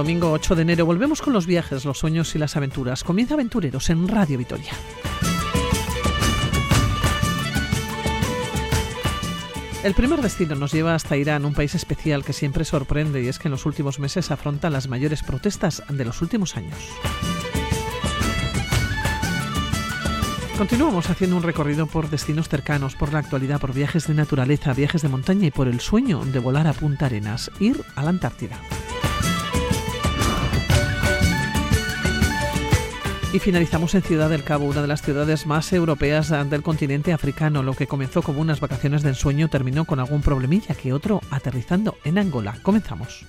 Domingo 0.00 0.32
8 0.32 0.56
de 0.56 0.62
enero 0.62 0.86
volvemos 0.86 1.20
con 1.20 1.34
los 1.34 1.44
viajes, 1.44 1.84
los 1.84 1.98
sueños 1.98 2.34
y 2.34 2.38
las 2.38 2.56
aventuras. 2.56 3.04
Comienza 3.04 3.34
Aventureros 3.34 3.90
en 3.90 4.08
Radio 4.08 4.38
Vitoria. 4.38 4.72
El 9.84 9.92
primer 9.92 10.22
destino 10.22 10.54
nos 10.54 10.72
lleva 10.72 10.94
hasta 10.94 11.18
Irán, 11.18 11.44
un 11.44 11.52
país 11.52 11.74
especial 11.74 12.24
que 12.24 12.32
siempre 12.32 12.64
sorprende 12.64 13.22
y 13.22 13.28
es 13.28 13.38
que 13.38 13.48
en 13.48 13.52
los 13.52 13.66
últimos 13.66 13.98
meses 13.98 14.30
afronta 14.30 14.70
las 14.70 14.88
mayores 14.88 15.22
protestas 15.22 15.82
de 15.86 16.02
los 16.06 16.22
últimos 16.22 16.56
años. 16.56 16.78
Continuamos 20.56 21.10
haciendo 21.10 21.36
un 21.36 21.42
recorrido 21.42 21.86
por 21.86 22.08
destinos 22.08 22.48
cercanos, 22.48 22.96
por 22.96 23.12
la 23.12 23.18
actualidad, 23.18 23.60
por 23.60 23.74
viajes 23.74 24.06
de 24.06 24.14
naturaleza, 24.14 24.72
viajes 24.72 25.02
de 25.02 25.10
montaña 25.10 25.48
y 25.48 25.50
por 25.50 25.68
el 25.68 25.80
sueño 25.80 26.24
de 26.24 26.38
volar 26.38 26.66
a 26.66 26.72
Punta 26.72 27.04
Arenas, 27.04 27.50
ir 27.60 27.84
a 27.96 28.02
la 28.02 28.08
Antártida. 28.08 28.58
Y 33.32 33.38
finalizamos 33.38 33.94
en 33.94 34.02
Ciudad 34.02 34.28
del 34.28 34.42
Cabo, 34.42 34.64
una 34.64 34.82
de 34.82 34.88
las 34.88 35.02
ciudades 35.02 35.46
más 35.46 35.72
europeas 35.72 36.30
del 36.50 36.64
continente 36.64 37.12
africano. 37.12 37.62
Lo 37.62 37.74
que 37.74 37.86
comenzó 37.86 38.22
como 38.22 38.40
unas 38.40 38.58
vacaciones 38.58 39.04
de 39.04 39.10
ensueño 39.10 39.46
terminó 39.48 39.84
con 39.84 40.00
algún 40.00 40.20
problemilla 40.20 40.74
que 40.74 40.92
otro 40.92 41.20
aterrizando 41.30 41.96
en 42.02 42.18
Angola. 42.18 42.56
Comenzamos. 42.62 43.24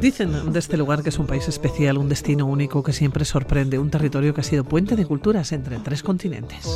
Dicen 0.00 0.52
de 0.52 0.58
este 0.58 0.76
lugar 0.76 1.02
que 1.02 1.10
es 1.10 1.18
un 1.18 1.26
país 1.26 1.48
especial, 1.48 1.98
un 1.98 2.08
destino 2.08 2.46
único 2.46 2.82
que 2.82 2.92
siempre 2.92 3.24
sorprende, 3.24 3.78
un 3.78 3.90
territorio 3.90 4.34
que 4.34 4.40
ha 4.40 4.44
sido 4.44 4.64
puente 4.64 4.96
de 4.96 5.06
culturas 5.06 5.52
entre 5.52 5.78
tres 5.78 6.02
continentes. 6.02 6.66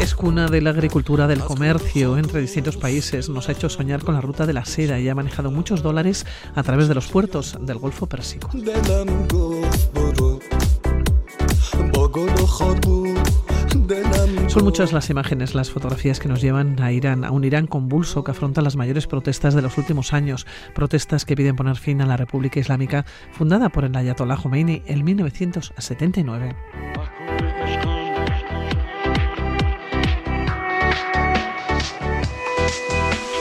Es 0.00 0.14
cuna 0.14 0.48
de 0.48 0.60
la 0.60 0.70
agricultura, 0.70 1.26
del 1.26 1.40
comercio 1.40 2.18
entre 2.18 2.40
distintos 2.40 2.76
países. 2.76 3.28
Nos 3.28 3.48
ha 3.48 3.52
hecho 3.52 3.68
soñar 3.68 4.02
con 4.02 4.14
la 4.14 4.20
ruta 4.20 4.46
de 4.46 4.52
la 4.52 4.64
seda 4.64 4.98
y 4.98 5.08
ha 5.08 5.14
manejado 5.14 5.50
muchos 5.50 5.82
dólares 5.82 6.26
a 6.54 6.62
través 6.62 6.88
de 6.88 6.94
los 6.94 7.08
puertos 7.08 7.56
del 7.60 7.78
Golfo 7.78 8.06
Pérsico. 8.06 8.50
Son 14.48 14.64
muchas 14.64 14.92
las 14.92 15.10
imágenes, 15.10 15.54
las 15.54 15.70
fotografías 15.70 16.20
que 16.20 16.28
nos 16.28 16.40
llevan 16.40 16.80
a 16.80 16.90
Irán, 16.92 17.24
a 17.24 17.30
un 17.30 17.44
Irán 17.44 17.66
convulso 17.66 18.24
que 18.24 18.30
afronta 18.30 18.62
las 18.62 18.76
mayores 18.76 19.06
protestas 19.06 19.54
de 19.54 19.62
los 19.62 19.76
últimos 19.78 20.12
años, 20.12 20.46
protestas 20.74 21.24
que 21.24 21.36
piden 21.36 21.56
poner 21.56 21.76
fin 21.76 22.00
a 22.00 22.06
la 22.06 22.16
República 22.16 22.60
Islámica 22.60 23.04
fundada 23.32 23.68
por 23.68 23.84
el 23.84 23.94
Ayatollah 23.94 24.36
Khomeini 24.36 24.82
en 24.86 25.04
1979. 25.04 26.56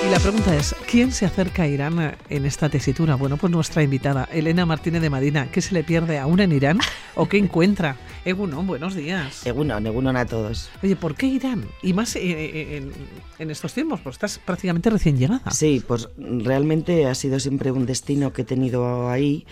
Y 0.07 0.09
la 0.09 0.19
pregunta 0.21 0.55
es, 0.55 0.73
¿quién 0.89 1.11
se 1.11 1.25
acerca 1.25 1.63
a 1.63 1.67
Irán 1.67 2.15
en 2.29 2.45
esta 2.45 2.69
tesitura? 2.69 3.15
Bueno, 3.15 3.35
pues 3.35 3.51
nuestra 3.51 3.83
invitada, 3.83 4.29
Elena 4.31 4.65
Martínez 4.65 5.01
de 5.01 5.09
Madina. 5.09 5.51
¿Qué 5.51 5.61
se 5.61 5.73
le 5.73 5.83
pierde 5.83 6.17
aún 6.17 6.39
en 6.39 6.53
Irán 6.53 6.79
o 7.15 7.27
qué 7.27 7.37
encuentra? 7.37 7.97
Egunon, 8.25 8.65
buenos 8.65 8.95
días. 8.95 9.45
Egunon, 9.45 9.85
Egunon 9.85 10.15
a 10.15 10.25
todos. 10.25 10.69
Oye, 10.81 10.95
¿por 10.95 11.15
qué 11.15 11.25
Irán? 11.25 11.65
Y 11.83 11.91
más 11.91 12.15
eh, 12.15 12.21
eh, 12.23 12.89
en, 13.37 13.51
estos 13.51 13.73
tiempos, 13.73 13.99
pues 14.01 14.15
estás 14.15 14.39
prácticamente 14.39 14.89
recién 14.89 15.17
llegada. 15.17 15.51
Sí, 15.51 15.83
pues 15.85 16.07
realmente 16.17 17.05
ha 17.07 17.13
sido 17.13 17.37
siempre 17.41 17.71
un 17.71 17.85
destino 17.85 18.31
que 18.31 18.43
he 18.43 18.45
tenido 18.45 19.09
ahí. 19.09 19.45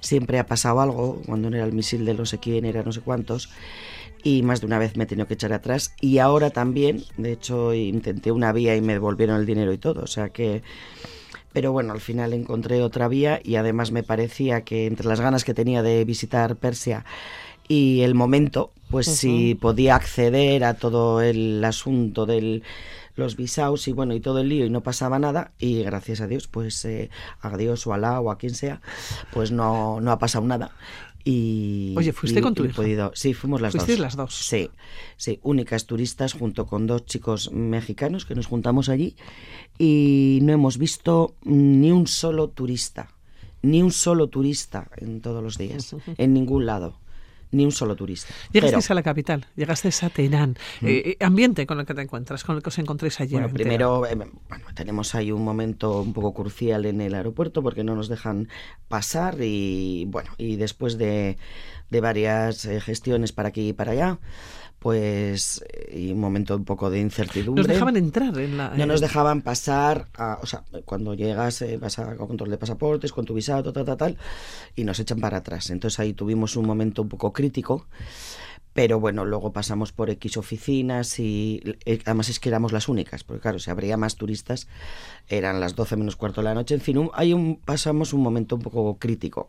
Siempre 0.00 0.40
ha 0.40 0.46
pasado 0.46 0.80
algo, 0.80 1.22
cuando 1.24 1.50
no 1.50 1.56
era 1.56 1.66
el 1.66 1.72
misil 1.72 2.04
de 2.04 2.14
no 2.14 2.26
sé 2.26 2.38
quién, 2.38 2.64
era 2.64 2.82
no 2.82 2.90
sé 2.90 3.00
cuántos 3.00 3.48
y 4.22 4.42
más 4.42 4.60
de 4.60 4.66
una 4.66 4.78
vez 4.78 4.96
me 4.96 5.04
he 5.04 5.06
tenido 5.06 5.26
que 5.26 5.34
echar 5.34 5.52
atrás. 5.52 5.94
Y 6.00 6.18
ahora 6.18 6.50
también, 6.50 7.04
de 7.16 7.32
hecho 7.32 7.74
intenté 7.74 8.32
una 8.32 8.52
vía 8.52 8.76
y 8.76 8.80
me 8.80 8.94
devolvieron 8.94 9.40
el 9.40 9.46
dinero 9.46 9.72
y 9.72 9.78
todo, 9.78 10.02
o 10.02 10.06
sea 10.06 10.30
que... 10.30 10.62
Pero 11.52 11.72
bueno, 11.72 11.92
al 11.92 12.00
final 12.00 12.32
encontré 12.32 12.80
otra 12.80 13.08
vía 13.08 13.40
y 13.42 13.56
además 13.56 13.90
me 13.90 14.04
parecía 14.04 14.60
que 14.60 14.86
entre 14.86 15.08
las 15.08 15.20
ganas 15.20 15.42
que 15.42 15.52
tenía 15.52 15.82
de 15.82 16.04
visitar 16.04 16.54
Persia 16.54 17.04
y 17.70 18.02
el 18.02 18.16
momento, 18.16 18.72
pues 18.90 19.06
si 19.06 19.54
podía 19.54 19.94
acceder 19.94 20.64
a 20.64 20.74
todo 20.74 21.22
el 21.22 21.64
asunto 21.64 22.26
de 22.26 22.62
los 23.14 23.36
visados 23.36 23.86
y 23.86 23.92
bueno 23.92 24.12
y 24.14 24.20
todo 24.20 24.40
el 24.40 24.48
lío 24.48 24.66
y 24.66 24.70
no 24.70 24.82
pasaba 24.82 25.20
nada 25.20 25.52
y 25.58 25.82
gracias 25.84 26.20
a 26.20 26.26
Dios 26.26 26.48
pues 26.48 26.84
eh, 26.84 27.10
a 27.40 27.56
Dios 27.56 27.86
o 27.86 27.92
a 27.92 27.96
Alá 27.96 28.20
o 28.20 28.30
a 28.30 28.38
quien 28.38 28.54
sea 28.54 28.80
pues 29.32 29.52
no, 29.52 30.00
no 30.00 30.10
ha 30.10 30.18
pasado 30.18 30.44
nada 30.46 30.72
y, 31.24 31.94
Oye, 31.96 32.12
¿fuiste 32.12 32.40
con 32.40 32.54
tu 32.54 32.64
hija? 32.64 32.76
Podido, 32.76 33.12
sí, 33.14 33.34
fuimos 33.34 33.60
las 33.60 33.74
dos. 33.74 33.98
las 33.98 34.16
dos? 34.16 34.34
Sí, 34.34 34.70
sí, 35.16 35.38
únicas 35.42 35.86
turistas 35.86 36.32
junto 36.32 36.66
con 36.66 36.86
dos 36.86 37.04
chicos 37.06 37.52
mexicanos 37.52 38.24
que 38.24 38.34
nos 38.34 38.46
juntamos 38.46 38.88
allí 38.88 39.16
y 39.78 40.40
no 40.42 40.52
hemos 40.52 40.78
visto 40.78 41.34
ni 41.44 41.90
un 41.90 42.06
solo 42.06 42.48
turista, 42.48 43.14
ni 43.62 43.82
un 43.82 43.92
solo 43.92 44.28
turista 44.28 44.90
en 44.96 45.20
todos 45.20 45.42
los 45.42 45.58
días, 45.58 45.94
en 46.18 46.34
ningún 46.34 46.66
lado 46.66 46.98
ni 47.52 47.64
un 47.64 47.72
solo 47.72 47.96
turista. 47.96 48.32
Llegaste 48.52 48.92
a 48.92 48.94
la 48.94 49.02
capital, 49.02 49.46
llegaste 49.56 49.90
a 50.02 50.08
Teherán. 50.10 50.56
Mm. 50.80 50.86
Eh, 50.86 51.16
eh, 51.20 51.24
ambiente 51.24 51.66
con 51.66 51.80
el 51.80 51.86
que 51.86 51.94
te 51.94 52.02
encuentras, 52.02 52.44
con 52.44 52.56
el 52.56 52.62
que 52.62 52.68
os 52.68 52.78
encontréis 52.78 53.20
allí. 53.20 53.32
Bueno, 53.32 53.50
primero, 53.50 54.06
eh, 54.06 54.14
bueno, 54.14 54.64
tenemos 54.74 55.14
ahí 55.14 55.32
un 55.32 55.44
momento 55.44 56.00
un 56.00 56.12
poco 56.12 56.32
crucial 56.34 56.86
en 56.86 57.00
el 57.00 57.14
aeropuerto 57.14 57.62
porque 57.62 57.84
no 57.84 57.94
nos 57.94 58.08
dejan 58.08 58.48
pasar 58.88 59.36
y 59.40 60.04
bueno, 60.06 60.30
y 60.38 60.56
después 60.56 60.98
de, 60.98 61.38
de 61.90 62.00
varias 62.00 62.68
gestiones 62.84 63.32
para 63.32 63.48
aquí 63.48 63.68
y 63.68 63.72
para 63.72 63.92
allá, 63.92 64.18
pues 64.80 65.62
y 65.92 66.10
un 66.10 66.18
momento 66.18 66.56
un 66.56 66.64
poco 66.64 66.90
de 66.90 67.00
incertidumbre. 67.00 67.62
Nos 67.62 67.68
dejaban 67.68 67.96
entrar 67.96 68.36
en 68.38 68.56
la... 68.56 68.70
No 68.70 68.86
nos 68.86 69.00
dejaban 69.00 69.42
pasar, 69.42 70.08
a, 70.16 70.38
o 70.42 70.46
sea, 70.46 70.64
cuando 70.86 71.14
llegas 71.14 71.60
eh, 71.62 71.76
vas 71.76 71.98
a 71.98 72.16
control 72.16 72.50
de 72.50 72.58
pasaportes, 72.58 73.12
con 73.12 73.26
tu 73.26 73.34
visado, 73.34 73.72
tal, 73.72 73.84
tal, 73.84 73.96
tal, 73.96 74.16
y 74.74 74.84
nos 74.84 74.98
echan 74.98 75.20
para 75.20 75.38
atrás. 75.38 75.70
Entonces 75.70 76.00
ahí 76.00 76.14
tuvimos 76.14 76.56
un 76.56 76.66
momento 76.66 77.02
un 77.02 77.10
poco 77.10 77.32
crítico, 77.32 77.86
pero 78.72 78.98
bueno, 78.98 79.26
luego 79.26 79.52
pasamos 79.52 79.92
por 79.92 80.08
X 80.08 80.38
oficinas 80.38 81.18
y 81.18 81.60
eh, 81.84 81.98
además 82.06 82.30
es 82.30 82.40
que 82.40 82.48
éramos 82.48 82.72
las 82.72 82.88
únicas, 82.88 83.22
porque 83.22 83.42
claro, 83.42 83.58
si 83.58 83.70
habría 83.70 83.98
más 83.98 84.16
turistas, 84.16 84.66
eran 85.28 85.60
las 85.60 85.76
12 85.76 85.96
menos 85.96 86.16
cuarto 86.16 86.40
de 86.40 86.46
la 86.46 86.54
noche, 86.54 86.74
en 86.74 86.80
fin, 86.80 87.10
hay 87.12 87.34
un, 87.34 87.56
pasamos 87.56 88.14
un 88.14 88.22
momento 88.22 88.56
un 88.56 88.62
poco 88.62 88.96
crítico. 88.98 89.46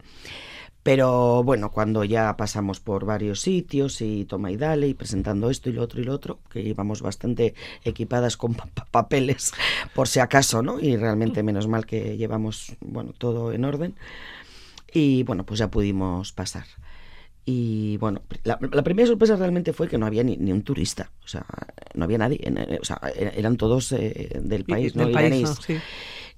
Pero 0.84 1.44
bueno, 1.44 1.70
cuando 1.72 2.04
ya 2.04 2.36
pasamos 2.38 2.80
por 2.80 3.06
varios 3.06 3.42
sitios 3.42 4.02
y 4.02 4.26
toma 4.26 4.52
y 4.52 4.58
dale 4.58 4.88
y 4.88 4.94
presentando 4.96 5.50
esto 5.50 5.70
y 5.70 5.74
lo 5.74 5.84
otro 5.84 6.02
y 6.02 6.04
lo 6.04 6.14
otro, 6.14 6.40
que 6.50 6.62
íbamos 6.62 7.02
bastante 7.02 7.54
equipadas 7.84 8.36
con 8.36 8.56
papeles 8.90 9.54
por 9.96 10.08
si 10.08 10.20
acaso, 10.20 10.64
¿no? 10.64 10.80
Y 10.80 10.98
realmente 10.98 11.44
menos 11.44 11.68
mal 11.68 11.86
que 11.86 12.18
llevamos, 12.18 12.76
bueno, 12.80 13.14
todo 13.16 13.54
en 13.54 13.66
orden. 13.66 13.96
Y 14.92 15.24
bueno, 15.24 15.46
pues 15.46 15.60
ya 15.60 15.70
pudimos 15.70 16.34
pasar. 16.34 16.66
Y 17.46 17.98
bueno, 17.98 18.22
la, 18.44 18.58
primera 18.60 19.08
sorpresa 19.08 19.36
realmente 19.36 19.74
fue 19.74 19.88
que 19.88 19.98
no 19.98 20.06
había 20.06 20.24
ni, 20.24 20.38
ni, 20.38 20.52
un 20.52 20.62
turista, 20.62 21.12
o 21.24 21.28
sea, 21.28 21.46
no 21.96 22.06
había 22.06 22.20
nadie, 22.20 22.40
o 22.80 22.86
sea, 22.86 23.02
e, 23.16 23.34
eran 23.36 23.58
todos 23.58 23.92
eh, 23.94 24.40
del 24.44 24.64
país, 24.64 24.96
¿no? 24.96 25.06
Del 25.06 25.14
país, 25.14 25.50
sí. 25.66 25.78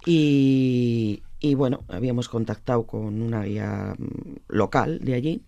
Y, 0.06 1.24
y 1.44 1.56
bueno, 1.56 1.84
habíamos 1.90 2.30
contactado 2.30 2.88
con 2.88 3.22
una 3.22 3.44
guía 3.44 3.96
mm, 3.98 4.36
local 4.48 5.00
de 5.00 5.14
allí. 5.14 5.42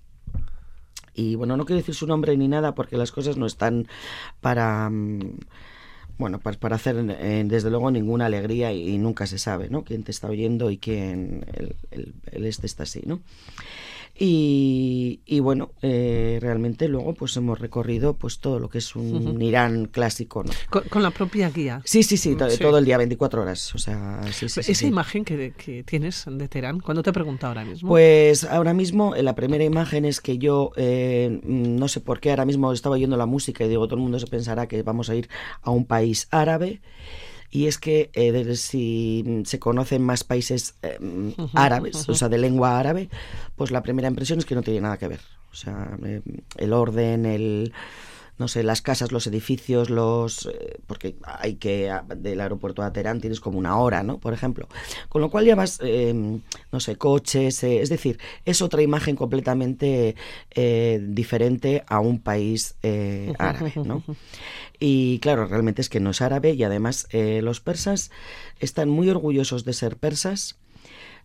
Y 1.14 1.36
bueno, 1.36 1.56
no 1.56 1.66
quiero 1.66 1.78
decir 1.78 1.96
su 1.96 2.06
nombre 2.06 2.36
ni 2.36 2.50
nada 2.50 2.76
porque 2.76 2.98
las 2.98 3.14
cosas 3.14 3.38
no 3.38 3.46
están 3.46 3.88
para 4.42 4.90
mm, 4.90 5.40
bueno, 6.18 6.40
para, 6.40 6.76
hacer 6.76 6.98
eh, 6.98 7.44
desde 7.46 7.70
luego 7.70 7.92
ninguna 7.92 8.26
alegría 8.26 8.74
y, 8.74 8.98
nunca 8.98 9.26
se 9.26 9.38
sabe, 9.38 9.70
¿no? 9.70 9.86
Quién 9.86 10.04
te 10.04 10.12
está 10.12 10.28
oyendo 10.28 10.70
y 10.70 10.78
quién 10.78 11.46
el 11.92 12.46
este 12.46 12.68
está 12.68 12.84
así, 12.84 13.02
¿no? 13.06 13.22
Y, 14.18 15.20
y 15.26 15.42
bueno, 15.42 15.72
eh, 15.82 16.40
realmente 16.42 16.88
luego 16.88 17.14
pues 17.14 17.36
hemos 17.36 17.60
recorrido 17.60 18.14
pues 18.14 18.40
todo 18.40 18.60
lo 18.60 18.70
que 18.70 18.78
es 18.78 18.96
un 18.96 19.42
Irán 19.42 19.88
clásico. 19.88 20.44
¿no? 20.44 20.52
¿Con, 20.90 21.04
la 21.04 21.12
propia 21.12 21.50
guía? 21.50 21.82
Sí, 21.84 22.02
sí, 22.04 22.16
sí, 22.16 22.36
todo 22.36 22.78
el 22.78 22.86
día, 22.86 22.98
24 22.98 23.42
horas. 23.42 23.76
O 23.76 23.78
sea, 23.78 24.22
sí, 24.32 24.48
sí, 24.48 24.62
Esa 24.72 24.88
imagen 24.88 25.26
que, 25.26 25.54
que, 25.58 25.84
tienes 25.84 26.26
de 26.30 26.48
Teherán, 26.48 26.80
¿cuándo 26.80 27.04
te 27.04 27.12
pregunta 27.12 27.48
ahora 27.48 27.66
mismo? 27.66 27.90
Pues 27.90 28.46
ahora 28.46 28.74
mismo, 28.74 29.14
la 29.16 29.36
primera 29.36 29.66
imagen 29.66 30.06
es 30.06 30.22
que 30.22 30.38
yo, 30.38 30.72
eh, 30.78 31.42
no 31.44 31.90
sé 31.90 32.00
por 32.00 32.22
qué, 32.22 32.30
ahora 32.30 32.46
mismo 32.46 32.72
estaba 32.72 32.96
oyendo 32.96 33.18
la 33.18 33.26
música 33.26 33.66
y 33.66 33.68
digo, 33.68 33.86
todo 33.88 33.96
el 33.96 34.04
mundo 34.04 34.20
se 34.20 34.28
pensará 34.28 34.68
que 34.68 34.82
vamos 34.82 35.10
a 35.10 35.16
ir 35.16 35.30
a 35.62 35.72
un 35.72 35.86
país 35.86 36.28
árabe. 36.32 36.82
Y 37.50 37.68
es 37.68 37.78
que 37.78 38.10
eh, 38.14 38.56
si 38.56 39.44
se 39.46 39.60
conocen 39.60 40.04
más 40.04 40.24
países 40.24 40.76
eh, 40.82 40.98
árabes, 41.54 42.08
o 42.10 42.14
sea, 42.14 42.30
de 42.30 42.38
lengua 42.38 42.80
árabe, 42.80 43.10
pues 43.56 43.72
la 43.72 43.84
primera 43.84 44.08
impresión 44.08 44.40
es 44.40 44.46
que 44.46 44.56
no 44.56 44.62
tiene 44.62 44.82
nada 44.82 44.98
que 44.98 45.08
ver. 45.08 45.22
O 45.52 45.56
sea, 45.56 45.98
eh, 46.04 46.22
el 46.58 46.74
orden, 46.74 47.26
el 47.26 47.74
no 48.38 48.48
sé, 48.50 48.64
las 48.64 48.82
casas, 48.82 49.12
los 49.12 49.28
edificios, 49.28 49.90
los 49.90 50.48
eh, 50.48 50.80
porque 50.88 51.16
hay 51.24 51.56
que 51.56 51.92
del 52.18 52.42
aeropuerto 52.42 52.84
a 52.84 52.92
Teherán 52.92 53.22
tienes 53.22 53.40
como 53.40 53.58
una 53.58 53.78
hora, 53.78 54.04
¿no? 54.04 54.20
Por 54.20 54.34
ejemplo, 54.34 54.68
con 55.08 55.22
lo 55.22 55.30
cual 55.30 55.46
llevas, 55.46 55.80
em, 55.82 56.42
no 56.72 56.80
sé, 56.80 56.98
coches, 56.98 57.64
eh, 57.64 57.82
es 57.82 57.90
decir, 57.90 58.20
es 58.44 58.62
otra 58.62 58.82
imagen 58.82 59.16
completamente 59.16 60.16
eh, 60.52 61.00
diferente 61.02 61.84
a 61.88 62.00
un 62.00 62.20
país 62.20 62.76
árabe, 63.40 63.74
¿no? 63.76 64.04
Y 64.80 65.20
claro, 65.20 65.46
realmente 65.46 65.82
es 65.82 65.90
que 65.90 66.02
no 66.02 66.10
es 66.10 66.22
árabe 66.22 66.54
y 66.54 66.64
además 66.64 67.08
los 67.14 67.62
persas 67.62 68.12
están 68.60 68.90
muy 68.90 69.10
orgullosos 69.10 69.64
de 69.64 69.74
ser 69.74 69.98
persas, 69.98 70.58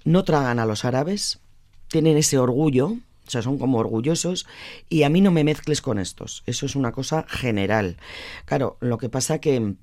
no 0.05 0.23
tragan 0.25 0.59
a 0.59 0.67
los 0.67 0.85
árabes, 0.85 1.41
tienen 1.89 2.17
ese 2.17 2.39
orgullo 2.39 2.97
o 3.31 3.32
sea, 3.32 3.43
son 3.43 3.59
como 3.59 3.79
orgullosos 3.79 4.44
y 4.88 5.05
a 5.05 5.09
mí 5.09 5.21
no 5.21 5.31
me 5.31 5.44
mezcles 5.44 5.81
con 5.81 6.00
estos. 6.00 6.43
Eso 6.47 6.67
es 6.67 6.75
una 6.75 6.91
cosa 6.91 7.25
general. 7.29 7.97
Claro, 8.44 8.77
lo 8.81 8.99
que 8.99 9.09
pasa 9.09 9.41
que 9.41 9.77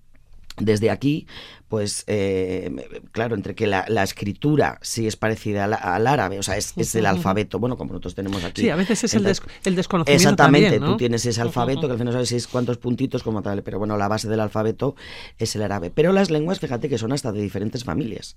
desde 0.57 0.89
aquí, 0.89 1.27
pues 1.69 2.03
eh, 2.07 3.05
claro, 3.13 3.35
entre 3.35 3.55
que 3.55 3.67
la, 3.67 4.03
escritura 4.03 4.79
sí 4.81 5.07
es 5.07 5.15
parecida 5.15 5.63
al, 5.63 6.07
árabe, 6.07 6.39
o 6.39 6.43
sea, 6.43 6.57
es, 6.57 6.73
el 6.95 7.05
alfabeto, 7.05 7.57
bueno, 7.57 7.77
como 7.77 7.93
nosotros 7.93 8.15
tenemos 8.15 8.43
aquí. 8.43 8.63
Sí, 8.63 8.69
a 8.69 8.75
veces 8.75 9.01
es 9.05 9.13
el, 9.13 9.23
desconocimiento. 9.23 10.11
Exactamente, 10.11 10.79
tú 10.79 10.97
tienes 10.97 11.25
ese 11.25 11.39
alfabeto 11.39 11.87
que 11.87 11.93
al 11.93 11.99
final 11.99 12.11
sabes 12.11 12.47
cuántos 12.47 12.77
puntitos 12.79 13.23
como 13.23 13.41
tal, 13.41 13.63
pero 13.63 13.79
bueno, 13.79 13.95
la 13.95 14.09
base 14.09 14.27
del 14.27 14.41
alfabeto 14.41 14.95
es 15.37 15.55
el 15.55 15.61
árabe. 15.61 15.89
Pero 15.89 16.11
las 16.11 16.31
lenguas, 16.31 16.59
fíjate 16.59 16.89
que 16.89 16.97
son 16.97 17.13
hasta 17.13 17.31
de 17.31 17.41
diferentes 17.41 17.85
familias. 17.85 18.35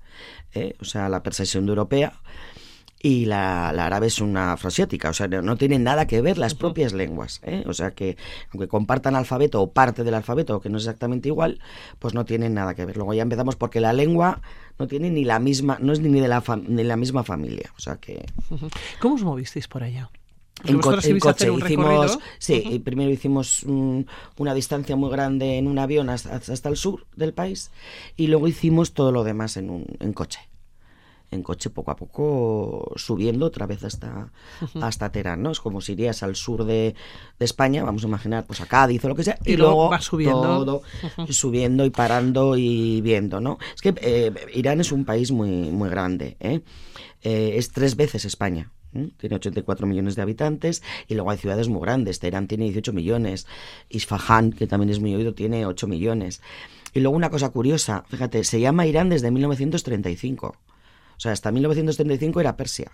¿eh? 0.53 0.75
O 0.79 0.85
sea, 0.85 1.09
la 1.09 1.25
persa 1.25 1.43
es 1.43 1.55
europea 1.57 2.13
y 3.03 3.25
la, 3.25 3.71
árabe 3.71 4.09
es 4.09 4.21
una 4.21 4.53
afroasiática, 4.53 5.09
o 5.09 5.15
sea, 5.15 5.27
no, 5.27 5.57
tienen 5.57 5.83
nada 5.83 6.07
que 6.07 6.21
ver 6.21 6.37
las 6.37 6.55
propias 6.55 6.93
lenguas, 6.93 7.41
¿eh? 7.45 7.65
o 7.67 7.73
sea 7.73 7.93
que 7.93 8.19
aunque 8.53 8.69
compartan 8.69 9.17
alfabeto 9.17 9.63
o 9.63 9.73
parte 9.73 10.05
del 10.05 10.15
alfabeto, 10.15 10.61
que 10.61 10.69
no 10.69 10.77
es 10.77 10.85
exactamente 10.85 11.29
igual, 11.29 11.61
pues 11.99 12.13
no 12.13 12.27
tienen 12.27 12.53
nada 12.53 12.75
que 12.75 12.85
ver. 12.85 12.97
Luego 12.97 13.15
ya 13.15 13.23
empezamos 13.23 13.57
porque 13.57 13.81
la 13.81 13.95
lengua 13.95 14.43
no 14.79 14.87
tiene 14.87 15.11
ni 15.11 15.25
la 15.25 15.39
misma, 15.39 15.79
no 15.81 15.95
es 15.95 16.01
ni 16.01 16.21
de 16.21 16.29
la, 16.29 16.43
ni 16.69 16.85
la 16.85 16.97
misma 16.97 17.25
familia, 17.25 17.73
o 17.77 17.81
sea 17.81 17.97
que... 17.97 18.27
¿Cómo 19.01 19.15
os 19.15 19.23
movisteis 19.23 19.67
por 19.67 19.83
allá? 19.83 20.11
En, 20.65 20.79
coche 20.79 21.11
hicimos, 21.11 22.19
sí, 22.39 22.83
primero 22.85 23.11
hicimos 23.11 23.63
una 23.63 24.53
distancia 24.53 24.95
muy 24.95 25.11
grande 25.11 25.57
en 25.57 25.67
un 25.67 25.79
avión 25.79 26.11
hasta, 26.11 26.37
hasta, 26.37 26.69
el 26.69 26.77
sur 26.77 27.07
del 27.17 27.33
país 27.33 27.71
y 28.15 28.27
luego 28.27 28.47
hicimos 28.47 28.93
todo 28.93 29.11
lo 29.11 29.25
demás 29.25 29.57
en, 29.57 29.71
un, 29.71 29.87
en 30.01 30.13
coche 30.13 30.50
en 31.31 31.43
coche 31.43 31.71
poco 31.71 31.91
a 31.91 31.97
poco 31.97 32.93
subiendo 32.97 33.47
otra 33.47 33.67
vez 33.67 33.85
hasta, 33.85 34.33
hasta 34.81 35.13
Terán, 35.13 35.43
¿no? 35.43 35.51
Es 35.51 35.61
como 35.61 35.81
si 35.81 35.93
irías 35.93 36.23
al 36.23 36.37
sur 36.37 36.65
de, 36.65 36.95
España, 37.39 37.85
vamos 37.85 38.05
a 38.05 38.09
imaginar, 38.09 38.45
pues 38.47 38.61
a 38.61 38.67
Cádiz 38.67 39.05
o 39.05 39.09
lo 39.09 39.15
que 39.15 39.25
sea, 39.25 39.39
y, 39.45 39.57
luego 39.57 39.97
subiendo. 40.01 40.41
todo 40.41 40.83
subiendo 41.29 41.85
y 41.85 41.91
parando 41.91 42.57
y 42.57 43.01
viendo, 43.01 43.41
¿no? 43.41 43.59
Es 43.75 43.81
que 43.81 43.95
eh, 44.03 44.33
Irán 44.55 44.81
es 44.81 44.93
un 44.93 45.05
país 45.05 45.31
muy, 45.31 45.71
muy 45.71 45.89
grande, 45.89 46.37
¿eh? 46.41 46.61
Eh, 47.23 47.53
es 47.57 47.71
tres 47.71 47.97
veces 47.97 48.25
España. 48.25 48.71
Tiene 48.93 49.37
84 49.37 49.87
millones 49.87 50.17
de 50.17 50.23
habitantes 50.23 50.83
y 51.07 51.15
luego 51.15 51.31
hay 51.31 51.39
ciudades 51.39 51.69
muy 51.69 51.81
grandes. 51.81 52.19
Teherán 52.19 52.49
tiene 52.49 52.65
18 52.65 52.93
millones. 52.93 53.47
Isfahan, 53.89 54.53
que 54.53 54.67
también 54.67 54.91
es 54.91 54.99
muy 54.99 55.15
oído, 55.15 55.33
tiene 55.33 55.65
8 55.65 55.87
millones. 55.87 56.43
Y 56.93 57.01
luego 57.01 57.17
una 57.17 57.31
cosa 57.31 57.51
curiosa, 57.51 58.05
fíjate, 58.09 58.43
se 58.43 58.61
llama 58.61 58.87
Irán 58.87 59.09
desde 59.09 59.31
1935. 59.31 60.57
O 61.21 61.23
sea, 61.23 61.33
hasta 61.33 61.53
1935 61.53 62.41
era 62.41 62.57
Persia. 62.57 62.93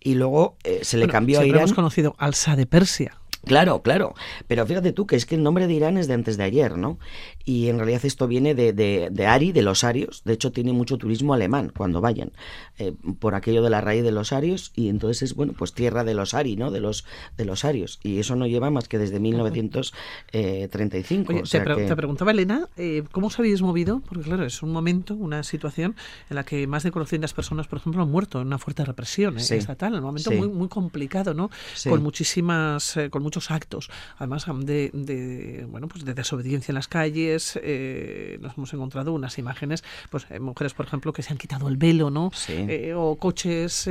Y 0.00 0.14
luego 0.14 0.56
eh, 0.64 0.80
se 0.82 0.96
le 0.96 1.06
cambió 1.08 1.40
a 1.40 1.44
Irán. 1.44 1.60
hemos 1.60 1.74
conocido 1.74 2.14
Alsa 2.16 2.56
de 2.56 2.64
Persia. 2.64 3.18
Claro, 3.44 3.82
claro. 3.82 4.14
Pero 4.46 4.66
fíjate 4.66 4.92
tú 4.92 5.06
que 5.06 5.16
es 5.16 5.26
que 5.26 5.34
el 5.34 5.42
nombre 5.42 5.66
de 5.66 5.74
Irán 5.74 5.96
es 5.96 6.08
de 6.08 6.14
antes 6.14 6.36
de 6.36 6.44
ayer, 6.44 6.76
¿no? 6.76 6.98
Y 7.44 7.68
en 7.68 7.76
realidad 7.76 8.00
esto 8.04 8.26
viene 8.26 8.54
de, 8.54 8.72
de, 8.72 9.26
Ari, 9.26 9.52
de 9.52 9.62
los 9.62 9.84
arios. 9.84 10.22
De 10.24 10.32
hecho, 10.32 10.50
tiene 10.50 10.72
mucho 10.72 10.96
turismo 10.96 11.34
alemán 11.34 11.70
cuando 11.76 12.00
vayan, 12.00 12.32
eh, 12.78 12.94
por 13.18 13.34
aquello 13.34 13.62
de 13.62 13.68
la 13.68 13.82
raíz 13.82 14.02
de 14.02 14.12
los 14.12 14.32
arios. 14.32 14.72
Y 14.74 14.88
entonces 14.88 15.20
es, 15.22 15.34
bueno, 15.34 15.52
pues 15.56 15.74
tierra 15.74 16.04
de 16.04 16.14
los 16.14 16.32
Ari, 16.32 16.56
¿no? 16.56 16.70
De 16.70 16.80
los, 16.80 17.04
de 17.36 17.44
los 17.44 17.66
arios. 17.66 18.00
Y 18.02 18.18
eso 18.18 18.34
no 18.34 18.46
lleva 18.46 18.70
más 18.70 18.88
que 18.88 18.96
desde 18.98 19.20
1935. 19.20 21.42
te, 21.42 21.60
te, 21.60 21.96
preguntaba, 21.96 22.30
Elena, 22.30 22.70
eh, 22.76 23.02
¿cómo 23.12 23.26
os 23.26 23.38
habéis 23.38 23.60
movido? 23.60 24.00
Porque, 24.08 24.24
claro, 24.24 24.46
es 24.46 24.62
un 24.62 24.72
momento, 24.72 25.14
una 25.14 25.42
situación 25.42 25.96
en 26.30 26.36
la 26.36 26.44
que 26.44 26.66
más 26.66 26.82
de 26.82 26.92
400 26.92 27.34
personas, 27.34 27.68
por 27.68 27.78
ejemplo, 27.78 28.02
han 28.02 28.10
muerto 28.10 28.40
en 28.40 28.46
una 28.46 28.56
fuerte 28.58 28.86
represión 28.86 29.36
¿eh? 29.38 29.40
estatal. 29.40 29.92
Un 29.94 30.00
momento 30.00 30.30
muy, 30.30 30.48
muy 30.48 30.68
complicado, 30.68 31.34
¿no? 31.34 31.50
Con 31.86 32.02
muchísimas, 32.02 32.98
con 33.10 33.22
muchos 33.34 33.50
actos, 33.50 33.90
además 34.16 34.46
de, 34.60 34.90
de 34.92 35.66
bueno, 35.68 35.88
pues 35.88 36.04
de 36.04 36.14
desobediencia 36.14 36.70
en 36.70 36.76
las 36.76 36.86
calles. 36.86 37.58
Eh, 37.62 38.38
nos 38.40 38.56
hemos 38.56 38.72
encontrado 38.72 39.12
unas 39.12 39.38
imágenes, 39.38 39.82
pues 40.10 40.26
eh, 40.30 40.38
mujeres, 40.38 40.72
por 40.72 40.86
ejemplo, 40.86 41.12
que 41.12 41.22
se 41.22 41.32
han 41.32 41.38
quitado 41.38 41.66
el 41.66 41.76
velo, 41.76 42.10
¿no? 42.10 42.30
Eh, 42.48 42.94
o 42.96 43.16
coches 43.16 43.84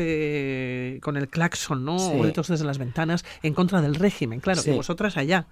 con 1.01 1.17
el 1.17 1.27
claxon, 1.29 1.83
¿no? 1.83 1.97
O 1.97 2.21
gritos 2.21 2.47
desde 2.47 2.63
las 2.63 2.77
ventanas 2.77 3.25
en 3.41 3.53
contra 3.53 3.81
del 3.81 3.95
régimen, 3.95 4.39
claro. 4.39 4.61
Y 4.65 4.71
vosotras 4.71 5.17
allá. 5.17 5.45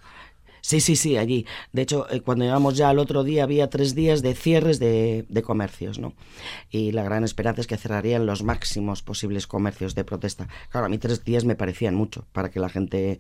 Sí, 0.62 0.80
sí, 0.80 0.96
sí, 0.96 1.18
allí. 1.18 1.46
De 1.74 1.81
hecho, 1.81 2.08
eh, 2.10 2.22
cuando 2.22 2.46
llegamos 2.46 2.78
ya 2.78 2.90
al 2.90 3.00
otro 3.00 3.24
día 3.24 3.44
había 3.44 3.69
tres 3.69 3.96
días 3.96 4.22
de 4.22 4.36
cierres 4.36 4.80
de, 4.80 5.25
comercios, 5.44 6.00
¿no? 6.00 6.13
Y 6.69 6.92
la 6.92 7.04
gran 7.04 7.24
esperanza 7.24 7.62
es 7.62 7.68
que 7.68 7.78
cerrarían 7.78 8.25
los 8.25 8.44
máximos 8.44 9.02
posibles 9.02 9.48
comercios 9.48 9.96
de 9.96 10.04
protesta. 10.04 10.48
Claro, 10.69 10.86
a 10.86 10.90
mí 10.90 10.98
tres 10.98 11.24
días 11.24 11.46
me 11.46 11.56
parecían 11.56 11.96
mucho 11.96 12.25
para 12.31 12.50
que 12.50 12.60
la 12.60 12.69
gente, 12.69 13.19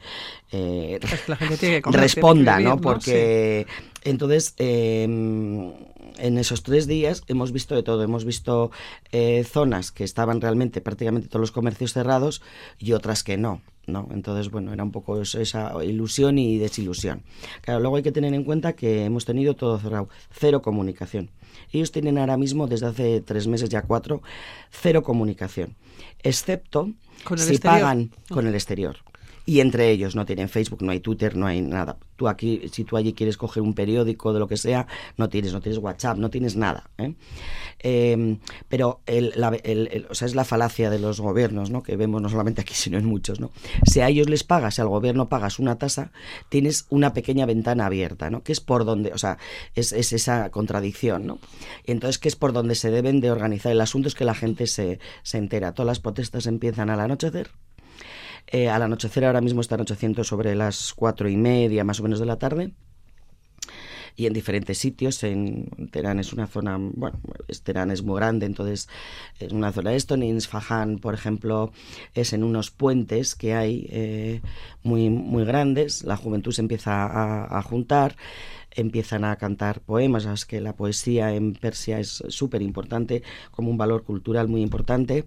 eh, 0.51 0.99
responda, 1.85 2.59
¿no? 2.59 2.79
Porque 2.79 3.65
entonces... 4.03 4.53
Em, 4.57 5.71
en 6.17 6.37
esos 6.37 6.63
tres 6.63 6.87
días 6.87 7.23
hemos 7.27 7.51
visto 7.51 7.75
de 7.75 7.83
todo. 7.83 8.03
Hemos 8.03 8.25
visto 8.25 8.71
eh, 9.11 9.43
zonas 9.43 9.91
que 9.91 10.03
estaban 10.03 10.41
realmente 10.41 10.81
prácticamente 10.81 11.27
todos 11.27 11.41
los 11.41 11.51
comercios 11.51 11.93
cerrados 11.93 12.41
y 12.77 12.93
otras 12.93 13.23
que 13.23 13.37
no. 13.37 13.61
¿No? 13.91 14.07
Entonces, 14.11 14.49
bueno, 14.49 14.73
era 14.73 14.83
un 14.83 14.91
poco 14.91 15.21
esa 15.21 15.83
ilusión 15.83 16.37
y 16.37 16.57
desilusión. 16.57 17.23
Claro, 17.61 17.79
luego 17.79 17.97
hay 17.97 18.03
que 18.03 18.11
tener 18.11 18.33
en 18.33 18.43
cuenta 18.43 18.73
que 18.73 19.05
hemos 19.05 19.25
tenido 19.25 19.55
todo 19.55 19.77
cerrado, 19.77 20.09
cero 20.31 20.61
comunicación. 20.61 21.29
Ellos 21.71 21.91
tienen 21.91 22.17
ahora 22.17 22.37
mismo, 22.37 22.67
desde 22.67 22.87
hace 22.87 23.21
tres 23.21 23.47
meses, 23.47 23.69
ya 23.69 23.83
cuatro, 23.83 24.21
cero 24.69 25.03
comunicación, 25.03 25.75
excepto 26.23 26.91
si 27.37 27.57
pagan 27.57 28.11
con 28.29 28.47
el 28.47 28.55
exterior 28.55 28.97
y 29.45 29.59
entre 29.59 29.89
ellos 29.89 30.15
no 30.15 30.25
tienen 30.25 30.49
Facebook, 30.49 30.81
no 30.81 30.91
hay 30.91 30.99
Twitter, 30.99 31.35
no 31.35 31.47
hay 31.47 31.61
nada. 31.61 31.97
Tú 32.15 32.27
aquí, 32.27 32.69
si 32.71 32.83
tú 32.83 32.97
allí 32.97 33.13
quieres 33.13 33.37
coger 33.37 33.63
un 33.63 33.73
periódico 33.73 34.33
de 34.33 34.39
lo 34.39 34.47
que 34.47 34.57
sea, 34.57 34.85
no 35.17 35.29
tienes, 35.29 35.53
no 35.53 35.61
tienes 35.61 35.79
WhatsApp, 35.79 36.17
no 36.17 36.29
tienes 36.29 36.55
nada. 36.55 36.89
¿eh? 36.97 37.15
Em, 37.79 38.39
pero 38.69 39.01
el, 39.07 39.33
o 40.09 40.13
sea, 40.13 40.27
es 40.27 40.35
la 40.35 40.45
falacia 40.45 40.89
de 40.91 40.99
los 40.99 41.19
gobiernos, 41.19 41.71
¿no? 41.71 41.81
que 41.81 41.95
vemos 41.95 42.21
no 42.21 42.29
solamente 42.29 42.61
aquí, 42.61 42.73
sino 42.75 42.97
en 42.97 43.05
muchos. 43.05 43.39
¿no? 43.39 43.51
Si 43.85 44.01
a 44.01 44.09
ellos 44.09 44.29
les 44.29 44.43
pagas, 44.43 44.75
si 44.75 44.81
al 44.81 44.89
gobierno 44.89 45.29
pagas 45.29 45.57
una 45.57 45.77
tasa, 45.77 46.11
tienes 46.49 46.85
una 46.89 47.13
pequeña 47.13 47.45
ventana 47.45 47.87
abierta, 47.87 48.29
¿no? 48.29 48.43
que 48.43 48.51
es 48.51 48.61
por 48.61 48.85
donde, 48.85 49.11
o 49.13 49.17
sea, 49.17 49.39
es, 49.73 49.91
es 49.91 50.13
esa 50.13 50.51
contradicción. 50.51 51.25
¿no? 51.25 51.39
Entonces, 51.85 52.19
que 52.19 52.29
es 52.29 52.35
por 52.35 52.53
donde 52.53 52.75
se 52.75 52.91
deben 52.91 53.21
de 53.21 53.31
organizar 53.31 53.71
el 53.71 53.81
asunto, 53.81 54.07
es 54.07 54.15
que 54.15 54.25
la 54.25 54.35
gente 54.35 54.67
se, 54.67 54.99
se 55.23 55.39
entera. 55.39 55.73
Todas 55.73 55.87
las 55.87 55.99
protestas 55.99 56.45
empiezan 56.45 56.91
al 56.91 56.99
anochecer 56.99 57.49
eh, 58.47 58.69
al 58.69 58.81
anochecer 58.81 59.25
ahora 59.25 59.41
mismo 59.41 59.61
está 59.61 59.75
anocheciendo 59.75 60.23
sobre 60.23 60.55
las 60.55 60.93
cuatro 60.93 61.29
y 61.29 61.37
media 61.37 61.83
más 61.83 61.99
o 61.99 62.03
menos 62.03 62.19
de 62.19 62.25
la 62.25 62.37
tarde 62.37 62.71
y 64.15 64.25
en 64.25 64.33
diferentes 64.33 64.77
sitios. 64.77 65.23
En 65.23 65.69
Teherán 65.91 66.19
es 66.19 66.33
una 66.33 66.47
zona, 66.47 66.77
bueno, 66.77 67.19
Teherán 67.63 67.91
es 67.91 68.03
muy 68.03 68.15
grande, 68.15 68.45
entonces 68.45 68.89
es 69.39 69.51
una 69.51 69.71
zona 69.71 69.91
de 69.91 69.97
esto. 69.97 70.15
En 70.15 70.39
por 70.99 71.13
ejemplo, 71.13 71.71
es 72.13 72.33
en 72.33 72.43
unos 72.43 72.71
puentes 72.71 73.35
que 73.35 73.53
hay 73.53 73.87
eh, 73.89 74.41
muy, 74.83 75.09
muy 75.09 75.45
grandes. 75.45 76.03
La 76.03 76.17
juventud 76.17 76.51
se 76.51 76.61
empieza 76.61 77.57
a, 77.57 77.61
juntar 77.63 78.15
empiezan 78.73 79.25
a 79.25 79.35
cantar 79.35 79.81
poemas, 79.81 80.25
es 80.25 80.45
que 80.45 80.61
la 80.61 80.77
poesía 80.77 81.33
en 81.35 81.53
Persia 81.53 81.99
es 81.99 82.23
súper 82.29 82.61
importante, 82.61 83.21
como 83.51 83.69
un 83.69 83.77
valor 83.77 84.03
cultural 84.05 84.47
muy 84.47 84.61
importante. 84.61 85.25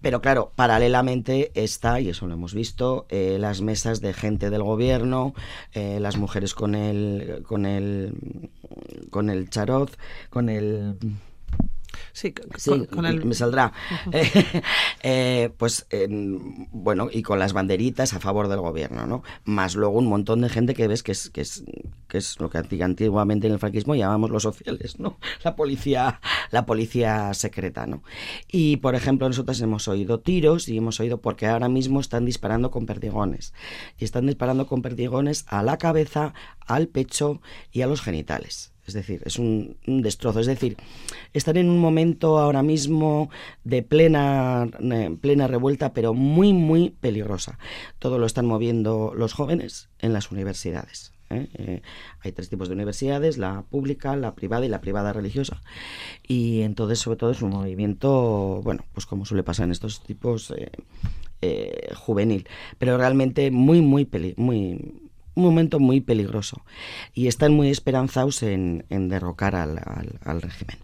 Pero 0.00 0.20
claro, 0.20 0.52
paralelamente 0.56 1.50
está, 1.54 2.00
y 2.00 2.08
eso 2.08 2.26
lo 2.26 2.34
hemos 2.34 2.54
visto, 2.54 3.06
eh, 3.10 3.36
las 3.38 3.60
mesas 3.60 4.00
de 4.00 4.12
gente 4.14 4.50
del 4.50 4.62
gobierno, 4.62 5.34
eh, 5.72 5.98
las 6.00 6.16
mujeres 6.16 6.54
con 6.54 6.74
el, 6.74 7.42
con 7.46 7.66
el, 7.66 8.50
con 9.10 9.28
el 9.28 9.50
charot, 9.50 9.96
con 10.30 10.48
el 10.48 10.96
Sí, 12.12 12.32
con, 12.32 13.06
el... 13.06 13.24
me 13.24 13.34
saldrá. 13.34 13.72
Eh, 15.02 15.50
pues 15.56 15.86
bueno, 16.72 17.08
y 17.10 17.22
con 17.22 17.38
las 17.38 17.54
banderitas 17.54 18.12
a 18.12 18.20
favor 18.20 18.48
del 18.48 18.60
gobierno, 18.60 19.06
¿no? 19.06 19.22
Más 19.44 19.74
luego 19.74 19.98
un 19.98 20.06
montón 20.06 20.42
de 20.42 20.50
gente 20.50 20.74
que 20.74 20.88
ves 20.88 21.02
que 21.02 21.12
es, 21.12 21.30
que 21.30 21.40
es, 21.40 21.64
que 22.06 22.18
es 22.18 22.38
lo 22.38 22.50
que 22.50 22.58
antiguamente 22.82 23.46
en 23.46 23.54
el 23.54 23.58
franquismo 23.58 23.94
llamábamos 23.94 24.30
los 24.30 24.42
sociales, 24.42 24.98
¿no? 24.98 25.18
La 25.44 25.56
policía, 25.56 26.20
la 26.50 26.66
policía 26.66 27.32
secreta, 27.32 27.86
¿no? 27.86 28.02
Y 28.46 28.76
por 28.76 28.94
ejemplo, 28.94 29.26
nosotros 29.26 29.60
hemos 29.62 29.88
oído 29.88 30.20
tiros 30.20 30.68
y 30.68 30.76
hemos 30.76 31.00
oído 31.00 31.20
porque 31.20 31.46
ahora 31.46 31.68
mismo 31.68 32.00
están 32.00 32.26
disparando 32.26 32.70
con 32.70 32.86
perdigones. 32.86 33.54
Y 33.98 34.04
están 34.04 34.26
disparando 34.26 34.66
con 34.66 34.82
perdigones 34.82 35.44
a 35.48 35.62
la 35.62 35.78
cabeza, 35.78 36.34
al 36.66 36.88
pecho 36.88 37.40
y 37.72 37.82
a 37.82 37.86
los 37.86 38.02
genitales. 38.02 38.72
Es 38.90 38.94
decir, 38.94 39.22
es 39.24 39.38
un, 39.38 39.76
destrozo. 39.86 40.40
Es 40.40 40.46
decir, 40.46 40.76
están 41.32 41.56
en 41.56 41.70
un 41.70 41.78
momento 41.78 42.40
ahora 42.40 42.64
mismo 42.64 43.30
de 43.62 43.84
plena, 43.84 44.66
revuelta, 45.46 45.92
pero 45.92 46.12
muy, 46.12 46.52
muy 46.52 46.90
peligrosa. 46.90 47.60
Todo 48.00 48.18
lo 48.18 48.26
están 48.26 48.46
moviendo 48.46 49.12
los 49.16 49.32
jóvenes 49.32 49.90
en 50.00 50.12
las 50.12 50.32
universidades. 50.32 51.12
¿eh? 51.30 51.46
Eh, 51.54 51.82
hay 52.18 52.32
tres 52.32 52.48
tipos 52.48 52.68
de 52.68 52.74
universidades, 52.74 53.38
la 53.38 53.62
pública, 53.62 54.16
la 54.16 54.34
privada 54.34 54.66
y 54.66 54.68
la 54.68 54.80
privada 54.80 55.12
religiosa. 55.12 55.62
Y 56.26 56.62
entonces, 56.62 56.98
sobre 56.98 57.16
todo, 57.16 57.30
es 57.30 57.42
un 57.42 57.50
movimiento, 57.50 58.60
bueno, 58.64 58.84
pues 58.92 59.06
como 59.06 59.24
suele 59.24 59.44
pasar 59.44 59.66
en 59.66 59.72
estos 59.72 60.02
tipos, 60.02 60.52
eh, 61.42 61.94
juvenil, 61.94 62.48
pero 62.78 62.98
realmente 62.98 63.52
muy, 63.52 63.80
muy, 63.82 64.04
peli 64.04 64.34
muy 64.36 65.09
un 65.40 65.46
momento 65.46 65.80
muy 65.80 66.00
peligroso 66.00 66.62
y 67.14 67.26
están 67.26 67.52
muy 67.52 67.70
esperanzados 67.70 68.42
en, 68.42 68.84
derrocar 68.88 69.56
al, 69.56 69.80
al, 70.22 70.42
régimen. 70.42 70.76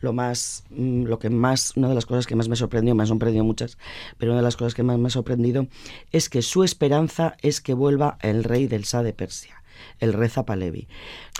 Lo 0.00 0.12
más, 0.12 0.64
mm, 0.70 1.04
lo 1.04 1.18
que 1.18 1.30
más, 1.30 1.76
una 1.76 1.88
de 1.88 1.94
las 1.94 2.06
cosas 2.06 2.26
que 2.26 2.36
más 2.36 2.48
me 2.48 2.56
sorprendió, 2.56 2.94
me 2.94 3.02
han 3.02 3.08
sorprendido 3.08 3.44
muchas, 3.44 3.78
pero 4.18 4.32
una 4.32 4.40
de 4.40 4.44
las 4.44 4.56
cosas 4.56 4.74
que 4.74 4.82
más 4.82 4.98
me 4.98 5.08
ha 5.08 5.10
sorprendido 5.10 5.66
es 6.12 6.28
que 6.28 6.42
su 6.42 6.62
esperanza 6.62 7.36
es 7.40 7.60
que 7.60 7.74
vuelva 7.74 8.18
el 8.20 8.44
rey 8.44 8.66
del 8.66 8.84
Sa 8.84 9.02
de 9.02 9.12
Persia 9.12 9.56
el 9.98 10.12
Reza 10.12 10.44
Palevi. 10.44 10.88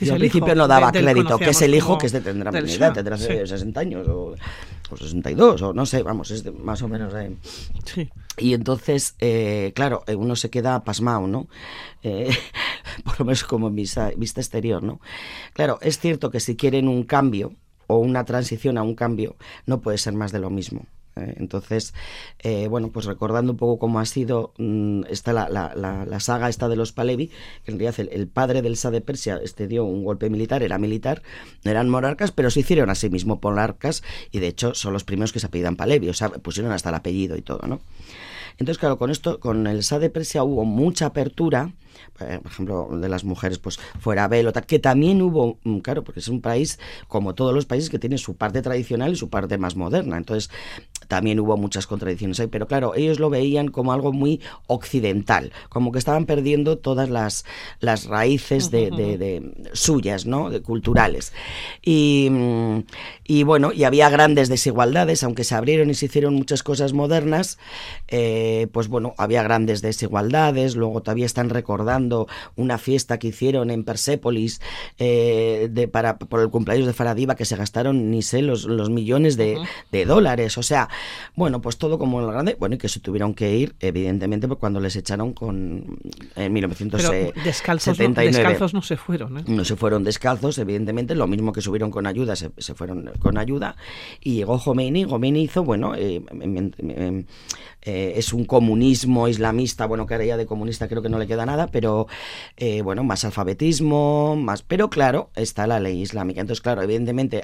Yo 0.01 0.13
al 0.13 0.19
principio 0.19 0.55
no 0.55 0.69
daba 0.69 0.93
crédito, 0.93 1.39
que 1.39 1.51
es 1.51 1.63
el 1.63 1.75
hijo 1.75 1.99
que 1.99 2.07
este 2.07 2.21
tendrá 2.21 2.51
edad, 2.59 2.93
tendrá 2.93 3.17
60 3.17 3.81
años 3.81 4.07
o, 4.09 4.35
62, 4.95 5.63
o 5.63 5.73
no 5.73 5.87
sé, 5.87 6.03
vamos, 6.03 6.31
es 6.31 6.45
más 6.55 6.83
o 6.83 6.89
menos. 6.89 7.13
Sí. 7.85 8.11
Y 8.39 8.55
entonces, 8.55 9.15
eh, 9.19 9.73
claro, 9.75 10.05
eh, 10.07 10.15
uno 10.15 10.37
se 10.37 10.51
queda 10.51 10.85
pasmado, 10.85 11.27
¿no? 11.27 11.49
Eh, 12.03 12.31
por 13.05 13.19
lo 13.19 13.25
menos 13.25 13.45
como 13.45 13.71
vista, 13.71 14.11
vista 14.17 14.41
exterior, 14.41 14.83
¿no? 14.83 15.01
Claro, 15.55 15.79
es 15.81 15.99
cierto 15.99 16.31
que 16.31 16.41
si 16.41 16.57
quieren 16.57 16.89
un 16.89 17.05
cambio 17.05 17.55
o 17.87 17.99
una 17.99 18.25
transición 18.25 18.79
a 18.79 18.83
un 18.83 18.95
cambio, 18.95 19.37
no 19.65 19.81
puede 19.81 19.99
ser 19.99 20.15
más 20.15 20.33
de 20.33 20.41
lo 20.41 20.51
mismo. 20.51 20.87
¿Eh? 21.17 21.35
entonces, 21.39 21.95
eh, 22.41 22.69
bueno, 22.69 22.91
pues 22.91 23.07
recordando 23.07 23.53
un 23.53 23.59
poco 23.59 23.79
cómo 23.79 24.01
ha 24.01 24.07
sido, 24.07 24.53
mm, 24.59 25.05
está 25.09 25.33
la, 25.33 25.49
la, 25.49 25.75
la, 25.75 26.21
saga 26.21 26.49
esta 26.49 26.69
de 26.69 26.77
los 26.77 26.93
Palevi, 26.93 27.29
que 27.65 27.73
en 27.73 27.79
realidad 27.79 28.07
el, 28.11 28.29
padre 28.29 28.63
del 28.63 28.77
Sa 28.77 28.91
de 28.91 29.01
Persia 29.01 29.41
este 29.43 29.67
dio 29.67 29.85
un 29.85 30.05
golpe 30.05 30.31
militar, 30.31 30.63
era 30.63 30.79
militar, 30.79 31.23
eran 31.65 31.89
monarcas, 31.89 32.33
pero 32.33 32.51
se 32.51 32.61
hicieron 32.61 32.91
a 32.91 32.95
sí 32.95 33.11
mismo 33.11 33.39
monarcas 33.43 34.03
y 34.33 34.41
de 34.41 34.49
hecho 34.49 34.75
son 34.75 34.93
los 34.93 35.05
primeros 35.05 35.33
que 35.33 35.41
se 35.41 35.47
apellidan 35.47 35.77
Palevi, 35.77 36.09
o 36.09 36.15
sea, 36.15 36.29
pusieron 36.31 36.73
hasta 36.73 36.89
el 36.89 36.97
apellido 36.97 37.37
y 37.37 37.43
todo, 37.43 37.67
¿no? 37.67 37.81
Entonces, 38.59 38.79
claro, 38.79 38.99
con 38.99 39.11
esto, 39.11 39.39
con 39.39 39.67
el 39.67 39.83
Sa 39.83 39.99
de 39.99 40.11
Persia 40.11 40.43
hubo 40.43 40.65
mucha 40.65 41.07
apertura, 41.07 41.73
eh, 42.21 42.39
por 42.43 42.51
ejemplo, 42.51 42.89
de 42.93 43.09
las 43.09 43.25
mujeres, 43.25 43.59
pues 43.59 43.79
fuera 44.01 44.29
velo, 44.29 44.53
que 44.67 44.79
también 44.79 45.23
hubo, 45.23 45.59
mm, 45.65 45.79
claro, 45.79 46.05
porque 46.05 46.21
es 46.21 46.29
un 46.29 46.41
país, 46.41 46.79
como 47.09 47.35
todos 47.35 47.55
los 47.55 47.67
países, 47.67 47.91
que 47.91 47.99
tiene 47.99 48.19
su 48.19 48.37
parte 48.37 48.63
tradicional 48.63 49.13
y 49.13 49.17
su 49.17 49.29
parte 49.29 49.59
más 49.59 49.77
moderna. 49.77 50.17
Entonces, 50.17 50.51
también 51.09 51.39
hubo 51.41 51.57
muchas 51.57 51.87
contradicciones 51.87 52.41
ahí, 52.41 52.49
pero 52.49 52.67
claro, 52.67 52.95
ellos 52.95 53.21
lo 53.21 53.31
veían 53.31 53.69
como 53.69 53.93
algo 53.93 54.13
muy 54.13 54.41
occidental, 54.67 55.53
como 55.69 55.93
que 55.93 55.99
estaban 55.99 56.27
perdiendo 56.27 56.79
todas 56.79 57.09
las, 57.09 57.45
las 57.81 58.07
raíces 58.07 58.71
de, 58.71 59.53
suyas, 59.73 60.27
¿no? 60.27 60.51
De 60.51 60.63
culturales. 60.63 61.33
Y, 61.83 62.29
mm, 62.31 62.79
y, 63.25 63.43
bueno, 63.45 63.73
y 63.73 63.85
había 63.85 64.09
grandes 64.09 64.49
desigualdades, 64.49 65.23
aunque 65.23 65.45
se 65.45 65.55
abrieron 65.55 65.91
y 65.91 65.95
se 65.95 66.07
hicieron 66.07 66.35
muchas 66.35 66.63
cosas 66.63 66.93
modernas, 66.93 67.59
eh, 68.09 68.67
pues 68.73 68.89
bueno, 68.89 69.15
había 69.19 69.43
grandes 69.43 69.83
desigualdades, 69.83 70.77
luego 70.77 71.03
todavía 71.03 71.27
están 71.27 71.51
recordando 71.51 71.86
una 72.57 72.79
fiesta 72.79 73.19
que 73.19 73.29
hicieron 73.29 73.71
en 73.71 73.85
Persépolis 73.85 74.61
eh, 74.99 75.69
de, 75.71 75.89
para, 75.89 76.19
por 76.19 76.41
el 76.41 76.51
cumpleaños 76.51 76.87
de 76.87 76.93
Faradiva 76.93 77.35
que 77.35 77.45
se 77.45 77.57
gastaron, 77.57 78.11
ni 78.11 78.23
sé, 78.23 78.43
los, 78.43 78.65
los 78.65 78.91
millones 78.91 79.37
de, 79.37 79.59
de 79.93 80.05
dólares, 80.05 80.59
o 80.59 80.63
sea, 80.63 80.89
bueno, 81.35 81.61
pues 81.61 81.79
todo 81.79 81.99
como 81.99 82.21
lo 82.21 82.29
grande, 82.29 82.57
bueno, 82.59 82.75
y 82.75 82.79
que 82.79 82.89
se 82.89 83.01
tuvieron 83.01 83.35
que 83.35 83.57
ir, 83.57 83.75
evidentemente, 83.81 84.49
pues 84.49 84.59
cuando 84.59 84.81
les 84.81 84.97
echaron 84.97 85.33
con 85.33 85.99
en 86.35 86.53
1979. 86.53 87.33
Pero 87.35 87.45
descalzos, 87.45 87.99
no, 87.99 88.15
descalzos 88.15 88.75
no 88.75 88.83
se 88.83 88.97
fueron, 88.97 89.39
¿eh? 89.39 89.45
No 89.47 89.65
se 89.65 89.77
fueron 89.77 90.05
descalzos, 90.05 90.59
evidentemente, 90.59 91.15
lo 91.15 91.27
mismo 91.27 91.53
que 91.53 91.61
subieron 91.61 91.91
con 91.91 92.07
ayuda, 92.07 92.37
se, 92.37 92.51
fueron 92.75 93.11
con 93.19 93.39
ayuda, 93.39 93.77
y 94.21 94.35
llegó 94.35 94.59
Khomeini, 94.59 95.05
Khomeini 95.05 95.43
hizo, 95.43 95.65
bueno, 95.65 95.95
eh, 95.95 96.23
eh, 97.83 98.15
es 98.17 98.33
un 98.33 98.45
comunismo 98.45 99.29
islamista, 99.29 99.87
bueno, 99.87 100.07
que 100.07 100.15
ahora 100.15 100.27
ya 100.27 100.37
de 100.37 100.47
comunista 100.47 100.89
creo 100.89 101.03
que 101.03 101.09
no 101.09 101.19
le 101.19 101.27
queda 101.27 101.47
nada, 101.47 101.69
pero 101.77 102.07
eh, 102.57 102.81
bueno, 102.81 103.05
más 103.05 103.27
alfabetismo, 103.27 104.35
más, 104.35 104.63
pero 104.63 104.89
claro, 104.89 105.29
está 105.37 105.67
la 105.67 105.79
ley 105.79 106.01
islámica. 106.01 106.41
Entonces, 106.41 106.63
claro, 106.63 106.81
evidentemente, 106.81 107.43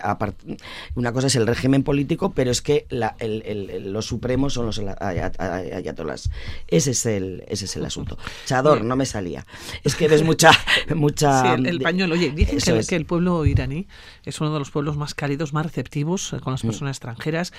una 0.94 1.12
cosa 1.12 1.26
es 1.26 1.36
el 1.36 1.46
régimen 1.46 1.82
político, 1.82 2.32
pero 2.32 2.50
es 2.50 2.62
que 2.62 2.86
los 2.88 4.06
supremos 4.06 4.54
son 4.54 4.64
los 4.64 4.78
ayatolás. 4.78 6.30
Ese 6.66 6.92
es 6.92 7.04
el, 7.04 7.44
ese 7.46 7.66
es 7.66 7.76
el 7.76 7.84
asunto. 7.84 8.16
Chador, 8.46 8.82
no 8.82 8.96
me 8.96 9.04
salía. 9.04 9.44
Es 9.84 9.96
que 9.96 10.08
ves 10.08 10.22
mucha... 10.22 10.52
mucha 10.94 11.52
el, 11.52 11.82
pañuelo. 11.82 12.14
Oye, 12.14 12.30
dicen 12.30 12.58
que, 12.58 12.86
que, 12.86 12.96
el 12.96 13.04
pueblo 13.04 13.44
iraní 13.44 13.86
es 14.24 14.40
uno 14.40 14.50
de 14.50 14.60
los 14.60 14.70
pueblos 14.70 14.96
más 14.96 15.12
cálidos, 15.12 15.52
más 15.52 15.66
receptivos 15.66 16.32
eh, 16.32 16.40
con 16.40 16.54
las 16.54 16.64
mm. 16.64 16.68
personas 16.68 16.96
extranjeras. 16.96 17.52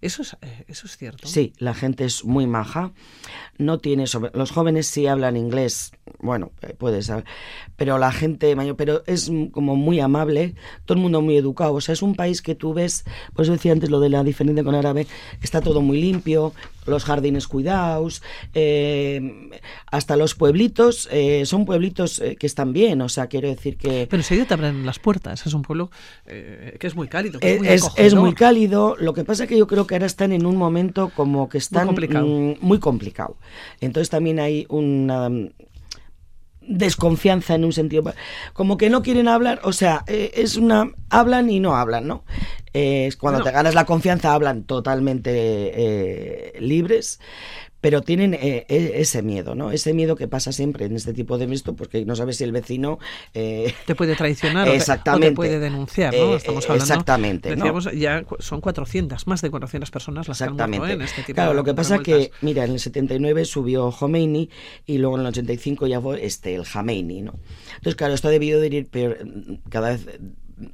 Eso 0.00 0.22
es, 0.22 0.34
eh, 0.40 0.64
eso 0.68 0.86
es 0.86 0.96
cierto. 0.96 1.28
Sí, 1.28 1.52
la 1.58 1.74
gente 1.74 2.04
es 2.04 2.24
muy 2.24 2.46
maja. 2.46 2.92
No 3.58 3.78
tiene 3.78 4.06
sobre... 4.06 4.30
Los 4.34 4.50
jóvenes 4.50 4.86
sí 4.86 5.06
hablan 5.06 5.36
inglés, 5.36 5.92
bueno, 6.20 6.52
eh, 6.62 6.74
puede 6.74 7.02
saber, 7.02 7.24
pero 7.76 7.98
la 7.98 8.10
gente 8.10 8.54
mayor, 8.56 8.76
pero 8.76 9.02
es 9.06 9.30
como 9.52 9.76
muy 9.76 10.00
amable, 10.00 10.54
todo 10.86 10.96
el 10.96 11.02
mundo 11.02 11.20
muy 11.20 11.36
educado. 11.36 11.74
O 11.74 11.80
sea, 11.80 11.92
es 11.92 12.02
un 12.02 12.14
país 12.14 12.40
que 12.40 12.54
tú 12.54 12.72
ves, 12.72 13.04
pues 13.34 13.48
decía 13.48 13.72
antes 13.72 13.90
lo 13.90 14.00
de 14.00 14.08
la 14.08 14.24
diferencia 14.24 14.64
con 14.64 14.74
árabe, 14.74 15.06
está 15.42 15.60
todo 15.60 15.82
muy 15.82 16.00
limpio, 16.00 16.54
los 16.86 17.04
jardines 17.04 17.48
cuidados, 17.48 18.22
eh, 18.54 19.50
hasta 19.86 20.16
los 20.16 20.34
pueblitos, 20.34 21.08
eh, 21.10 21.44
son 21.46 21.64
pueblitos 21.64 22.20
eh, 22.20 22.36
que 22.36 22.46
están 22.46 22.72
bien, 22.72 23.00
o 23.02 23.08
sea, 23.08 23.26
quiero 23.26 23.48
decir 23.48 23.76
que... 23.76 24.06
Pero 24.08 24.20
enseguida 24.20 24.46
te 24.46 24.54
abren 24.54 24.86
las 24.86 24.98
puertas, 24.98 25.46
es 25.46 25.54
un 25.54 25.62
pueblo 25.62 25.90
que 26.26 26.86
es 26.86 26.94
muy 26.94 27.08
cálido. 27.08 27.38
es, 27.40 28.14
muy 28.14 28.34
cálido, 28.34 28.96
lo 28.98 29.14
que 29.14 29.24
pasa 29.24 29.44
es 29.44 29.48
que 29.48 29.58
yo 29.58 29.66
creo 29.66 29.86
que 29.86 29.94
ahora 29.94 30.06
están 30.06 30.32
en 30.32 30.46
un 30.46 30.56
momento 30.56 31.10
como 31.14 31.48
que 31.48 31.58
están 31.58 31.86
muy 31.86 31.94
complicado. 31.94 32.26
Mm, 32.26 32.54
muy 32.60 32.78
complicado. 32.78 33.36
Entonces 33.80 34.10
también 34.10 34.40
hay 34.40 34.66
una 34.68 35.28
desconfianza 36.60 37.54
en 37.54 37.64
un 37.64 37.72
sentido 37.72 38.04
como 38.52 38.76
que 38.76 38.90
no 38.90 39.02
quieren 39.02 39.26
hablar 39.26 39.60
o 39.64 39.72
sea 39.72 40.04
es 40.06 40.56
una 40.56 40.92
hablan 41.08 41.50
y 41.50 41.58
no 41.58 41.74
hablan 41.74 42.06
no 42.06 42.22
cuando 43.18 43.42
te 43.42 43.50
ganas 43.50 43.74
la 43.74 43.84
confianza 43.84 44.32
hablan 44.32 44.64
totalmente 44.64 45.30
eh, 45.34 46.60
libres, 46.60 47.20
pero 47.80 48.02
tienen 48.02 48.34
eh, 48.34 48.66
e, 48.68 49.00
ese 49.00 49.22
miedo, 49.22 49.54
¿no? 49.54 49.72
Ese 49.72 49.94
miedo 49.94 50.16
que 50.16 50.28
pasa 50.28 50.52
siempre 50.52 50.84
en 50.84 50.96
este 50.96 51.12
tipo 51.12 51.38
de 51.38 51.52
esto, 51.52 51.74
porque 51.74 52.04
no 52.04 52.14
sabes 52.14 52.36
si 52.36 52.44
el 52.44 52.52
vecino 52.52 52.98
eh, 53.34 53.72
te 53.86 53.94
puede 53.94 54.16
traicionar 54.16 54.68
o, 54.68 55.18
te, 55.18 55.32
puede 55.32 55.58
denunciar, 55.58 56.14
¿no? 56.14 56.36
Estamos 56.36 56.64
hablando. 56.64 56.84
Exactamente. 56.84 57.56
ya 57.94 58.24
son 58.38 58.60
400, 58.60 59.26
más 59.26 59.42
de 59.42 59.50
400 59.50 59.90
personas 59.90 60.28
las 60.28 60.38
que 60.38 60.44
han 60.44 60.54
muerto 60.54 60.86
en 60.86 61.02
este 61.02 61.22
tipo 61.22 61.34
Claro, 61.34 61.54
lo 61.54 61.64
que 61.64 61.74
pasa 61.74 61.96
es 61.96 62.02
que, 62.02 62.30
mira, 62.42 62.64
en 62.64 62.72
el 62.72 62.80
79 62.80 63.44
subió 63.44 63.90
Khomeini 63.90 64.50
y 64.86 64.98
luego 64.98 65.16
en 65.16 65.22
el 65.22 65.26
85 65.28 65.86
ya 65.86 66.00
fue 66.00 66.24
este 66.24 66.54
el 66.54 66.64
Jameini, 66.64 67.22
¿no? 67.22 67.34
Entonces, 67.76 67.96
claro, 67.96 68.14
esto 68.14 68.28
ha 68.28 68.30
debido 68.30 68.60
de 68.60 68.66
ir 68.66 68.90
cada 69.70 69.90
vez 69.90 70.06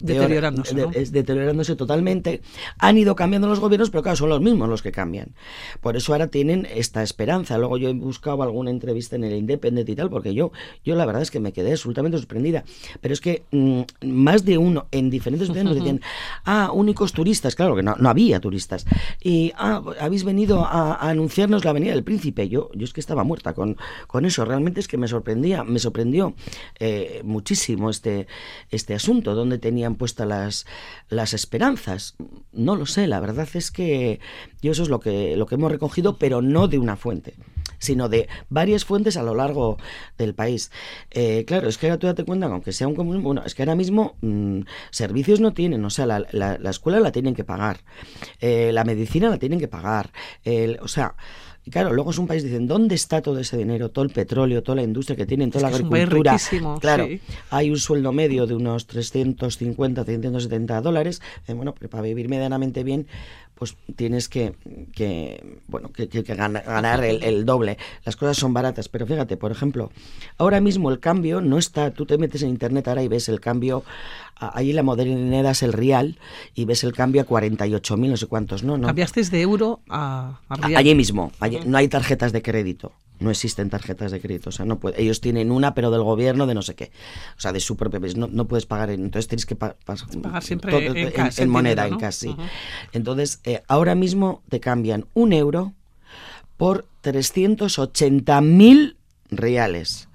deteriorándose, 0.00 0.74
deteriorándose 1.10 1.76
totalmente. 1.76 2.42
Han 2.78 2.98
ido 2.98 3.14
cambiando 3.14 3.48
los 3.48 3.60
gobiernos, 3.60 3.90
pero 3.90 4.02
claro, 4.02 4.16
son 4.16 4.28
los 4.28 4.40
mismos 4.40 4.68
los 4.68 4.82
que 4.82 4.92
cambian. 4.92 5.34
Por 5.80 5.96
eso 5.96 6.12
ahora 6.12 6.28
tienen 6.28 6.66
esta 6.72 7.02
esperanza. 7.02 7.58
Luego 7.58 7.78
yo 7.78 7.88
he 7.88 7.92
buscado 7.92 8.42
alguna 8.42 8.70
entrevista 8.70 9.16
en 9.16 9.24
el 9.24 9.34
Independent 9.34 9.88
y 9.88 9.94
tal, 9.94 10.10
porque 10.10 10.34
yo, 10.34 10.52
yo 10.84 10.96
la 10.96 11.06
verdad 11.06 11.22
es 11.22 11.30
que 11.30 11.40
me 11.40 11.52
quedé 11.52 11.72
absolutamente 11.72 12.18
sorprendida. 12.18 12.64
Pero 13.00 13.14
es 13.14 13.20
que 13.20 13.44
mm, 13.50 13.82
más 14.06 14.44
de 14.44 14.58
uno 14.58 14.86
en 14.90 15.10
diferentes 15.10 15.48
gobiernos 15.48 15.74
decían, 15.76 16.00
ah, 16.44 16.70
únicos 16.72 17.12
turistas, 17.12 17.54
claro 17.54 17.76
que 17.76 17.82
no, 17.82 17.94
no 17.98 18.08
había 18.08 18.40
turistas. 18.40 18.86
Y, 19.22 19.52
ah, 19.56 19.82
habéis 20.00 20.24
venido 20.24 20.64
a, 20.64 20.96
anunciarnos 20.96 21.64
la 21.64 21.72
venida 21.72 21.92
del 21.92 22.04
príncipe. 22.04 22.48
Yo, 22.48 22.70
yo 22.74 22.84
es 22.84 22.92
que 22.92 23.00
estaba 23.00 23.24
muerta 23.24 23.54
con, 23.54 23.76
con 24.06 24.24
eso. 24.24 24.44
Realmente 24.44 24.80
es 24.80 24.88
que 24.88 24.96
me 24.96 25.08
sorprendía, 25.08 25.64
me 25.64 25.78
sorprendió 25.78 26.34
eh, 26.78 27.20
muchísimo 27.24 27.90
este, 27.90 28.26
este 28.70 28.94
asunto, 28.94 29.34
donde 29.34 29.58
tenía 29.58 29.75
tenían 29.76 29.96
puestas 29.96 30.26
las, 30.26 30.66
las 31.10 31.34
esperanzas. 31.34 32.16
No 32.50 32.76
lo 32.76 32.86
sé, 32.86 33.06
la 33.06 33.20
verdad 33.20 33.46
es 33.52 33.70
que 33.70 34.20
yo 34.62 34.72
eso 34.72 34.82
es 34.82 34.88
lo 34.88 35.00
que, 35.00 35.36
lo 35.36 35.44
que 35.44 35.56
hemos 35.56 35.70
recogido, 35.70 36.16
pero 36.16 36.40
no 36.40 36.66
de 36.66 36.78
una 36.78 36.96
fuente 36.96 37.34
sino 37.78 38.08
de 38.08 38.26
varias 38.48 38.86
fuentes 38.86 39.18
a 39.18 39.22
lo 39.22 39.34
largo 39.34 39.76
del 40.16 40.34
país. 40.34 40.70
Eh, 41.10 41.44
claro, 41.46 41.68
es 41.68 41.76
que 41.76 41.88
ahora 41.88 41.98
tú 41.98 42.06
date 42.06 42.24
cuenta, 42.24 42.46
aunque 42.46 42.72
sea 42.72 42.88
un 42.88 42.94
común, 42.94 43.22
bueno, 43.22 43.42
es 43.44 43.54
que 43.54 43.62
ahora 43.62 43.74
mismo 43.74 44.16
mm, 44.22 44.60
servicios 44.90 45.40
no 45.40 45.52
tienen, 45.52 45.84
o 45.84 45.90
sea, 45.90 46.06
la, 46.06 46.26
la, 46.32 46.70
escuela 46.70 47.00
la 47.00 47.12
tienen 47.12 47.34
que 47.34 47.44
pagar, 47.44 47.80
eh, 48.40 48.70
la 48.72 48.84
medicina 48.84 49.28
la 49.28 49.38
tienen 49.38 49.60
que 49.60 49.68
pagar, 49.68 50.10
o 50.80 50.88
sea, 50.88 51.16
y 51.66 51.70
claro, 51.72 51.92
luego 51.92 52.12
es 52.12 52.18
un 52.18 52.28
país, 52.28 52.44
dicen, 52.44 52.68
¿dónde 52.68 52.94
está 52.94 53.20
todo 53.20 53.40
ese 53.40 53.56
dinero? 53.56 53.90
Todo 53.90 54.04
el 54.04 54.10
petróleo, 54.10 54.62
toda 54.62 54.76
la 54.76 54.82
industria 54.84 55.16
que 55.16 55.26
tienen, 55.26 55.50
toda 55.50 55.68
la 55.68 55.76
agricultura. 55.76 56.36
claro, 56.80 57.08
hay 57.50 57.70
un 57.70 57.78
sueldo 57.78 58.12
medio 58.12 58.46
de 58.46 58.54
unos 58.54 58.86
350, 58.86 60.04
370 60.04 60.80
dólares. 60.80 61.20
Eh, 61.48 61.54
bueno, 61.54 61.74
pero 61.76 61.90
para 61.90 62.04
vivir 62.04 62.28
medianamente 62.28 62.84
bien, 62.84 63.08
pues 63.56 63.74
tienes 63.96 64.28
que, 64.28 64.54
que 64.92 65.60
bueno, 65.66 65.90
que, 65.90 66.06
ganar 66.22 67.04
el, 67.04 67.46
doble. 67.46 67.78
Las 68.04 68.14
cosas 68.14 68.36
son 68.36 68.52
baratas, 68.52 68.88
pero 68.88 69.06
fíjate, 69.06 69.38
por 69.38 69.50
ejemplo, 69.50 69.90
ahora 70.36 70.60
mismo 70.60 70.90
el 70.90 71.00
cambio 71.00 71.40
no 71.40 71.56
está, 71.56 71.90
tú 71.90 72.04
te 72.04 72.18
metes 72.18 72.42
en 72.42 72.50
internet 72.50 72.86
ahora 72.86 73.02
y 73.02 73.08
ves 73.08 73.30
el 73.30 73.40
cambio, 73.40 73.82
ahí 74.36 74.74
la 74.74 74.82
modernidad 74.82 75.52
es 75.52 75.62
el 75.62 75.72
real 75.72 76.18
y 76.54 76.66
ves 76.66 76.84
el 76.84 76.92
cambio 76.92 77.22
a 77.22 77.26
48.000, 77.26 78.10
no 78.10 78.16
sé 78.18 78.26
cuántos, 78.26 78.62
¿no? 78.62 78.76
no. 78.76 78.88
Cambiasteis 78.88 79.30
de 79.30 79.40
euro 79.40 79.80
a, 79.88 80.38
real. 80.50 80.76
Allí 80.76 80.94
mismo, 80.94 81.32
no 81.64 81.78
hay 81.78 81.88
tarjetas 81.88 82.32
de 82.32 82.42
crédito 82.42 82.92
no 83.18 83.30
existen 83.30 83.70
tarjetas 83.70 84.12
de 84.12 84.20
crédito. 84.20 84.50
O 84.50 84.52
sea, 84.52 84.64
no 84.64 84.78
puede, 84.78 85.00
ellos 85.00 85.20
tienen 85.20 85.50
una, 85.50 85.74
pero 85.74 85.90
del 85.90 86.02
gobierno, 86.02 86.46
de 86.46 86.54
no 86.54 86.62
sé 86.62 86.74
qué. 86.74 86.90
O 87.36 87.40
sea, 87.40 87.52
de 87.52 87.60
su 87.60 87.76
propio 87.76 88.00
país. 88.00 88.16
No, 88.16 88.28
no 88.28 88.46
puedes 88.46 88.66
pagar 88.66 88.90
en. 88.90 89.04
Entonces 89.04 89.28
tienes 89.28 89.46
que 89.46 89.56
pagar 89.56 89.76
siempre 90.42 90.76
en, 91.36 91.50
moneda, 91.50 91.86
en 91.86 91.98
cash, 91.98 92.26
Entonces, 92.92 93.40
eh, 93.44 93.62
ahora 93.68 93.94
mismo 93.94 94.42
te 94.48 94.60
cambian 94.60 95.06
un 95.14 95.32
euro 95.32 95.72
por 96.56 96.86
380.000 97.02 98.96
reales. 99.30 100.08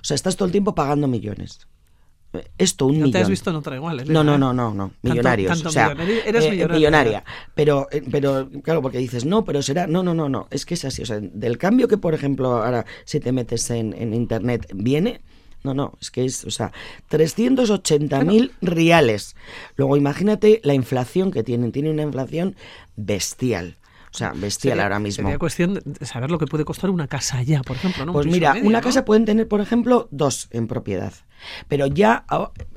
O 0.00 0.04
sea, 0.04 0.14
estás 0.14 0.36
todo 0.36 0.46
el 0.46 0.52
tiempo 0.52 0.74
pagando 0.74 1.08
millones 1.08 1.66
esto 2.58 2.86
un 2.86 2.96
millón. 2.96 3.12
te 3.12 3.18
has 3.18 3.28
visto 3.28 3.50
en 3.50 3.56
otra 3.56 3.76
igual. 3.76 4.04
No, 4.06 4.24
no, 4.24 4.38
no, 4.38 4.52
no, 4.52 4.72
no, 4.74 4.92
millonarios. 5.02 5.64
o 5.64 5.70
sea, 5.70 5.92
Eres 6.26 6.44
eh, 6.44 6.68
millonaria. 6.68 7.24
Pero, 7.54 7.88
eh, 7.90 8.02
pero, 8.10 8.48
claro, 8.62 8.82
porque 8.82 8.98
dices, 8.98 9.24
no, 9.24 9.44
pero 9.44 9.62
será, 9.62 9.86
no, 9.86 10.02
no, 10.02 10.14
no, 10.14 10.28
no, 10.28 10.48
es 10.50 10.66
que 10.66 10.74
es 10.74 10.84
así. 10.84 11.02
O 11.02 11.06
sea, 11.06 11.20
del 11.20 11.58
cambio 11.58 11.88
que, 11.88 11.98
por 11.98 12.14
ejemplo, 12.14 12.62
ahora 12.62 12.86
si 13.04 13.20
te 13.20 13.32
metes 13.32 13.70
en, 13.70 13.94
en 13.94 14.14
internet 14.14 14.68
viene, 14.74 15.20
no, 15.66 15.74
no, 15.74 15.98
es 16.00 16.10
que 16.10 16.24
es, 16.24 16.44
o 16.44 16.50
sea, 16.50 16.72
380 17.08 18.24
mil 18.24 18.52
reales. 18.60 19.34
Luego 19.76 19.96
imagínate 19.96 20.60
la 20.62 20.74
inflación 20.74 21.32
que 21.32 21.42
tienen, 21.42 21.72
tiene 21.72 21.90
una 21.90 22.02
inflación 22.02 22.54
bestial. 22.94 23.76
O 24.12 24.16
sea, 24.16 24.32
bestial 24.32 24.80
ahora 24.80 24.98
mismo. 24.98 25.24
Sería 25.24 25.38
cuestión 25.38 25.74
de 25.84 26.06
saber 26.06 26.30
lo 26.30 26.38
que 26.38 26.46
puede 26.46 26.64
costar 26.64 26.88
una 26.88 27.06
casa 27.06 27.42
ya, 27.42 27.62
por 27.62 27.76
ejemplo. 27.76 28.06
¿no? 28.06 28.12
Pues 28.12 28.26
mira, 28.26 28.56
una 28.62 28.80
casa 28.80 29.04
pueden 29.04 29.24
tener, 29.24 29.46
por 29.46 29.60
ejemplo, 29.60 30.08
dos 30.10 30.48
en 30.52 30.68
propiedad. 30.68 31.12
Pero 31.68 31.86
ya 31.86 32.24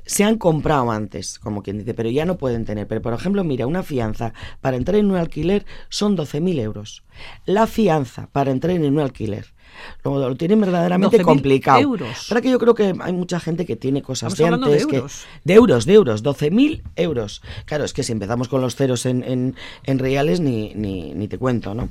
se 0.05 0.23
han 0.23 0.37
comprado 0.37 0.91
antes, 0.91 1.39
como 1.39 1.63
quien 1.63 1.79
dice, 1.79 1.93
pero 1.93 2.09
ya 2.09 2.25
no 2.25 2.37
pueden 2.37 2.65
tener. 2.65 2.87
Pero, 2.87 3.01
por 3.01 3.13
ejemplo, 3.13 3.43
mira, 3.43 3.67
una 3.67 3.83
fianza 3.83 4.33
para 4.61 4.77
entrar 4.77 4.97
en 4.97 5.11
un 5.11 5.17
alquiler 5.17 5.65
son 5.89 6.17
12.000 6.17 6.59
euros. 6.59 7.03
La 7.45 7.67
fianza 7.67 8.27
para 8.31 8.51
entrar 8.51 8.75
en 8.75 8.85
un 8.85 8.99
alquiler 8.99 9.53
lo, 10.03 10.29
lo 10.29 10.35
tienen 10.35 10.59
verdaderamente 10.61 11.21
complicado. 11.21 11.79
Euros. 11.79 12.25
Para 12.27 12.41
que 12.41 12.49
yo 12.49 12.59
creo 12.59 12.75
que 12.75 12.93
hay 12.99 13.13
mucha 13.13 13.39
gente 13.39 13.65
que 13.65 13.75
tiene 13.75 14.01
cosas 14.01 14.35
de 14.35 14.45
antes. 14.45 14.69
De 14.69 14.79
euros. 14.79 15.25
Que, 15.25 15.29
de 15.43 15.53
euros, 15.53 15.85
de 15.85 15.93
euros, 15.93 16.23
12.000 16.23 16.81
euros. 16.95 17.41
Claro, 17.65 17.83
es 17.83 17.93
que 17.93 18.03
si 18.03 18.11
empezamos 18.11 18.47
con 18.47 18.61
los 18.61 18.75
ceros 18.75 19.05
en, 19.05 19.23
en, 19.23 19.55
en 19.83 19.99
reales, 19.99 20.39
ni, 20.39 20.73
ni, 20.75 21.13
ni, 21.13 21.27
te 21.27 21.37
cuento, 21.37 21.73
¿no? 21.73 21.89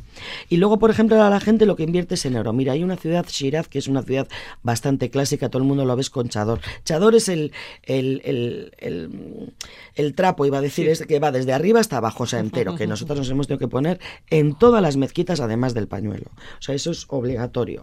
Y 0.49 0.57
luego, 0.57 0.79
por 0.79 0.91
ejemplo, 0.91 1.23
a 1.23 1.31
la 1.31 1.41
gente 1.41 1.67
lo 1.67 1.77
que 1.77 1.83
invierte 1.83 2.15
es 2.15 2.25
en 2.27 2.37
oro. 2.37 2.53
Mira, 2.53 2.73
hay 2.73 2.83
una 2.83 2.97
ciudad, 2.97 3.27
Shiraz, 3.29 3.69
que 3.69 3.79
es 3.79 3.89
una 3.89 4.03
ciudad 4.03 4.29
bastante 4.63 5.11
clásica, 5.11 5.49
todo 5.49 5.63
el 5.63 5.69
mundo 5.69 5.85
lo 5.85 5.97
ves 5.97 6.11
con 6.11 6.29
Chador. 6.29 6.61
Chador 6.85 7.15
es 7.15 7.29
el, 7.29 7.53
el, 7.85 8.21
el, 8.25 8.73
el, 8.79 9.53
el 9.95 10.15
trapo, 10.15 10.47
iba 10.47 10.59
a 10.59 10.63
decir, 10.63 10.89
es 10.89 11.05
que 11.07 11.19
va 11.19 11.33
desde 11.33 11.53
arriba 11.53 11.81
hasta 11.81 11.99
abajo, 11.99 12.25
o 12.25 12.27
sea, 12.27 12.41
entero, 12.41 12.77
que 12.77 12.87
nosotros 12.89 13.19
nos 13.19 13.31
hemos 13.31 13.47
tenido 13.47 13.59
que 13.59 13.69
poner 13.69 14.01
en 14.31 14.55
todas 14.55 14.83
las 14.83 14.97
mezquitas, 14.97 15.41
además 15.41 15.75
del 15.75 15.89
pañuelo. 15.89 16.31
O 16.59 16.63
sea, 16.63 16.75
eso 16.75 16.91
es 16.91 17.07
obligatorio 17.09 17.78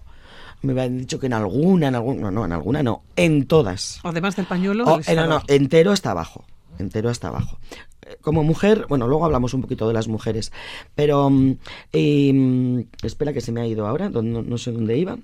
me 0.65 0.73
habían 0.73 0.97
dicho 0.97 1.19
que 1.19 1.27
en 1.27 1.33
alguna, 1.33 1.87
en 1.87 1.95
alguna, 1.95 2.21
no, 2.21 2.31
no, 2.31 2.45
en 2.45 2.51
alguna 2.51 2.83
no, 2.83 3.03
en 3.15 3.47
todas. 3.47 3.99
Además 4.03 4.35
del 4.35 4.45
pañuelo. 4.45 4.85
Oh, 4.85 4.99
no, 5.15 5.27
no, 5.27 5.41
entero 5.47 5.91
hasta 5.91 6.11
abajo, 6.11 6.45
entero 6.79 7.09
hasta 7.09 7.29
abajo. 7.29 7.57
Eh, 8.01 8.17
como 8.21 8.43
mujer, 8.43 8.85
bueno, 8.89 9.07
luego 9.07 9.25
hablamos 9.25 9.53
un 9.53 9.61
poquito 9.61 9.87
de 9.87 9.93
las 9.93 10.07
mujeres, 10.07 10.51
pero 10.95 11.29
mm, 11.29 11.57
mm, 11.93 12.79
espera 13.03 13.33
que 13.33 13.41
se 13.41 13.51
me 13.51 13.61
ha 13.61 13.67
ido 13.67 13.87
ahora, 13.87 14.09
no, 14.09 14.21
no 14.21 14.57
sé 14.57 14.71
dónde 14.71 14.97
iba. 14.97 15.17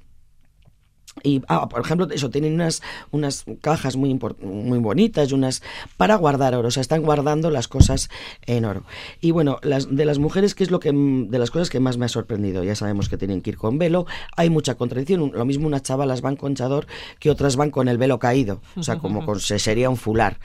Y, 1.24 1.41
ah, 1.50 1.67
por 1.67 1.82
ejemplo, 1.82 2.08
eso, 2.10 2.30
tienen 2.30 2.54
unas, 2.54 2.82
unas 3.12 3.43
cajas 3.62 3.97
muy, 3.97 4.17
muy 4.41 4.80
bonitas 4.80 5.30
y 5.30 5.34
unas 5.34 5.62
para 5.97 6.15
guardar 6.15 6.56
oro, 6.56 6.69
o 6.69 6.71
sea, 6.71 6.82
están 6.82 7.02
guardando 7.02 7.50
las 7.50 7.67
cosas 7.67 8.10
en 8.45 8.65
oro. 8.65 8.84
Y 9.19 9.32
bueno, 9.32 9.60
las, 9.62 9.93
de 9.93 10.06
las 10.06 10.19
mujeres, 10.19 10.56
¿qué 10.56 10.63
es 10.63 10.71
lo 10.71 10.80
que, 10.80 10.91
de 10.93 11.39
las 11.39 11.52
cosas 11.52 11.69
que 11.69 11.80
más 11.80 11.97
me 11.97 12.06
ha 12.06 12.10
sorprendido? 12.10 12.63
Ya 12.63 12.76
sabemos 12.76 13.10
que 13.10 13.17
tienen 13.17 13.41
que 13.41 13.52
ir 13.52 13.58
con 13.58 13.78
velo, 13.78 14.06
hay 14.38 14.50
mucha 14.50 14.76
contradicción, 14.76 15.32
lo 15.34 15.45
mismo 15.45 15.67
unas 15.67 15.84
chavalas 15.84 16.21
van 16.21 16.38
con 16.38 16.56
chador 16.56 16.88
que 17.19 17.30
otras 17.30 17.56
van 17.58 17.71
con 17.71 17.89
el 17.89 17.97
velo 17.97 18.17
caído, 18.17 18.62
o 18.76 18.84
sea, 18.84 18.97
como 18.97 19.26
con, 19.26 19.39
se 19.39 19.60
sería 19.60 19.89
un 19.89 19.97
fular 19.97 20.39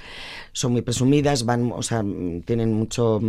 son 0.57 0.73
muy 0.73 0.81
presumidas, 0.81 1.45
van, 1.45 1.71
o 1.71 1.83
sea, 1.83 2.03
tienen 2.47 2.73
mucho... 2.73 3.21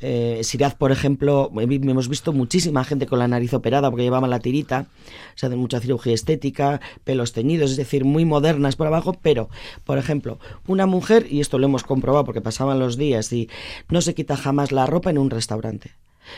Eh, 0.00 0.40
Siraz, 0.42 0.74
por 0.74 0.90
ejemplo, 0.90 1.52
hemos 1.54 2.08
visto 2.08 2.32
muchísima 2.32 2.82
gente 2.82 3.06
con 3.06 3.18
la 3.18 3.28
nariz 3.28 3.52
operada 3.52 3.90
porque 3.90 4.04
llevaban 4.04 4.30
la 4.30 4.40
tirita, 4.40 4.86
se 5.34 5.44
hacen 5.44 5.58
mucha 5.58 5.80
cirugía 5.80 6.14
estética, 6.14 6.80
pelos 7.04 7.34
teñidos, 7.34 7.72
es 7.72 7.76
decir, 7.76 8.06
muy 8.06 8.24
modernas 8.24 8.76
por 8.76 8.86
abajo, 8.86 9.14
pero, 9.20 9.50
por 9.84 9.98
ejemplo, 9.98 10.38
una 10.66 10.86
mujer, 10.86 11.26
y 11.30 11.40
esto 11.40 11.58
lo 11.58 11.66
hemos 11.66 11.84
comprobado 11.84 12.24
porque 12.24 12.40
pasaban 12.40 12.78
los 12.78 12.96
días 12.96 13.30
y 13.34 13.50
no 13.90 14.00
se 14.00 14.14
quita 14.14 14.38
jamás 14.38 14.72
la 14.72 14.86
ropa 14.86 15.10
en 15.10 15.18
un 15.18 15.28
restaurante. 15.28 15.90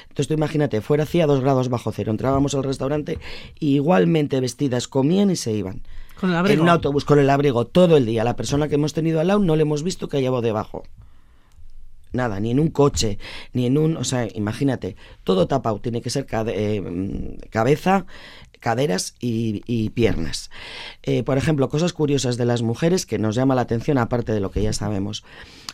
Entonces 0.03 0.27
tú 0.27 0.35
imagínate, 0.35 0.81
fuera 0.81 1.05
hacía 1.05 1.29
dos 1.29 1.43
grados 1.43 1.69
bajo 1.69 1.93
cero, 1.93 2.11
entrábamos 2.11 2.57
al 2.57 2.65
restaurante 2.65 3.21
y 3.61 3.77
igualmente 3.77 4.41
vestidas 4.41 4.89
comían 4.89 5.31
y 5.31 5.37
se 5.37 5.53
iban. 5.53 5.83
Con 6.21 6.31
el 6.31 6.37
abrigo. 6.37 6.55
En 6.55 6.61
un 6.61 6.69
autobús 6.69 7.05
con 7.05 7.19
el 7.19 7.31
abrigo 7.31 7.67
todo 7.67 7.97
el 7.97 8.07
día. 8.07 8.25
La 8.25 8.37
persona 8.37 8.69
que 8.69 8.77
hemos 8.77 8.93
tenido 8.93 9.21
al 9.21 9.29
lado 9.29 9.41
no 9.41 9.57
le 9.57 9.63
hemos 9.63 9.83
visto 9.83 10.09
que 10.09 10.19
haya 10.19 10.31
debajo. 10.31 10.85
Nada, 12.13 12.39
ni 12.39 12.53
en 12.53 12.61
un 12.61 12.69
coche, 12.69 13.19
ni 13.53 13.67
en 13.67 13.77
un... 13.77 13.97
O 13.97 14.05
sea, 14.05 14.29
imagínate, 14.35 14.95
todo 15.25 15.49
tapado. 15.49 15.81
Tiene 15.81 16.01
que 16.01 16.11
ser 16.11 16.27
eh, 16.31 17.39
cabeza, 17.51 18.07
caderas 18.65 19.15
y, 19.21 19.91
piernas. 19.91 20.51
Eh, 21.03 21.23
por 21.23 21.37
ejemplo, 21.37 21.69
cosas 21.69 21.93
curiosas 21.93 22.37
de 22.39 22.47
las 22.47 22.63
mujeres 22.63 23.05
que 23.05 23.19
nos 23.19 23.35
llama 23.35 23.55
la 23.55 23.63
atención, 23.63 23.99
aparte 23.99 24.33
de 24.33 24.41
lo 24.41 24.51
que 24.51 24.63
ya 24.63 24.73
sabemos. 24.73 25.25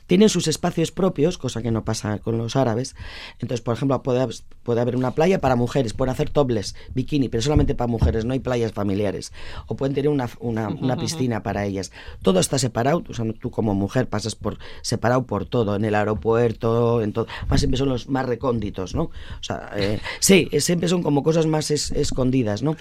Tienen 0.07 0.29
sus 0.29 0.49
espacios 0.49 0.91
propios, 0.91 1.39
cosa 1.39 1.63
que 1.63 1.71
no 1.71 1.85
pasa 1.85 2.19
con 2.19 2.37
los 2.37 2.57
árabes. 2.57 2.97
Entonces, 3.35 3.61
por 3.61 3.77
ejemplo, 3.77 4.03
puede, 4.03 4.27
puede 4.71 4.83
haber 4.83 4.95
una 4.95 5.17
playa 5.17 5.41
para 5.41 5.57
mujeres, 5.57 5.95
pueden 5.95 6.13
hacer 6.13 6.31
tobles, 6.31 6.77
bikini, 6.95 7.29
pero 7.29 7.43
solamente 7.43 7.75
para 7.75 7.91
mujeres, 7.91 8.25
no 8.25 8.35
hay 8.35 8.39
playas 8.39 8.71
familiares. 8.71 9.33
O 9.67 9.75
pueden 9.75 9.97
tener 9.97 10.09
una, 10.09 10.31
una, 10.39 10.97
piscina 10.97 11.43
para 11.43 11.67
ellas. 11.67 11.91
Todo 12.23 12.39
está 12.39 12.57
separado, 12.57 13.03
o 13.09 13.13
sea, 13.13 13.25
tú 13.33 13.51
como 13.51 13.75
mujer 13.75 14.07
pasas 14.09 14.37
por 14.37 14.59
separado 14.83 15.25
por 15.25 15.45
todo, 15.45 15.75
en 15.75 15.85
el 15.85 15.97
aeropuerto, 15.97 17.03
en 17.03 17.13
todo. 17.13 17.27
Más 17.49 17.59
siempre 17.59 17.79
son 17.79 17.89
los 17.89 18.09
más 18.09 18.27
recónditos, 18.27 18.95
¿no? 18.95 19.03
O 19.03 19.43
sea, 19.43 19.73
eh, 19.75 19.99
sí, 20.21 20.49
siempre 20.61 20.89
son 20.89 21.03
como 21.03 21.25
cosas 21.25 21.47
más 21.47 21.73
escondidas, 21.73 22.63
¿no? 22.63 22.77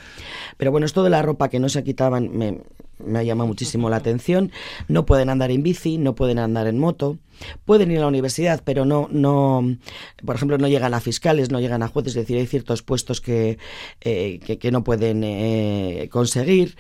Pero 0.58 0.70
bueno, 0.70 0.86
esto 0.86 1.02
de 1.02 1.10
la 1.10 1.24
ropa 1.24 1.50
que 1.50 1.60
no 1.60 1.70
se 1.70 1.84
quitaban 1.84 2.30
me, 2.38 2.60
me 3.04 3.26
llama 3.26 3.46
muchísimo 3.46 3.90
la 3.90 3.96
atención. 3.96 4.52
No 4.88 5.08
pueden 5.08 5.32
andar 5.32 5.50
en 5.50 5.64
bici, 5.64 5.98
no 5.98 6.14
pueden 6.14 6.38
andar 6.38 6.68
en 6.68 6.78
moto. 6.78 7.18
Pueden 7.66 7.92
ir 7.92 7.98
a 7.98 8.02
la 8.02 8.08
universidad, 8.08 8.62
pero 8.64 8.86
no, 8.86 9.08
no, 9.12 9.78
por 10.26 10.36
ejemplo, 10.36 10.58
no 10.58 10.68
llegan 10.68 10.94
a 10.94 11.00
fiscales, 11.00 11.52
no 11.52 11.60
llegan 11.60 11.84
a 11.84 11.88
jueces, 11.88 12.16
es 12.16 12.24
decir, 12.24 12.38
hay 12.38 12.48
ciertos 12.48 12.82
puestos 12.82 13.22
que, 13.22 13.58
eh, 14.02 14.40
que, 14.40 14.72
no 14.72 14.84
pueden 14.84 15.24
eh, 15.24 16.10
conseguir. 16.12 16.76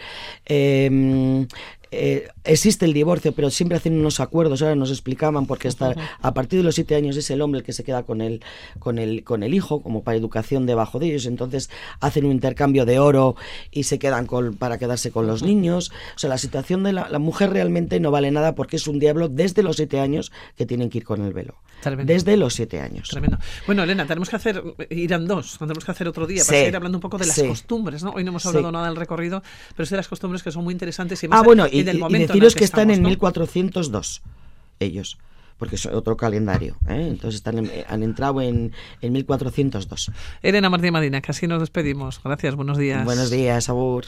Em, 0.45 1.47
eh, 1.91 2.29
existe 2.43 2.85
el 2.85 2.93
divorcio, 2.93 3.31
pero 3.31 3.49
siempre 3.49 3.77
hacen 3.77 3.99
unos 3.99 4.19
acuerdos, 4.19 4.61
ahora 4.61 4.75
nos 4.75 4.91
explicaban, 4.91 5.45
porque 5.45 5.67
hasta 5.67 5.95
a 6.21 6.33
partir 6.33 6.59
de 6.59 6.63
los 6.63 6.75
siete 6.75 6.95
años 6.95 7.17
es 7.17 7.29
el 7.29 7.41
hombre 7.41 7.59
el 7.59 7.65
que 7.65 7.73
se 7.73 7.83
queda 7.83 8.03
con 8.03 8.21
el, 8.21 8.41
con 8.79 8.99
el, 8.99 9.23
con 9.23 9.43
el 9.43 9.53
hijo, 9.53 9.81
como 9.81 10.03
para 10.03 10.17
educación 10.17 10.65
debajo 10.65 10.99
de 10.99 11.07
ellos, 11.07 11.25
entonces 11.25 11.69
hacen 11.99 12.25
un 12.25 12.31
intercambio 12.31 12.85
de 12.85 12.99
oro 12.99 13.35
y 13.71 13.83
se 13.83 13.99
quedan 13.99 14.25
con, 14.25 14.55
para 14.55 14.77
quedarse 14.77 15.11
con 15.11 15.27
los 15.27 15.43
niños. 15.43 15.91
O 16.15 16.19
sea, 16.19 16.29
la 16.29 16.37
situación 16.37 16.83
de 16.83 16.93
la, 16.93 17.19
mujer 17.19 17.51
realmente 17.51 17.99
no 17.99 18.11
vale 18.11 18.31
nada 18.31 18.55
porque 18.55 18.77
es 18.77 18.87
un 18.87 18.99
diablo 18.99 19.27
desde 19.27 19.63
los 19.63 19.75
siete 19.75 19.99
años 19.99 20.31
que 20.55 20.65
tienen 20.65 20.89
que 20.89 20.99
ir 20.99 21.03
con 21.03 21.21
el 21.21 21.33
velo. 21.33 21.55
Desde 22.03 22.35
los 22.35 22.53
siete 22.53 22.81
años. 22.81 23.07
Tremendo. 23.07 23.37
Bueno, 23.65 23.83
Elena, 23.83 24.05
tenemos 24.05 24.29
que 24.29 24.35
hacer, 24.35 24.61
irán 24.89 25.27
dos, 25.27 25.57
tenemos 25.57 25.85
que 25.85 25.91
hacer 25.91 26.07
otro 26.09 26.27
día 26.27 26.43
para 26.45 26.59
seguir 26.59 26.75
hablando 26.75 26.97
un 26.97 27.01
poco 27.01 27.17
de 27.17 27.25
las 27.25 27.41
costumbres, 27.41 28.03
¿no? 28.03 28.11
Hoy 28.11 28.23
no 28.25 28.31
hemos 28.31 28.45
hablado 28.45 28.71
nada 28.71 28.87
del 28.87 28.97
recorrido, 28.97 29.41
pero 29.75 29.85
es 29.85 29.89
de 29.89 29.95
las 29.95 30.09
costumbres 30.09 30.43
que 30.43 30.51
son 30.51 30.63
muy 30.63 30.73
interesantes 30.73 31.23
y 31.23 31.29
más 31.29 31.39
ah, 31.39 31.43
bueno, 31.43 31.67
y, 31.71 31.78
deciros 31.83 32.55
que, 32.55 32.63
están 32.63 32.91
en 32.91 33.01
1402 33.01 34.21
ellos. 34.79 35.17
porque 35.57 35.75
es 35.75 35.85
otro 35.85 36.15
calendario. 36.15 36.77
¿eh? 36.87 37.07
Entonces 37.09 37.35
están, 37.35 37.69
han 37.87 38.03
entrado 38.03 38.41
en, 38.41 38.71
en 39.01 39.13
1402. 39.13 40.11
Elena 40.41 40.69
Martín 40.69 40.93
Madina, 40.93 41.21
casi 41.21 41.47
nos 41.47 41.59
despedimos. 41.59 42.21
Gracias, 42.23 42.55
buenos 42.55 42.77
días. 42.77 43.03
Buenos 43.03 43.29
días, 43.29 43.69
Abur. 43.69 44.05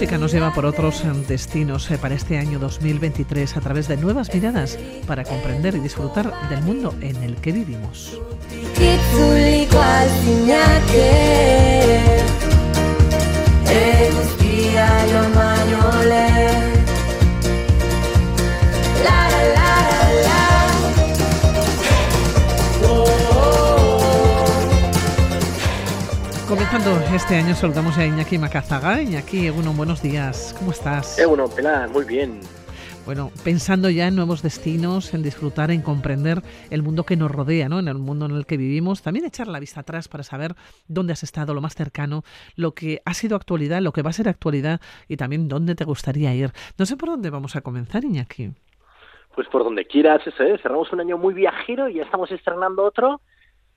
Música 0.00 0.16
nos 0.16 0.32
lleva 0.32 0.54
por 0.54 0.64
otros 0.64 1.04
destinos 1.28 1.90
eh, 1.90 1.98
para 1.98 2.14
este 2.14 2.38
año 2.38 2.58
2023 2.58 3.54
a 3.58 3.60
través 3.60 3.86
de 3.86 3.98
nuevas 3.98 4.32
miradas 4.32 4.78
para 5.06 5.24
comprender 5.24 5.74
y 5.74 5.80
disfrutar 5.80 6.32
del 6.48 6.62
mundo 6.62 6.94
en 7.02 7.22
el 7.22 7.36
que 7.36 7.52
vivimos. 7.52 8.18
Comenzando 26.50 26.90
este 27.14 27.36
año 27.36 27.54
saludamos 27.54 27.96
a 27.96 28.04
Iñaki 28.04 28.36
Macazaga. 28.36 29.00
Iñaki, 29.00 29.46
Egunon, 29.46 29.76
buenos 29.76 30.02
días. 30.02 30.52
¿Cómo 30.58 30.72
estás? 30.72 31.16
Egunon, 31.16 31.48
Pilar, 31.54 31.88
muy 31.90 32.04
bien. 32.04 32.40
Bueno, 33.06 33.30
pensando 33.44 33.88
ya 33.88 34.08
en 34.08 34.16
nuevos 34.16 34.42
destinos, 34.42 35.14
en 35.14 35.22
disfrutar, 35.22 35.70
en 35.70 35.80
comprender 35.80 36.42
el 36.70 36.82
mundo 36.82 37.04
que 37.04 37.14
nos 37.14 37.30
rodea, 37.30 37.68
¿no? 37.68 37.78
En 37.78 37.86
el 37.86 37.98
mundo 37.98 38.26
en 38.26 38.32
el 38.32 38.46
que 38.46 38.56
vivimos, 38.56 39.00
también 39.00 39.26
echar 39.26 39.46
la 39.46 39.60
vista 39.60 39.82
atrás 39.82 40.08
para 40.08 40.24
saber 40.24 40.56
dónde 40.88 41.12
has 41.12 41.22
estado, 41.22 41.54
lo 41.54 41.60
más 41.60 41.76
cercano, 41.76 42.24
lo 42.56 42.72
que 42.72 43.00
ha 43.04 43.14
sido 43.14 43.36
actualidad, 43.36 43.80
lo 43.80 43.92
que 43.92 44.02
va 44.02 44.10
a 44.10 44.12
ser 44.12 44.28
actualidad 44.28 44.80
y 45.06 45.16
también 45.18 45.46
dónde 45.46 45.76
te 45.76 45.84
gustaría 45.84 46.34
ir. 46.34 46.50
No 46.76 46.84
sé 46.84 46.96
por 46.96 47.10
dónde 47.10 47.30
vamos 47.30 47.54
a 47.54 47.60
comenzar, 47.60 48.02
Iñaki. 48.02 48.50
Pues 49.36 49.46
por 49.46 49.62
donde 49.62 49.84
quieras, 49.84 50.26
eso 50.26 50.42
es. 50.42 50.60
Cerramos 50.60 50.92
un 50.92 50.98
año 50.98 51.16
muy 51.16 51.32
viajero 51.32 51.88
y 51.88 51.94
ya 51.94 52.02
estamos 52.02 52.32
estrenando 52.32 52.82
otro 52.82 53.20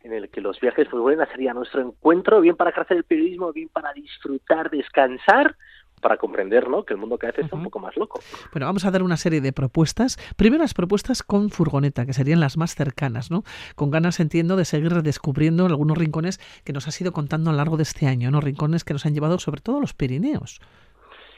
en 0.03 0.13
el 0.13 0.29
que 0.29 0.41
los 0.41 0.59
viajes 0.59 0.87
pues 0.89 1.01
bueno 1.01 1.25
sería 1.31 1.53
nuestro 1.53 1.81
encuentro 1.81 2.41
bien 2.41 2.55
para 2.55 2.71
crecer 2.71 2.97
el 2.97 3.03
periodismo 3.03 3.51
bien 3.51 3.69
para 3.69 3.93
disfrutar 3.93 4.69
descansar 4.69 5.55
para 6.03 6.17
comprender 6.17 6.69
¿no? 6.69 6.83
que 6.83 6.93
el 6.93 6.99
mundo 6.99 7.17
cada 7.17 7.31
vez 7.31 7.45
está 7.45 7.55
un 7.55 7.63
poco 7.63 7.79
más 7.79 7.95
loco. 7.95 8.19
Bueno, 8.51 8.67
vamos 8.67 8.85
a 8.85 8.91
dar 8.91 9.01
una 9.01 9.15
serie 9.15 9.39
de 9.41 9.53
propuestas. 9.53 10.17
Primero 10.35 10.61
las 10.61 10.73
propuestas 10.73 11.23
con 11.23 11.49
furgoneta, 11.49 12.05
que 12.05 12.11
serían 12.13 12.41
las 12.41 12.57
más 12.57 12.75
cercanas, 12.75 13.31
¿no? 13.31 13.43
Con 13.75 13.89
ganas, 13.89 14.19
entiendo, 14.19 14.57
de 14.57 14.65
seguir 14.65 14.91
redescubriendo 14.91 15.65
algunos 15.65 15.97
rincones 15.97 16.39
que 16.65 16.73
nos 16.73 16.87
has 16.89 16.99
ido 16.99 17.13
contando 17.13 17.49
a 17.49 17.53
lo 17.53 17.57
largo 17.57 17.77
de 17.77 17.83
este 17.83 18.05
año, 18.05 18.29
¿no? 18.31 18.41
Rincones 18.41 18.83
que 18.83 18.93
nos 18.93 19.05
han 19.05 19.13
llevado 19.13 19.39
sobre 19.39 19.61
todo 19.61 19.77
a 19.77 19.79
los 19.79 19.93
Pirineos. 19.93 20.59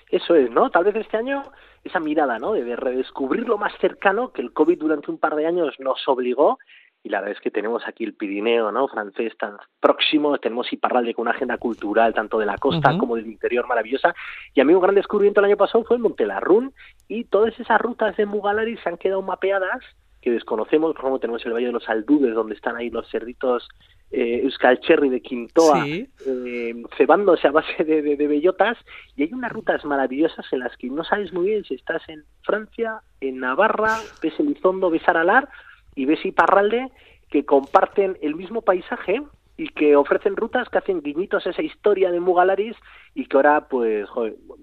Eso 0.09 0.35
es, 0.35 0.49
¿no? 0.49 0.69
Tal 0.71 0.83
vez 0.83 0.95
este 0.95 1.17
año 1.17 1.43
esa 1.83 1.99
mirada, 1.99 2.39
¿no? 2.39 2.53
De 2.53 2.75
redescubrir 2.75 3.47
lo 3.47 3.57
más 3.57 3.73
cercano 3.79 4.31
que 4.31 4.41
el 4.41 4.51
COVID 4.51 4.79
durante 4.79 5.11
un 5.11 5.19
par 5.19 5.35
de 5.35 5.45
años 5.45 5.75
nos 5.79 6.05
obligó 6.07 6.57
y 7.05 7.09
la 7.09 7.19
verdad 7.19 7.37
es 7.37 7.41
que 7.41 7.51
tenemos 7.51 7.83
aquí 7.87 8.03
el 8.03 8.15
Pirineo 8.15 8.71
no 8.71 8.87
francés 8.87 9.37
tan 9.37 9.57
próximo, 9.79 10.39
tenemos 10.39 10.73
Iparralde 10.73 11.13
con 11.13 11.21
una 11.21 11.31
agenda 11.31 11.59
cultural 11.59 12.15
tanto 12.15 12.39
de 12.39 12.47
la 12.47 12.57
costa 12.57 12.97
como 12.97 13.15
del 13.15 13.27
interior 13.27 13.67
maravillosa 13.67 14.15
y 14.55 14.59
a 14.59 14.65
mí 14.65 14.73
un 14.73 14.81
gran 14.81 14.95
descubrimiento 14.95 15.39
el 15.39 15.45
año 15.45 15.55
pasado 15.57 15.83
fue 15.83 15.97
el 15.97 16.01
Montelarrún 16.01 16.73
y 17.07 17.25
todas 17.25 17.57
esas 17.59 17.79
rutas 17.79 18.17
de 18.17 18.25
Mugalari 18.25 18.75
se 18.77 18.89
han 18.89 18.97
quedado 18.97 19.21
mapeadas 19.21 19.83
que 20.19 20.31
desconocemos, 20.31 20.93
por 20.93 21.01
ejemplo 21.01 21.19
tenemos 21.19 21.45
el 21.45 21.53
Valle 21.53 21.67
de 21.67 21.73
los 21.73 21.87
Aldudes 21.87 22.33
donde 22.33 22.55
están 22.55 22.75
ahí 22.75 22.89
los 22.89 23.07
cerditos 23.11 23.69
eh, 24.09 24.41
Euskal 24.43 24.79
Cherry 24.79 25.09
de 25.09 25.21
Quintoa 25.21 25.85
eh, 25.85 26.83
cebándose 26.97 27.47
a 27.47 27.51
base 27.51 27.83
de, 27.83 28.01
de, 28.01 28.27
bellotas 28.27 28.79
y 29.15 29.21
hay 29.21 29.33
unas 29.33 29.51
rutas 29.51 29.85
maravillosas 29.85 30.45
en 30.51 30.59
las 30.61 30.75
que 30.77 30.89
no 30.89 31.03
sabes 31.03 31.31
muy 31.33 31.49
bien 31.49 31.63
si 31.65 31.75
estás 31.75 32.01
en 32.09 32.23
Francia, 32.41 33.01
en 33.21 33.41
Navarra, 33.41 33.99
ves 34.23 34.39
Elizondo, 34.39 34.89
ves 34.89 35.07
Aralar 35.07 35.47
y 35.95 36.05
ves 36.05 36.19
Parralde 36.35 36.91
que 37.29 37.45
comparten 37.45 38.17
el 38.21 38.35
mismo 38.35 38.61
paisaje 38.61 39.21
y 39.57 39.69
que 39.69 39.95
ofrecen 39.95 40.35
rutas 40.35 40.67
que 40.69 40.77
hacen 40.77 41.01
guiñitos 41.01 41.47
a 41.47 41.49
esa 41.49 41.61
historia 41.61 42.11
de 42.11 42.19
Mugalaris 42.19 42.75
y 43.13 43.25
que 43.25 43.37
ahora, 43.37 43.67
pues, 43.69 44.07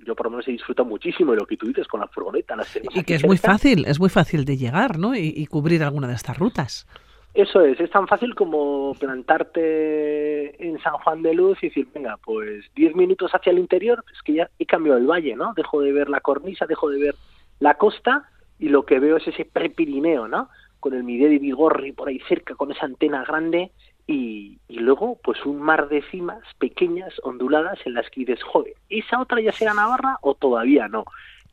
yo 0.07 0.15
por 0.15 0.27
lo 0.27 0.31
menos 0.31 0.49
he 0.49 0.53
disfrutado 0.53 0.87
muchísimo 0.87 1.33
de 1.33 1.39
lo 1.39 1.47
que 1.47 1.57
tú 1.57 1.67
dices 1.67 1.89
con 1.89 2.01
la 2.01 2.09
furgoneta. 2.09 2.55
Las 2.57 2.77
y 2.77 3.03
que 3.03 3.15
es 3.15 3.25
muy 3.25 3.39
fácil, 3.39 3.87
es 3.87 3.99
muy 3.99 4.11
fácil 4.11 4.45
de 4.45 4.59
llegar, 4.59 4.99
¿no? 4.99 5.15
Y, 5.15 5.47
cubrir 5.47 5.83
alguna 5.83 6.09
de 6.09 6.15
estas 6.15 6.39
rutas. 6.39 6.87
Eso 7.33 7.63
es, 7.63 7.81
es 7.81 7.91
tan 7.91 8.07
fácil 8.07 8.35
como 8.35 8.95
plantarte 9.01 10.67
en 10.67 10.79
San 10.83 10.93
Juan 10.95 11.23
de 11.23 11.33
Luz 11.33 11.59
y 11.63 11.69
decir, 11.69 11.89
venga, 11.95 12.19
pues 12.23 12.67
10 12.75 12.95
minutos 12.95 13.31
hacia 13.33 13.53
el 13.53 13.59
interior, 13.59 14.05
es 14.13 14.21
que 14.23 14.35
ya 14.35 14.51
he 14.59 14.67
cambiado 14.67 14.99
el 14.99 15.07
valle, 15.07 15.35
¿no? 15.35 15.55
Dejo 15.55 15.81
de 15.81 15.93
ver 15.93 16.11
la 16.11 16.21
cornisa, 16.21 16.67
dejo 16.67 16.91
de 16.91 16.99
ver 16.99 17.15
la 17.59 17.75
costa 17.75 18.29
y 18.59 18.69
lo 18.69 18.85
que 18.85 19.01
veo 19.01 19.17
es 19.17 19.27
ese 19.27 19.47
prepirineo, 19.47 20.29
¿no? 20.29 20.51
Con 20.83 20.95
el 20.95 21.05
Mide 21.05 21.29
de 21.29 21.39
Vigorri 21.39 21.93
por 21.93 22.09
ahí 22.09 22.21
cerca, 22.29 22.57
con 22.57 22.73
esa 22.73 22.87
antena 22.87 23.25
grande, 23.25 23.71
y, 24.09 24.59
luego 24.69 25.17
pues 25.23 25.47
un 25.47 25.63
mar 25.63 25.89
de 25.89 26.03
cimas 26.11 26.43
pequeñas, 26.59 27.15
onduladas, 27.23 27.79
en 27.87 27.95
las 27.95 28.11
que 28.11 28.23
dices, 28.23 28.43
joder, 28.43 28.75
¿esa 28.91 29.21
otra 29.21 29.41
ya 29.41 29.53
será 29.53 29.75
Navarra 29.75 30.19
o 30.23 30.35
todavía 30.35 30.89
no? 30.89 31.05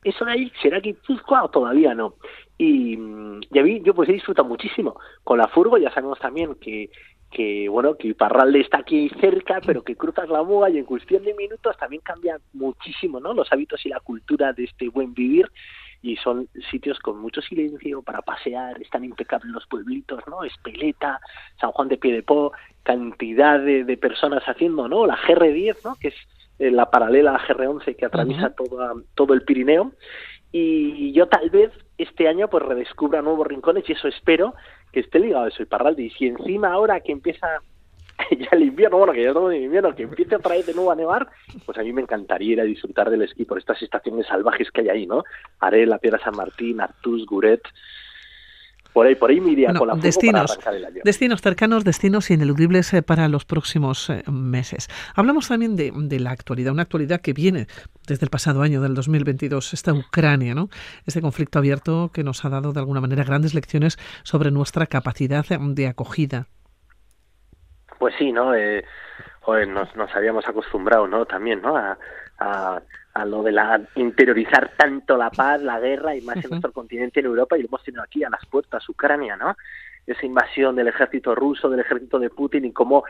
¿Eso 0.04 0.26
de 0.26 0.32
ahí 0.32 0.52
será 0.64 0.80
Guipúzcoa 0.80 1.44
o 1.44 1.50
todavía 1.50 1.94
no? 1.94 2.16
Y, 2.58 2.96
a 2.96 3.64
mí 3.64 3.82
yo 3.84 3.94
pues 3.94 4.10
he 4.10 4.14
disfrutado 4.14 4.48
muchísimo. 4.48 5.00
Con 5.24 5.38
la 5.38 5.48
furgo 5.48 5.78
ya 5.78 5.94
sabemos 5.94 6.18
también 6.18 6.56
que, 6.56 6.90
que 7.30 7.70
bueno, 7.70 7.98
que 7.98 8.08
Iparralde 8.08 8.62
está 8.62 8.80
aquí 8.80 9.12
cerca, 9.22 9.62
pero 9.64 9.84
que 9.84 9.96
cruzas 9.96 10.28
la 10.28 10.42
muga 10.42 10.72
y 10.72 10.80
en 10.80 10.86
cuestión 10.86 11.24
de 11.24 11.36
minutos 11.36 11.78
también 11.78 12.02
cambian 12.02 12.40
muchísimo, 12.54 13.20
¿no? 13.20 13.36
Los 13.36 13.54
hábitos 13.54 13.86
y 13.86 13.90
la 13.90 14.00
cultura 14.00 14.54
de 14.54 14.64
este 14.64 14.90
buen 14.90 15.14
vivir 15.14 15.52
y 16.02 16.16
son 16.18 16.48
sitios 16.72 17.00
con 17.00 17.20
mucho 17.20 17.42
silencio 17.42 18.02
para 18.02 18.22
pasear, 18.22 18.82
están 18.82 19.04
impecables 19.04 19.52
los 19.52 19.68
pueblitos, 19.68 20.22
¿no? 20.28 20.44
Espeleta, 20.44 21.20
San 21.60 21.72
Juan 21.72 21.90
de 21.90 21.98
Piedepó, 21.98 22.54
cantidad 22.84 23.60
de, 23.60 23.84
de 23.84 23.98
personas 23.98 24.44
haciendo, 24.46 24.88
¿no? 24.88 25.06
La 25.06 25.18
GR10, 25.18 25.78
¿no? 25.84 25.96
Que 25.96 26.10
es 26.10 26.16
eh, 26.60 26.72
la 26.72 26.90
paralela 26.92 27.36
a 27.36 27.40
GR11 27.40 27.96
que 27.96 28.06
atraviesa 28.06 28.50
todo, 28.52 29.04
todo 29.16 29.34
el 29.34 29.44
Pirineo. 29.44 29.94
Y 30.52 31.14
yo 31.14 31.28
tal 31.28 31.50
vez 31.50 31.72
este 31.98 32.28
año 32.28 32.50
pues 32.50 32.64
redescubra 32.64 33.22
nuevos 33.22 33.48
rincones 33.48 33.88
y 33.88 33.94
eso 33.94 34.08
espero 34.08 34.56
que 34.92 35.00
esté 35.00 35.20
ligado 35.20 35.46
a 35.46 35.48
eso, 35.48 35.66
Parralde. 35.66 36.04
Y 36.04 36.10
si 36.12 36.28
encima 36.28 36.74
ahora 36.74 37.00
que 37.00 37.14
empieza 37.14 37.48
ya 38.38 38.50
el 38.52 38.64
invierno, 38.64 38.98
bueno, 38.98 39.14
que 39.14 39.24
ya 39.24 39.30
estamos 39.30 39.54
en 39.54 39.64
invierno, 39.64 39.96
que 39.96 40.04
empiece 40.04 40.36
otra 40.36 40.56
vez 40.56 40.66
de 40.66 40.74
nuevo 40.74 40.92
a 40.92 40.96
nevar, 40.96 41.28
pues 41.66 41.78
a 41.78 41.84
mí 41.84 41.94
me 41.94 42.02
encantaría 42.02 42.54
ir 42.54 42.62
a 42.62 42.66
disfrutar 42.66 43.10
del 43.10 43.22
esquí 43.22 43.46
por 43.46 43.58
estas 43.58 43.82
estaciones 43.82 44.28
salvajes 44.28 44.72
que 44.72 44.82
hay 44.82 44.90
ahí, 44.90 45.08
¿no? 45.08 45.24
Haré 45.60 45.86
la 45.86 45.98
Piedra 45.98 46.20
San 46.24 46.36
Martín, 46.36 46.82
Artús, 46.82 47.26
Guret, 47.26 47.62
por 48.94 49.06
ahí, 49.06 49.16
por 49.16 49.30
ahí 49.30 49.40
me 49.40 49.52
iría 49.52 49.74
con 49.74 49.88
la 49.88 49.96
destinos, 49.96 50.58
destinos 51.04 51.42
cercanos, 51.42 51.84
destinos 51.84 52.32
ineludibles 52.32 52.92
eh, 52.94 53.04
para 53.04 53.28
los 53.28 53.46
próximos 53.46 54.10
eh, 54.10 54.24
meses. 54.32 54.90
Hablamos 55.16 55.48
también 55.48 55.76
de, 55.76 55.94
de, 55.96 56.20
la 56.20 56.32
actualidad, 56.32 56.74
una 56.74 56.82
actualidad 56.82 57.22
que 57.22 57.34
viene 57.34 57.68
desde 58.08 58.26
el 58.26 58.32
pasado 58.32 58.64
año, 58.64 58.82
del 58.82 58.96
2022, 58.96 59.74
esta 59.74 59.94
Ucrania, 59.94 60.56
¿no? 60.56 60.70
Este 61.06 61.22
conflicto 61.22 61.60
abierto 61.60 62.10
que 62.12 62.24
nos 62.24 62.44
ha 62.46 62.50
dado 62.50 62.74
de 62.74 62.80
alguna 62.80 63.00
manera 63.00 63.24
grandes 63.24 63.54
lecciones 63.54 64.00
sobre 64.24 64.50
nuestra 64.50 64.88
capacidad 64.88 65.46
de 65.46 65.88
acogida, 65.88 66.48
pues 68.00 68.16
sí, 68.18 68.32
¿no? 68.32 68.56
Eh, 68.56 68.84
joder, 69.42 69.68
nos, 69.68 69.96
nos 69.96 70.14
habíamos 70.16 70.48
acostumbrado, 70.48 71.08
¿no? 71.08 71.26
También, 71.26 71.62
¿no? 71.62 71.78
A, 71.78 71.98
a, 72.40 72.82
a, 73.14 73.26
lo 73.26 73.44
de 73.44 73.52
la 73.52 73.82
interiorizar 73.96 74.72
tanto 74.78 75.18
la 75.18 75.30
paz, 75.30 75.62
la 75.62 75.80
guerra 75.80 76.16
y 76.16 76.22
más 76.22 76.38
en 76.38 76.50
nuestro 76.50 76.72
continente 76.72 77.20
en 77.20 77.26
Europa 77.26 77.58
y 77.58 77.62
lo 77.62 77.68
hemos 77.68 77.84
tenido 77.84 78.02
aquí 78.02 78.24
a 78.24 78.30
las 78.30 78.46
puertas, 78.46 78.88
Ucrania, 78.88 79.36
¿no? 79.36 79.56
Esa 80.08 80.26
invasión 80.26 80.76
del 80.76 80.88
ejército 80.88 81.36
ruso, 81.36 81.70
del 81.70 81.82
ejército 81.82 82.18
de 82.18 82.30
Putin 82.30 82.66
y 82.66 82.72
cómo 82.72 83.04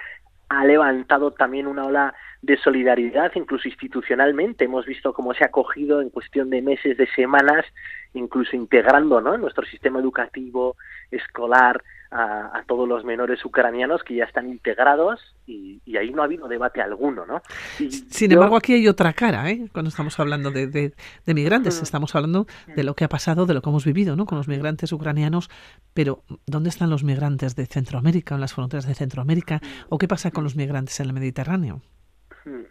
ha 0.49 0.65
levantado 0.65 1.31
también 1.31 1.67
una 1.67 1.85
ola 1.85 2.15
de 2.41 2.57
solidaridad, 2.57 3.31
incluso 3.35 3.67
institucionalmente. 3.67 4.65
Hemos 4.65 4.85
visto 4.85 5.13
cómo 5.13 5.33
se 5.35 5.45
ha 5.45 5.51
cogido 5.51 6.01
en 6.01 6.09
cuestión 6.09 6.49
de 6.49 6.63
meses, 6.63 6.97
de 6.97 7.07
semanas, 7.11 7.65
incluso 8.13 8.55
integrando 8.55 9.21
¿no? 9.21 9.35
en 9.35 9.41
nuestro 9.41 9.65
sistema 9.65 9.99
educativo, 9.99 10.75
escolar, 11.11 11.81
a, 12.11 12.63
todos 12.67 12.87
los 12.87 13.03
menores 13.05 13.43
ucranianos 13.45 14.03
que 14.03 14.15
ya 14.15 14.23
están 14.23 14.49
integrados 14.49 15.19
y, 15.45 15.79
ahí 15.97 16.11
no 16.11 16.21
ha 16.21 16.25
habido 16.25 16.47
debate 16.47 16.81
alguno, 16.81 17.25
¿no? 17.25 17.41
Sin 17.77 18.31
embargo, 18.31 18.55
aquí 18.55 18.73
hay 18.73 18.87
otra 18.87 19.13
cara, 19.13 19.49
¿eh? 19.49 19.67
Cuando 19.73 19.89
estamos 19.89 20.19
hablando 20.19 20.49
de, 20.49 20.67
de, 20.67 21.33
migrantes, 21.33 21.81
estamos 21.81 22.15
hablando 22.15 22.47
de 22.75 22.83
lo 22.83 22.93
que 22.95 23.03
ha 23.03 23.09
pasado, 23.09 23.45
de 23.45 23.53
lo 23.53 23.61
que 23.61 23.69
hemos 23.69 23.85
vivido, 23.85 24.15
¿no? 24.15 24.25
Con 24.25 24.37
los 24.37 24.47
migrantes 24.47 24.91
ucranianos, 24.91 25.49
pero 25.93 26.23
¿dónde 26.45 26.69
están 26.69 26.89
los 26.89 27.03
migrantes 27.03 27.55
de 27.55 27.65
Centroamérica, 27.65 28.35
en 28.35 28.41
las 28.41 28.53
fronteras 28.53 28.87
de 28.87 28.95
Centroamérica? 28.95 29.59
¿O 29.89 29.97
qué 29.97 30.07
pasa 30.07 30.31
con 30.31 30.43
los 30.43 30.55
migrantes 30.55 30.99
en 30.99 31.07
el 31.07 31.13
Mediterráneo? 31.13 31.81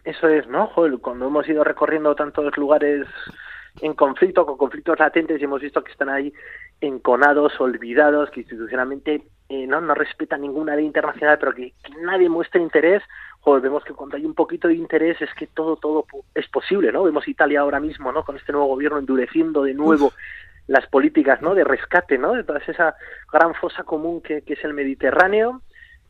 Eso 0.03 0.27
es, 0.27 0.47
¿no? 0.47 0.71
cuando 1.01 1.27
hemos 1.27 1.47
ido 1.47 1.63
recorriendo 1.63 2.15
tantos 2.15 2.57
lugares 2.57 3.07
en 3.81 3.93
conflicto, 3.93 4.45
con 4.45 4.57
conflictos 4.57 4.99
latentes, 4.99 5.39
y 5.39 5.43
hemos 5.43 5.61
visto 5.61 5.83
que 5.83 5.91
están 5.91 6.09
ahí 6.09 6.33
enconados, 6.81 7.59
olvidados, 7.59 8.29
que 8.31 8.41
institucionalmente 8.41 9.23
eh, 9.49 9.67
no, 9.67 9.81
no 9.81 9.93
respetan 9.93 10.41
ninguna 10.41 10.75
ley 10.75 10.85
internacional, 10.85 11.37
pero 11.39 11.53
que, 11.53 11.73
nadie 12.01 12.29
muestra 12.29 12.61
interés. 12.61 13.03
Joder, 13.41 13.61
vemos 13.61 13.83
que 13.83 13.93
cuando 13.93 14.17
hay 14.17 14.25
un 14.25 14.35
poquito 14.35 14.67
de 14.67 14.75
interés 14.75 15.21
es 15.21 15.33
que 15.33 15.47
todo, 15.47 15.77
todo 15.77 16.05
es 16.35 16.47
posible, 16.49 16.91
¿no? 16.91 17.03
Vemos 17.03 17.27
Italia 17.27 17.61
ahora 17.61 17.79
mismo, 17.79 18.11
¿no? 18.11 18.23
Con 18.23 18.35
este 18.35 18.51
nuevo 18.51 18.67
gobierno 18.67 18.99
endureciendo 18.99 19.63
de 19.63 19.73
nuevo 19.73 20.13
las 20.67 20.85
políticas, 20.87 21.41
¿no? 21.41 21.55
De 21.55 21.63
rescate, 21.63 22.17
¿no? 22.17 22.33
De 22.33 22.43
toda 22.43 22.59
esa 22.59 22.95
gran 23.31 23.55
fosa 23.55 23.83
común 23.83 24.21
que, 24.21 24.41
que 24.41 24.53
es 24.53 24.63
el 24.63 24.73
Mediterráneo. 24.73 25.61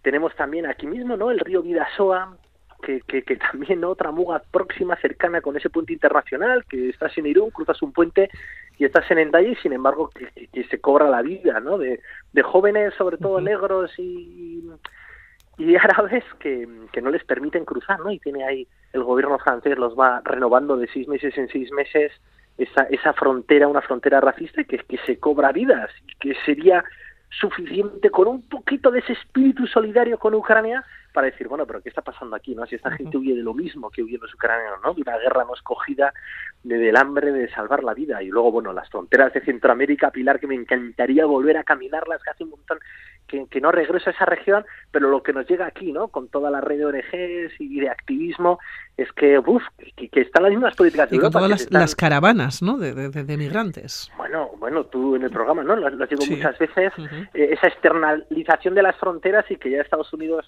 Tenemos 0.02 0.36
también 0.36 0.66
aquí 0.66 0.88
mismo, 0.88 1.16
¿no? 1.18 1.32
El 1.32 1.40
río 1.40 1.62
Vidasoa, 1.62 2.36
que, 2.82 3.02
que, 3.02 3.24
que, 3.24 3.36
también 3.36 3.84
otra 3.84 4.12
muga 4.12 4.42
próxima, 4.52 4.96
cercana 4.98 5.42
con 5.42 5.58
ese 5.58 5.70
puente 5.70 5.94
internacional, 5.94 6.66
que 6.66 6.90
estás 6.90 7.18
en 7.18 7.26
Irún, 7.28 7.52
cruzas 7.52 7.82
un 7.82 7.92
puente 7.92 8.30
y 8.78 8.86
estás 8.86 9.10
en 9.12 9.20
Endaya 9.20 9.50
y 9.50 9.56
sin 9.56 9.74
embargo 9.74 10.10
que, 10.10 10.48
que 10.48 10.64
se 10.66 10.80
cobra 10.80 11.10
la 11.10 11.22
vida, 11.22 11.60
¿no? 11.60 11.78
De, 11.78 12.00
de 12.34 12.42
jóvenes, 12.42 12.94
sobre 12.96 13.18
todo 13.18 13.42
negros 13.42 13.92
y, 13.98 14.64
y 15.58 15.76
árabes, 15.78 16.24
que, 16.40 16.68
que 16.92 17.02
no 17.02 17.10
les 17.10 17.24
permiten 17.24 17.66
cruzar, 17.66 18.00
¿no? 18.00 18.12
Y 18.12 18.20
tiene 18.20 18.44
ahí 18.44 18.68
el 18.94 19.04
gobierno 19.04 19.38
francés 19.40 19.78
los 19.78 19.98
va 19.98 20.22
renovando 20.24 20.78
de 20.78 20.88
seis 20.88 21.08
meses 21.08 21.38
en 21.38 21.48
seis 21.50 21.72
meses 21.72 22.12
esa, 22.58 22.84
esa 22.84 23.14
frontera, 23.14 23.68
una 23.68 23.82
frontera 23.82 24.20
racista 24.22 24.64
que, 24.64 24.78
que 24.80 24.98
se 25.06 25.20
cobra 25.20 25.52
vidas 25.52 25.90
y 26.08 26.16
que 26.16 26.36
sería 26.46 26.84
suficiente 27.30 28.10
con 28.10 28.28
un 28.28 28.42
poquito 28.42 28.90
de 28.92 29.00
ese 29.00 29.14
espíritu 29.14 29.68
solidario 29.68 30.18
con 30.18 30.34
Ucrania 30.34 30.84
para 31.14 31.28
decir, 31.28 31.48
bueno, 31.48 31.66
pero 31.66 31.82
¿qué 31.82 31.90
está 31.90 32.02
pasando 32.02 32.36
aquí? 32.36 32.56
no 32.56 32.66
Si 32.66 32.76
esta 32.76 32.92
gente 32.92 33.18
huye 33.18 33.36
de 33.36 33.44
lo 33.44 33.54
mismo 33.54 33.90
que 33.90 34.04
huyen 34.04 34.20
los 34.22 34.34
ucranianos, 34.34 34.80
¿no? 34.84 34.94
De 34.94 35.02
una 35.02 35.18
guerra 35.18 35.44
no 35.46 35.54
escogida, 35.54 36.14
de, 36.64 36.78
del 36.78 36.96
hambre 36.96 37.32
de 37.32 37.50
salvar 37.50 37.84
la 37.84 37.94
vida. 37.94 38.22
Y 38.22 38.28
luego, 38.28 38.52
bueno, 38.52 38.74
las 38.74 38.90
fronteras 38.90 39.34
de 39.34 39.42
Centroamérica, 39.42 40.12
Pilar, 40.12 40.40
que 40.40 40.48
me 40.48 40.56
encantaría 40.56 41.26
volver 41.26 41.58
a 41.58 41.64
caminarlas, 41.64 42.22
que 42.24 42.30
hace 42.30 42.44
un 42.44 42.52
montón 42.52 42.80
que, 43.28 43.46
que, 43.48 43.62
no 43.62 43.72
regreso 43.72 44.10
a 44.10 44.14
esa 44.14 44.26
región, 44.26 44.66
pero 44.92 45.10
lo 45.10 45.24
que 45.24 45.34
nos 45.34 45.48
llega 45.48 45.66
aquí, 45.66 45.92
¿no? 45.92 46.08
Con 46.08 46.30
toda 46.30 46.50
la 46.50 46.62
red 46.62 46.80
de 46.80 46.86
ONGs 46.86 47.60
y 47.60 47.80
de 47.80 47.90
activismo, 47.90 48.60
es 48.98 49.12
que, 49.14 49.40
uff, 49.40 49.64
que, 49.96 50.22
están 50.22 50.44
las 50.44 50.52
mismas 50.52 50.76
políticas 50.76 51.10
de 51.10 51.16
y 51.16 51.20
con 51.20 51.32
todas 51.32 51.70
las, 51.70 51.96
caravanas, 51.96 52.62
¿no? 52.62 52.78
De, 52.78 52.94
de, 52.94 53.38
migrantes. 53.38 54.12
Bueno, 54.18 54.52
bueno, 54.58 54.86
tú 54.86 55.16
en 55.16 55.24
el 55.24 55.32
programa, 55.32 55.64
¿no? 55.64 55.76
Lo, 55.76 55.90
digo 56.08 56.26
muchas 56.30 56.58
veces, 56.58 56.92
eh, 57.34 57.50
esa 57.52 57.68
externalización 57.68 58.76
de 58.76 58.84
las 58.84 58.98
fronteras 58.98 59.46
y 59.50 59.56
que 59.56 59.72
ya 59.72 59.82
Estados 59.82 60.12
Unidos 60.14 60.48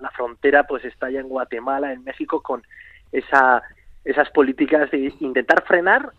la 0.00 0.10
frontera 0.10 0.64
pues 0.64 0.84
está 0.84 1.10
ya 1.10 1.20
en 1.20 1.28
Guatemala, 1.28 1.92
en 1.92 2.04
México, 2.04 2.42
con 2.42 2.62
esa, 3.12 3.62
esas 4.04 4.30
políticas 4.30 4.90
de 4.90 5.12
intentar 5.20 5.64
frenar 5.64 6.10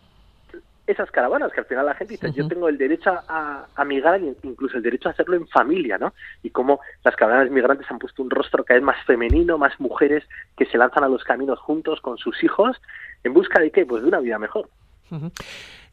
esas 0.88 1.12
caravanas, 1.12 1.52
que 1.54 1.62
al 1.62 1.66
final 1.66 1.86
la 1.86 1.96
gente 1.96 2.14
dice, 2.14 2.32
yo 2.34 2.48
tengo 2.48 2.68
el 2.68 2.78
derecho 2.78 3.12
a, 3.28 3.66
a 3.76 3.86
migrar 3.86 4.20
incluso 4.44 4.78
el 4.78 4.84
derecho 4.84 5.08
a 5.08 5.12
hacerlo 5.12 5.36
en 5.36 5.48
familia, 5.48 5.98
¿no? 5.98 6.14
Y 6.44 6.50
cómo 6.50 6.82
las 7.04 7.16
caravanas 7.16 7.52
migrantes 7.52 7.90
han 7.90 8.00
puesto 8.00 8.22
un 8.22 8.30
rostro 8.30 8.64
cada 8.64 8.80
vez 8.80 8.86
más 8.86 9.06
femenino, 9.06 9.58
más 9.58 9.80
mujeres 9.80 10.24
que 10.58 10.66
se 10.66 10.78
lanzan 10.78 11.04
a 11.04 11.08
los 11.08 11.24
caminos 11.24 11.60
juntos 11.60 12.02
con 12.02 12.18
sus 12.18 12.44
hijos, 12.44 12.82
¿en 13.24 13.34
busca 13.34 13.62
de 13.62 13.72
qué? 13.72 13.86
Pues 13.86 14.02
de 14.02 14.10
una 14.10 14.20
vida 14.20 14.40
mejor. 14.40 14.68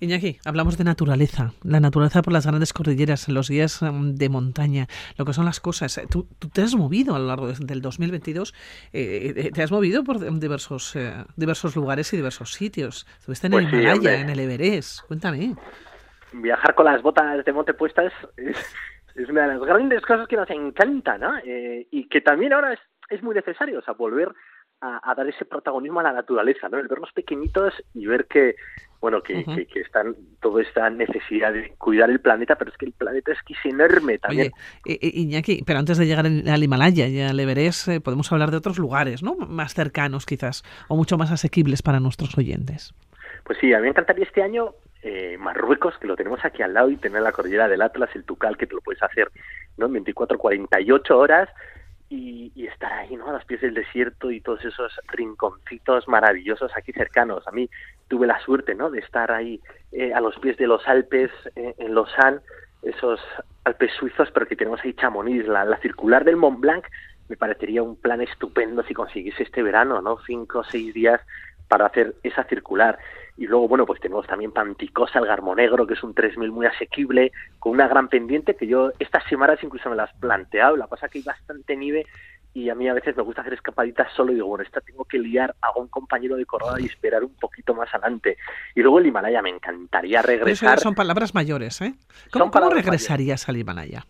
Iñaki, 0.01 0.39
hablamos 0.45 0.79
de 0.79 0.85
naturaleza, 0.85 1.53
la 1.65 1.81
naturaleza 1.81 2.23
por 2.23 2.33
las 2.33 2.47
grandes 2.47 2.73
cordilleras, 2.73 3.29
los 3.29 3.49
días 3.49 3.83
mm, 3.83 4.15
de 4.15 4.29
montaña, 4.29 4.87
lo 5.17 5.25
que 5.25 5.33
son 5.33 5.45
las 5.45 5.61
cosas. 5.61 6.01
Tú, 6.11 6.29
te 6.53 6.63
has 6.63 6.75
movido 6.77 7.15
a 7.15 7.19
lo 7.19 7.27
largo 7.27 7.49
del 7.49 7.83
2022, 7.83 8.55
eh, 8.93 9.35
eh, 9.37 9.51
te 9.53 9.63
has 9.63 9.73
movido 9.73 10.05
por 10.05 10.19
diversos, 10.39 10.95
eh, 10.97 11.13
diversos 11.37 11.75
lugares 11.75 12.13
y 12.13 12.17
diversos 12.17 12.53
sitios. 12.53 13.07
Estuviste 13.19 13.49
en 13.49 13.55
el 13.55 13.69
pues 13.69 13.73
Himalaya, 13.73 14.21
en 14.21 14.31
el 14.31 14.39
Everest, 14.39 15.07
cuéntame. 15.07 15.57
Viajar 16.33 16.75
con 16.75 16.87
las 16.87 17.03
botas 17.03 17.45
de 17.45 17.53
monte 17.53 17.75
puestas 17.75 18.13
es, 18.37 18.57
es 19.15 19.29
una 19.29 19.43
de 19.43 19.55
las 19.55 19.61
grandes 19.61 20.03
cosas 20.03 20.29
que 20.29 20.37
nos 20.37 20.51
encanta, 20.51 21.19
¿no? 21.19 21.33
y 21.45 22.09
que 22.09 22.21
también 22.21 22.53
ahora 22.53 22.75
es, 22.75 22.81
es 23.09 23.23
muy 23.23 23.35
necesario, 23.35 23.79
o 23.79 23.83
sea, 23.83 23.95
volver 23.95 24.33
a, 24.81 25.15
dar 25.15 25.27
ese 25.29 25.45
protagonismo 25.45 26.01
a 26.01 26.05
la 26.05 26.13
naturaleza, 26.13 26.69
¿no? 26.69 26.79
El 26.79 26.89
vernos 26.89 27.13
pequeñitos 27.13 27.75
y 27.95 28.07
ver 28.07 28.27
que, 28.27 28.57
bueno, 29.01 29.23
que, 29.23 29.45
que, 29.45 29.81
están 29.81 30.17
toda 30.41 30.61
esta 30.63 30.91
necesidad 30.91 31.53
de 31.53 31.73
cuidar 31.79 32.11
el 32.11 32.21
planeta, 32.21 32.57
pero 32.57 32.71
es 32.71 32.77
que 32.77 32.87
el 32.87 32.93
planeta 32.93 33.33
es 33.33 33.39
que 33.43 33.55
es 33.55 33.65
enorme 33.65 34.19
también. 34.19 34.53
Oye, 34.85 34.99
Iñaki, 35.01 35.63
pero 35.65 35.79
antes 35.79 35.99
de 35.99 36.07
llegar 36.07 36.27
al 36.27 36.63
Himalaya 36.63 37.07
y 37.07 37.21
al 37.21 37.39
Everest, 37.39 37.89
eh, 37.89 38.01
podemos 38.01 38.33
hablar 38.33 38.51
de 38.51 38.57
otros 38.57 38.79
lugares, 38.79 39.23
¿no? 39.23 39.37
Más 39.37 39.75
cercanos 39.75 40.27
quizás, 40.27 40.65
o 40.89 40.97
mucho 40.97 41.17
más 41.17 41.31
asequibles 41.31 41.83
para 41.83 42.01
nuestros 42.01 42.37
oyentes. 42.37 42.93
Pues 43.45 43.59
sí, 43.61 43.73
a 43.73 43.79
mí 43.79 43.85
me 43.85 43.91
encantaría 43.91 44.25
este 44.25 44.43
año 44.43 44.75
eh, 45.03 45.39
Marruecos, 45.39 45.97
que 45.99 46.09
lo 46.09 46.17
tenemos 46.17 46.45
aquí 46.45 46.63
al 46.63 46.75
lado, 46.75 46.91
y 46.91 46.97
tener 46.97 47.23
la 47.23 47.33
cordillera 47.33 47.69
del 47.69 47.83
Atlas, 47.83 48.11
el 48.15 48.25
Tucal, 48.25 48.57
que 48.57 48.67
te 48.67 48.75
lo 48.75 48.81
puedes 48.81 49.03
hacer 49.03 49.31
¿no? 49.77 49.87
en 49.87 49.93
24, 49.93 50.37
48 50.39 51.19
horas, 51.19 51.49
y, 52.11 52.67
estar 52.67 52.93
ahí, 52.93 53.17
¿no? 53.17 53.29
A 53.29 53.33
los 53.33 53.45
pies 53.45 53.61
del 53.61 53.75
desierto 53.75 54.31
y 54.31 54.41
todos 54.41 54.65
esos 54.65 54.93
rinconcitos 55.09 56.07
maravillosos 56.09 56.71
aquí 56.77 56.93
cercanos. 56.93 57.47
A 57.47 57.51
mí 57.51 57.69
tuve 58.09 58.27
la 58.27 58.41
suerte, 58.41 58.75
¿no? 58.75 58.91
De 58.91 59.01
estar 59.01 59.33
ahí 59.33 59.61
eh, 59.93 60.13
a 60.13 60.21
los 60.21 60.39
pies 60.39 60.57
de 60.57 60.67
los 60.67 60.87
Alpes, 60.87 61.31
eh, 61.57 61.75
en 61.79 61.95
Lausanne, 61.95 62.41
esos 62.83 63.21
Alpes 63.65 63.93
suizos, 63.99 64.31
pero 64.33 64.47
que 64.47 64.57
tenemos 64.57 64.81
ahí 64.85 64.95
Chamonix, 64.95 65.47
la, 65.47 65.65
la 65.65 65.79
circular 65.79 66.25
del 66.25 66.37
Mont 66.37 66.61
Blanc, 66.61 66.85
me 67.29 67.37
parecería 67.37 67.83
un 67.83 67.97
plan 67.97 68.21
estupendo 68.21 68.83
si 68.85 68.95
consiguiese 68.95 69.43
este 69.43 69.63
verano, 69.63 70.01
¿no? 70.01 70.19
Cinco 70.27 70.61
o 70.61 70.65
seis 70.65 70.95
días 70.95 71.21
para 71.69 71.87
hacer 71.87 72.17
esa 72.23 72.45
circular. 72.45 72.99
Y 73.37 73.47
luego, 73.47 73.69
bueno, 73.69 73.87
pues 73.87 74.01
tenemos 74.01 74.27
también 74.27 74.51
Panticosa, 74.51 75.21
el 75.21 75.27
Garmonegro, 75.27 75.87
que 75.87 75.95
es 75.95 76.03
un 76.03 76.15
3000 76.15 76.51
muy 76.51 76.67
asequible, 76.67 77.31
con 77.61 77.73
una 77.73 77.87
gran 77.87 78.09
pendiente 78.09 78.57
que 78.57 78.67
yo 78.67 78.91
estas 78.99 79.25
semanas 79.29 79.59
incluso 79.63 79.89
me 79.89 79.97
las 79.97 80.11
he 80.11 80.19
planteado. 80.19 80.77
La 80.77 80.89
pasa 80.89 81.09
que 81.09 81.19
hay 81.19 81.25
bastante 81.25 81.77
nieve 81.77 82.07
y 82.55 82.71
a 82.71 82.75
mí 82.75 82.89
a 82.89 82.95
veces 82.95 83.17
me 83.17 83.23
gusta 83.23 83.43
hacer 83.43 83.55
escapaditas 83.55 84.13
solo 84.15 84.33
y 84.33 84.37
digo, 84.37 84.49
bueno, 84.49 84.65
esta 84.65 84.81
tengo 84.81 85.05
que 85.05 85.19
liar 85.19 85.55
a 85.61 85.79
un 85.79 85.87
compañero 85.89 86.37
de 86.37 86.47
corrada 86.47 86.81
y 86.81 86.87
esperar 86.87 87.23
un 87.23 87.35
poquito 87.35 87.75
más 87.75 87.93
adelante. 87.95 88.39
Y 88.75 88.81
luego 88.81 88.99
el 88.99 89.07
Himalaya, 89.07 89.43
me 89.43 89.51
encantaría 89.51 90.23
regresar. 90.23 90.81
son 90.81 90.95
palabras 90.95 91.35
mayores, 91.35 91.81
¿eh? 91.81 91.95
¿Cómo, 92.33 92.51
regresarías 92.71 93.49
al 93.49 93.59
Himalaya? 93.59 94.05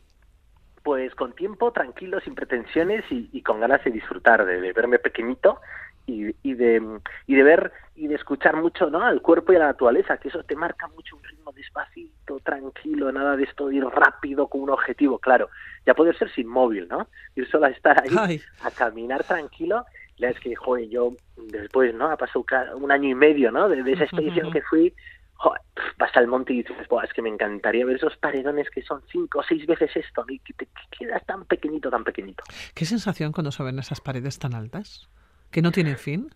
Pues 0.83 1.15
con 1.15 1.35
tiempo, 1.35 1.71
tranquilo, 1.73 2.21
sin 2.21 2.35
pretensiones 2.35 3.05
y, 3.11 3.43
con 3.43 3.61
ganas 3.61 3.85
de 3.85 3.91
disfrutar, 3.91 4.47
de 4.47 4.73
verme 4.73 4.99
pequeñito 4.99 5.61
y, 6.09 6.55
de, 6.55 7.01
y 7.27 7.35
de 7.35 7.43
ver 7.43 7.73
y 7.95 8.07
de 8.07 8.15
escuchar 8.15 8.57
mucho 8.57 8.89
¿no? 8.91 9.03
al 9.03 9.21
cuerpo 9.21 9.53
y 9.53 9.57
a 9.57 9.61
la 9.61 9.67
naturaleza, 9.67 10.17
que 10.17 10.29
eso 10.29 10.43
te 10.45 10.57
marca 10.57 10.87
mucho 10.89 11.17
un 11.17 11.25
ritmo 11.25 11.53
despacito, 11.53 12.39
tranquilo, 12.41 13.13
nada 13.13 13.37
de 13.37 13.45
esto 13.45 13.69
de 13.69 13.77
ir 13.77 13.85
rápido 13.85 14.47
con 14.47 14.63
un 14.63 14.71
objetivo, 14.71 15.19
claro. 15.19 15.51
Ya 15.85 15.95
puede 15.95 16.15
ser 16.15 16.33
sin 16.33 16.47
móvil, 16.47 16.89
¿no? 16.89 17.09
Ir 17.35 17.49
solo 17.51 17.67
a 17.67 17.71
estar 17.77 18.03
ahí, 18.03 18.41
a 18.63 18.71
caminar 18.71 19.25
tranquilo. 19.25 19.85
La 20.17 20.31
es 20.31 20.41
que, 20.41 20.55
joder, 20.57 20.89
yo 20.89 21.15
después, 21.37 21.95
¿no? 21.95 22.11
Ha 22.11 22.17
pasado 22.17 22.45
un 22.77 22.91
año 22.91 23.09
y 23.09 23.15
medio, 23.15 23.53
¿no? 23.53 23.69
De, 23.69 23.81
esa 23.93 24.05
expedición 24.05 24.51
que 24.51 24.63
fui, 24.63 24.93
joder, 25.35 25.61
vas 25.97 26.17
al 26.17 26.27
monte 26.27 26.53
y 26.53 26.63
dices, 26.63 26.77
es 26.81 27.13
que 27.13 27.23
me 27.23 27.29
encantaría 27.29 27.85
ver 27.85 27.97
esos 27.97 28.17
paredones 28.17 28.69
que 28.71 28.83
son 28.83 29.01
cinco 29.11 29.41
o 29.41 29.43
seis 29.43 29.65
veces 29.67 29.91
esto, 29.95 30.25
y 30.29 30.41
que 30.41 30.55
te 30.55 30.69
quedas 30.99 31.25
tan 31.27 31.45
pequeñito, 31.45 31.91
tan 31.91 32.03
pequeñito. 32.03 32.43
¿Qué 32.75 32.85
sensación 32.85 33.33
cuando 33.33 33.53
se 33.53 33.63
ven 33.63 33.79
esas 33.79 34.01
paredes 34.01 34.39
tan 34.39 34.55
altas? 34.55 35.09
Que 35.51 35.63
no 35.63 35.73
tiene 35.73 35.97
fin? 35.97 36.31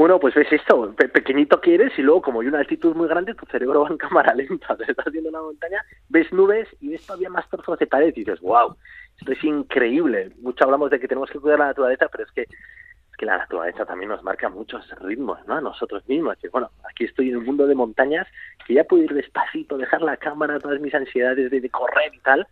Bueno, 0.00 0.18
pues 0.18 0.34
ves 0.34 0.50
esto, 0.50 0.94
pequeñito 1.12 1.60
quieres 1.60 1.92
y 1.98 2.02
luego 2.02 2.22
como 2.22 2.40
hay 2.40 2.46
una 2.46 2.60
altitud 2.60 2.96
muy 2.96 3.06
grande, 3.06 3.34
tu 3.34 3.44
cerebro 3.44 3.82
va 3.82 3.90
en 3.90 3.98
cámara 3.98 4.34
lenta, 4.34 4.74
te 4.74 4.84
estás 4.90 5.12
viendo 5.12 5.28
una 5.28 5.42
montaña, 5.42 5.84
ves 6.08 6.32
nubes 6.32 6.66
y 6.80 6.88
ves 6.88 7.06
todavía 7.06 7.28
más 7.28 7.46
trozos 7.50 7.78
de 7.78 7.86
pared 7.86 8.08
y 8.16 8.20
dices, 8.20 8.40
wow, 8.40 8.74
esto 9.18 9.32
es 9.32 9.44
increíble. 9.44 10.32
Mucho 10.40 10.64
hablamos 10.64 10.90
de 10.90 10.98
que 10.98 11.06
tenemos 11.06 11.28
que 11.28 11.38
cuidar 11.38 11.58
la 11.58 11.66
naturaleza, 11.66 12.08
pero 12.10 12.24
es 12.24 12.30
que 12.32 12.42
es 12.42 13.16
que 13.18 13.26
la 13.26 13.36
naturaleza 13.36 13.84
también 13.84 14.08
nos 14.08 14.22
marca 14.22 14.48
muchos 14.48 14.88
ritmos, 15.00 15.38
¿no? 15.46 15.56
A 15.56 15.60
nosotros 15.60 16.08
mismos. 16.08 16.38
Que, 16.40 16.48
bueno, 16.48 16.70
aquí 16.88 17.04
estoy 17.04 17.28
en 17.28 17.36
un 17.36 17.44
mundo 17.44 17.66
de 17.66 17.74
montañas 17.74 18.26
que 18.66 18.72
ya 18.72 18.84
puedo 18.84 19.02
ir 19.02 19.12
despacito, 19.12 19.76
dejar 19.76 20.00
la 20.00 20.16
cámara, 20.16 20.58
todas 20.58 20.80
mis 20.80 20.94
ansiedades 20.94 21.50
de, 21.50 21.60
de 21.60 21.68
correr 21.68 22.14
y 22.14 22.20
tal, 22.20 22.46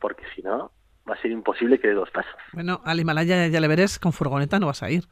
porque 0.00 0.24
si 0.34 0.40
no, 0.40 0.70
va 1.06 1.14
a 1.14 1.20
ser 1.20 1.32
imposible 1.32 1.78
que 1.78 1.88
dé 1.88 1.94
dos 1.94 2.10
pasos. 2.10 2.32
Bueno, 2.54 2.80
al 2.86 2.98
Himalaya 2.98 3.46
ya 3.48 3.60
le 3.60 3.68
veres, 3.68 3.98
con 3.98 4.14
furgoneta 4.14 4.58
no 4.58 4.68
vas 4.68 4.82
a 4.82 4.90
ir. 4.90 5.04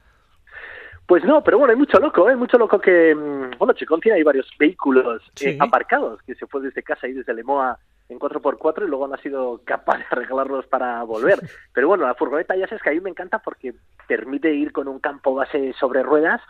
Pues 1.07 1.25
no, 1.25 1.43
pero 1.43 1.59
bueno, 1.59 1.73
hay 1.73 1.79
mucho 1.79 1.99
loco, 1.99 2.31
¿eh? 2.31 2.37
Mucho 2.37 2.59
loco 2.59 2.81
que... 2.81 3.15
mm, 3.15 3.59
Bueno, 3.59 3.75
Chicón 3.75 4.01
tiene 4.01 4.19
ahí 4.19 4.23
varios 4.23 4.49
vehículos 4.59 5.23
eh, 5.41 5.59
aparcados, 5.61 6.23
que 6.23 6.35
se 6.35 6.47
fue 6.47 6.63
desde 6.63 6.83
casa 6.83 7.09
y 7.09 7.13
desde 7.13 7.35
Lemoa 7.35 7.79
en 8.09 8.19
4x4 8.19 8.85
y 8.85 8.89
luego 8.89 9.09
no 9.09 9.15
ha 9.15 9.19
sido 9.19 9.61
capaz 9.65 9.99
de 9.99 10.05
arreglarlos 10.11 10.67
para 10.67 11.03
volver. 11.03 11.39
Pero 11.73 11.89
bueno, 11.89 12.07
la 12.07 12.15
furgoneta 12.15 12.57
ya 12.57 12.67
sabes 12.69 12.83
que 12.83 12.91
a 12.91 12.93
mí 12.93 13.01
me 13.01 13.11
encanta 13.11 13.39
porque 13.41 13.75
permite 14.07 14.53
ir 14.53 14.73
con 14.73 14.89
un 14.89 15.01
campo 15.01 15.35
base 15.35 15.73
sobre 15.79 16.03
ruedas 16.03 16.41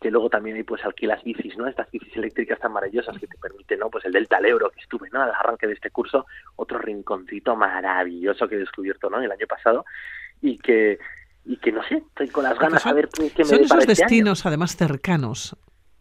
que 0.00 0.10
luego 0.10 0.28
también 0.28 0.56
hay 0.56 0.64
pues 0.64 0.84
alquilas 0.84 1.22
bicis, 1.22 1.56
¿no? 1.56 1.66
Estas 1.66 1.90
bicis 1.90 2.14
eléctricas 2.16 2.58
tan 2.58 2.72
maravillosas 2.72 3.16
que 3.18 3.26
te 3.26 3.38
permiten, 3.38 3.78
¿no? 3.78 3.88
Pues 3.90 4.04
el 4.04 4.12
Delta 4.12 4.36
al 4.36 4.44
Euro 4.44 4.70
que 4.70 4.80
estuve, 4.80 5.08
¿no? 5.10 5.22
Al 5.22 5.30
arranque 5.30 5.66
de 5.66 5.72
este 5.74 5.90
curso, 5.90 6.26
otro 6.56 6.78
rinconcito 6.78 7.56
maravilloso 7.56 8.46
que 8.48 8.56
he 8.56 8.58
descubierto, 8.58 9.08
¿no? 9.08 9.20
El 9.22 9.32
año 9.32 9.46
pasado 9.46 9.86
y 10.42 10.58
que 10.58 10.98
y 11.44 11.56
que 11.58 11.72
no 11.72 11.82
sé, 11.84 11.96
estoy 12.08 12.28
con 12.28 12.44
las 12.44 12.58
ganas 12.58 12.82
son- 12.82 12.92
a 12.92 12.94
ver 12.94 13.08
qué, 13.08 13.30
qué 13.30 13.44
me 13.44 13.48
Son 13.50 13.60
esos 13.60 13.78
este 13.78 13.92
año. 13.92 14.00
destinos, 14.00 14.46
además 14.46 14.76
cercanos, 14.76 15.56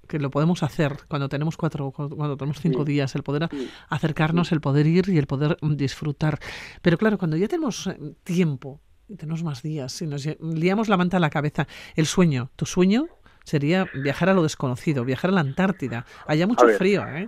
que 0.08 0.19
lo 0.19 0.29
podemos 0.29 0.63
hacer 0.63 0.97
cuando 1.08 1.29
tenemos 1.29 1.58
cuatro, 1.58 1.91
cuando 1.91 2.36
tenemos 2.38 2.60
cinco 2.60 2.86
Sí. 2.86 2.91
días, 2.93 3.15
el 3.15 3.23
poder 3.23 3.47
Sí. 3.51 3.69
acercarnos, 3.89 4.51
el 4.51 4.62
poder 4.62 4.86
ir 4.88 5.10
y 5.10 5.17
el 5.17 5.27
poder 5.27 5.58
disfrutar. 5.62 6.39
Pero 6.82 6.97
claro, 6.97 7.17
cuando 7.17 7.38
ya 7.38 7.47
tenemos 7.47 7.88
eh, 7.88 7.97
tiempo, 8.23 8.82
y 9.08 9.15
tenemos 9.15 9.43
más 9.43 9.62
días, 9.62 9.91
si 9.91 10.08
nos 10.08 10.25
liamos 10.41 10.88
la 10.89 10.97
manta 10.97 11.17
a 11.17 11.19
la 11.19 11.29
cabeza, 11.29 11.67
el 11.95 12.06
sueño, 12.06 12.49
tu 12.56 12.65
sueño 12.65 13.08
sería 13.43 13.86
viajar 13.93 14.29
a 14.29 14.34
lo 14.34 14.43
desconocido, 14.43 15.03
viajar 15.03 15.29
a 15.32 15.34
la 15.34 15.41
Antártida. 15.41 16.06
Allá 16.27 16.47
mucho 16.47 16.67
frío, 16.69 17.06
¿eh? 17.08 17.27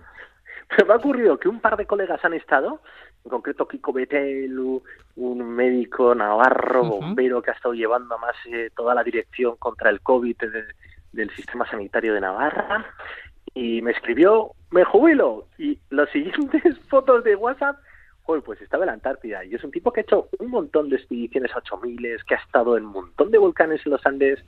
Pero 0.70 0.86
me 0.88 0.94
ha 0.94 0.98
ocurrido 0.98 1.38
que 1.40 1.50
un 1.50 1.60
par 1.60 1.76
de 1.78 1.86
colegas 1.86 2.24
han 2.24 2.34
estado, 2.34 2.82
en 3.26 3.30
concreto 3.32 3.68
Kiko 3.68 3.92
Betelu, 3.92 4.82
un 5.18 5.50
médico 5.50 6.14
navarro, 6.14 6.84
Ujú. 6.84 7.02
bombero 7.02 7.42
que 7.42 7.52
ha 7.52 7.56
estado 7.56 7.74
llevando 7.74 8.18
más 8.20 8.36
eh, 8.46 8.70
toda 8.76 8.94
la 8.94 9.04
dirección 9.04 9.56
contra 9.58 9.90
el 9.90 10.02
COVID 10.02 10.38
de- 10.38 10.66
del 11.12 11.30
sistema 11.32 11.68
sanitario 11.70 12.14
de 12.14 12.22
Navarra, 12.22 12.86
y 13.54 13.82
me 13.82 13.92
escribió, 13.92 14.52
me 14.72 14.84
jubilo, 14.84 15.48
y 15.58 15.80
las 15.90 16.10
siguientes 16.12 16.62
fotos 16.90 17.24
de 17.24 17.36
WhatsApp, 17.36 17.78
joder, 18.24 18.44
pues 18.44 18.62
estaba 18.62 18.84
en 18.84 18.88
la 18.88 18.94
Antártida, 18.94 19.44
y 19.44 19.56
es 19.56 19.64
un 19.64 19.72
tipo 19.72 19.92
que 19.92 20.02
ha 20.02 20.04
hecho 20.04 20.30
un 20.40 20.50
montón 20.52 20.90
de 20.90 20.98
expediciones 20.98 21.52
a 21.56 21.60
8000, 21.60 22.18
que 22.28 22.36
ha 22.36 22.40
estado 22.40 22.78
en 22.78 22.86
un 22.86 22.92
montón 22.92 23.32
de 23.32 23.38
volcanes 23.40 23.82
en 23.86 23.94
los 23.94 24.06
Andes, 24.06 24.44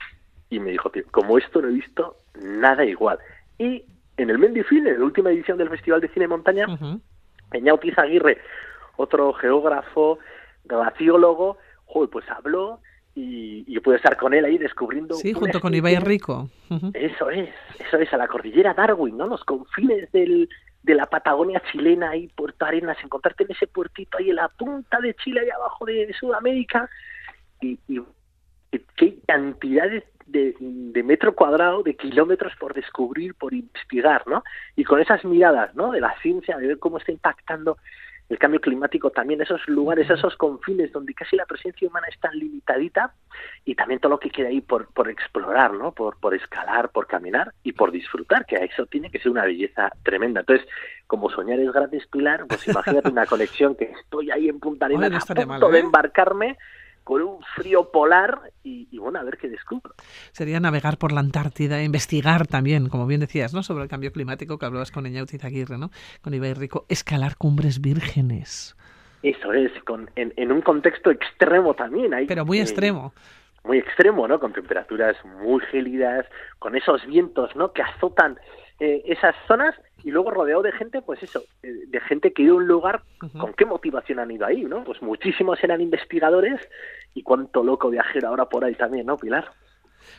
y 0.50 0.60
me 0.60 0.70
dijo, 0.70 0.88
tío, 0.90 1.02
como 1.10 1.36
esto 1.38 1.60
no 1.60 1.68
he 1.68 1.72
visto 1.72 2.16
nada 2.40 2.84
igual. 2.84 3.18
Y 3.58 3.84
en 4.16 4.30
el 4.30 4.38
Mendifil, 4.38 4.86
en 4.86 4.98
la 4.98 5.04
última 5.04 5.30
edición 5.30 5.58
del 5.58 5.68
Festival 5.70 6.00
de 6.00 6.08
Cine 6.08 6.28
Montaña, 6.28 6.66
Ujú. 6.68 7.00
Peña 7.50 7.72
Aguirre, 7.96 8.38
otro 8.98 9.32
geógrafo, 9.32 10.18
glaciólogo, 10.64 11.56
joder, 11.86 12.10
pues 12.10 12.28
habló 12.30 12.80
y, 13.14 13.64
y 13.66 13.80
pude 13.80 13.96
estar 13.96 14.16
con 14.16 14.34
él 14.34 14.44
ahí 14.44 14.58
descubriendo... 14.58 15.14
Sí, 15.14 15.32
junto 15.32 15.60
con 15.60 15.74
Ibai 15.74 15.96
Rico. 15.96 16.50
Eso 16.92 17.30
es, 17.30 17.48
eso 17.78 17.96
es, 17.96 18.12
a 18.12 18.16
la 18.16 18.28
cordillera 18.28 18.74
Darwin, 18.74 19.16
¿no? 19.16 19.26
Los 19.26 19.42
confines 19.44 20.12
del, 20.12 20.48
de 20.82 20.94
la 20.94 21.06
Patagonia 21.06 21.62
chilena 21.72 22.14
y 22.16 22.28
Puerto 22.28 22.64
Arenas, 22.66 22.98
encontrarte 23.02 23.44
en 23.44 23.52
ese 23.52 23.66
puertito 23.66 24.18
ahí 24.18 24.30
en 24.30 24.36
la 24.36 24.48
punta 24.48 25.00
de 25.00 25.14
Chile, 25.14 25.40
ahí 25.40 25.50
abajo 25.50 25.86
de 25.86 26.12
Sudamérica, 26.18 26.88
y, 27.60 27.78
y- 27.88 28.02
y 28.70 28.78
qué 28.96 29.18
cantidades 29.26 30.04
de, 30.26 30.54
de 30.60 31.02
metro 31.02 31.34
cuadrado, 31.34 31.82
de 31.82 31.96
kilómetros 31.96 32.52
por 32.60 32.74
descubrir, 32.74 33.34
por 33.34 33.54
investigar, 33.54 34.26
¿no? 34.28 34.44
Y 34.76 34.84
con 34.84 35.00
esas 35.00 35.24
miradas, 35.24 35.74
¿no? 35.74 35.90
De 35.92 36.02
la 36.02 36.14
ciencia, 36.20 36.58
de 36.58 36.66
ver 36.66 36.78
cómo 36.78 36.98
está 36.98 37.10
impactando 37.10 37.78
el 38.28 38.38
cambio 38.38 38.60
climático 38.60 39.10
también, 39.10 39.40
esos 39.40 39.66
lugares, 39.68 40.08
esos 40.10 40.36
confines 40.36 40.92
donde 40.92 41.14
casi 41.14 41.36
la 41.36 41.46
presencia 41.46 41.88
humana 41.88 42.06
es 42.12 42.20
tan 42.20 42.38
limitadita 42.38 43.14
y 43.64 43.74
también 43.74 44.00
todo 44.00 44.10
lo 44.10 44.18
que 44.18 44.30
queda 44.30 44.48
ahí 44.48 44.60
por, 44.60 44.92
por 44.92 45.08
explorar, 45.08 45.72
¿no? 45.72 45.92
Por, 45.92 46.18
por 46.20 46.34
escalar, 46.34 46.90
por 46.90 47.06
caminar 47.06 47.54
y 47.62 47.72
por 47.72 47.90
disfrutar, 47.90 48.44
que 48.44 48.56
eso 48.56 48.86
tiene 48.86 49.10
que 49.10 49.18
ser 49.18 49.30
una 49.30 49.44
belleza 49.44 49.90
tremenda. 50.02 50.40
Entonces, 50.40 50.68
como 51.06 51.30
soñar 51.30 51.58
es 51.58 51.72
gratis, 51.72 52.06
Pilar, 52.06 52.44
pues 52.46 52.68
imagínate 52.68 53.08
una 53.08 53.26
conexión 53.26 53.74
que 53.74 53.84
estoy 53.84 54.30
ahí 54.30 54.48
en 54.48 54.60
Punta 54.60 54.86
Arenas 54.86 55.10
no 55.10 55.16
a 55.16 55.20
punto 55.20 55.46
mal, 55.46 55.72
de 55.72 55.78
¿eh? 55.78 55.82
embarcarme 55.82 56.58
con 57.08 57.22
un 57.22 57.42
frío 57.56 57.90
polar 57.90 58.52
y, 58.62 58.86
y 58.90 58.98
bueno, 58.98 59.18
a 59.18 59.22
ver 59.22 59.38
qué 59.38 59.48
descubro. 59.48 59.94
Sería 60.32 60.60
navegar 60.60 60.98
por 60.98 61.10
la 61.10 61.20
Antártida, 61.20 61.80
e 61.80 61.84
investigar 61.84 62.46
también, 62.46 62.90
como 62.90 63.06
bien 63.06 63.20
decías, 63.20 63.54
¿no? 63.54 63.62
Sobre 63.62 63.84
el 63.84 63.88
cambio 63.88 64.12
climático 64.12 64.58
que 64.58 64.66
hablabas 64.66 64.92
con 64.92 65.06
Eñaut 65.06 65.30
Aguirre, 65.42 65.78
¿no? 65.78 65.88
Con 66.20 66.34
Ibai 66.34 66.52
Rico, 66.52 66.84
escalar 66.90 67.36
cumbres 67.38 67.80
vírgenes. 67.80 68.76
Eso 69.22 69.54
es, 69.54 69.72
con, 69.84 70.10
en, 70.16 70.34
en 70.36 70.52
un 70.52 70.60
contexto 70.60 71.10
extremo 71.10 71.72
también. 71.72 72.12
Hay, 72.12 72.26
Pero 72.26 72.44
muy 72.44 72.58
eh, 72.58 72.62
extremo. 72.62 73.14
muy 73.64 73.78
extremo, 73.78 74.28
¿no? 74.28 74.38
Con 74.38 74.52
temperaturas 74.52 75.16
muy 75.42 75.62
gélidas, 75.70 76.26
con 76.58 76.76
esos 76.76 77.06
vientos, 77.06 77.56
¿no? 77.56 77.72
Que 77.72 77.80
azotan 77.80 78.38
eh, 78.80 79.02
esas 79.06 79.34
zonas 79.46 79.74
y 80.04 80.10
luego 80.10 80.30
rodeado 80.30 80.62
de 80.62 80.72
gente, 80.72 81.02
pues 81.02 81.22
eso, 81.22 81.42
eh, 81.62 81.84
de 81.86 82.00
gente 82.00 82.32
que 82.32 82.42
iba 82.42 82.52
a 82.52 82.56
un 82.56 82.66
lugar. 82.66 83.02
¿con 83.38 83.52
qué 83.54 83.64
motivación 83.64 84.20
han 84.20 84.30
ido 84.30 84.46
ahí, 84.46 84.62
no? 84.62 84.84
Pues 84.84 85.02
muchísimos 85.02 85.62
eran 85.62 85.80
investigadores 85.80 86.60
y 87.14 87.22
cuánto 87.22 87.64
loco 87.64 87.90
viajero 87.90 88.28
ahora 88.28 88.48
por 88.48 88.64
ahí 88.64 88.74
también, 88.74 89.06
¿no, 89.06 89.16
Pilar? 89.16 89.50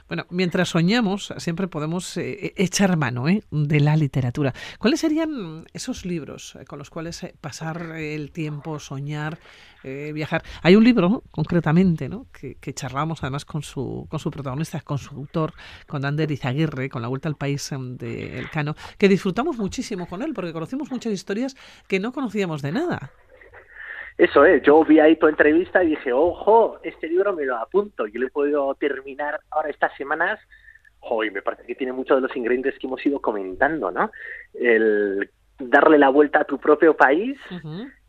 Bueno, 0.07 0.25
mientras 0.29 0.69
soñamos, 0.69 1.33
siempre 1.37 1.67
podemos 1.67 2.17
eh, 2.17 2.53
echar 2.55 2.97
mano 2.97 3.27
¿eh? 3.27 3.43
de 3.51 3.79
la 3.79 3.95
literatura. 3.95 4.53
¿Cuáles 4.77 4.99
serían 4.99 5.65
esos 5.73 6.05
libros 6.05 6.55
eh, 6.55 6.65
con 6.65 6.79
los 6.79 6.89
cuales 6.89 7.23
eh, 7.23 7.35
pasar 7.39 7.95
el 7.97 8.31
tiempo, 8.31 8.79
soñar, 8.79 9.39
eh, 9.83 10.11
viajar? 10.13 10.43
Hay 10.61 10.75
un 10.75 10.83
libro, 10.83 11.23
concretamente, 11.31 12.09
¿no? 12.09 12.27
que, 12.31 12.55
que 12.55 12.73
charlamos 12.73 13.23
además 13.23 13.45
con 13.45 13.63
su, 13.63 14.07
con 14.09 14.19
su 14.19 14.31
protagonista, 14.31 14.81
con 14.81 14.97
su 14.97 15.15
autor, 15.15 15.53
con 15.87 16.05
Ander 16.05 16.31
Izaguirre, 16.31 16.89
con 16.89 17.01
la 17.01 17.07
Vuelta 17.07 17.29
al 17.29 17.35
País 17.35 17.71
em, 17.71 17.97
de 17.97 18.39
Elcano, 18.39 18.75
que 18.97 19.07
disfrutamos 19.07 19.57
muchísimo 19.57 20.07
con 20.07 20.21
él, 20.21 20.33
porque 20.33 20.53
conocimos 20.53 20.91
muchas 20.91 21.13
historias 21.13 21.55
que 21.87 21.99
no 21.99 22.11
conocíamos 22.11 22.61
de 22.61 22.71
nada. 22.71 23.11
Eso 24.19 24.43
es, 24.43 24.61
yo 24.63 24.83
vi 24.83 24.99
ahí 24.99 25.15
tu 25.15 25.27
entrevista 25.27 25.81
y 25.81 25.91
dije, 25.91 26.11
ojo, 26.11 26.77
este 26.83 27.07
libro 27.07 27.31
me 27.31 27.45
lo 27.45 27.55
apunto, 27.55 28.05
yo 28.05 28.19
lo 28.19 28.27
he 28.27 28.29
podido 28.29 28.75
terminar 28.75 29.39
ahora 29.49 29.69
estas 29.69 29.95
semanas, 29.95 30.37
jo, 30.99 31.23
y 31.23 31.31
me 31.31 31.41
parece 31.41 31.63
que 31.63 31.73
tiene 31.73 31.93
muchos 31.93 32.17
de 32.17 32.27
los 32.27 32.35
ingredientes 32.35 32.77
que 32.77 32.87
hemos 32.87 33.05
ido 33.05 33.21
comentando, 33.21 33.91
¿no? 33.91 34.11
El 34.53 35.29
darle 35.57 35.97
la 35.97 36.09
vuelta 36.09 36.41
a 36.41 36.43
tu 36.43 36.59
propio 36.59 36.97
país 36.97 37.39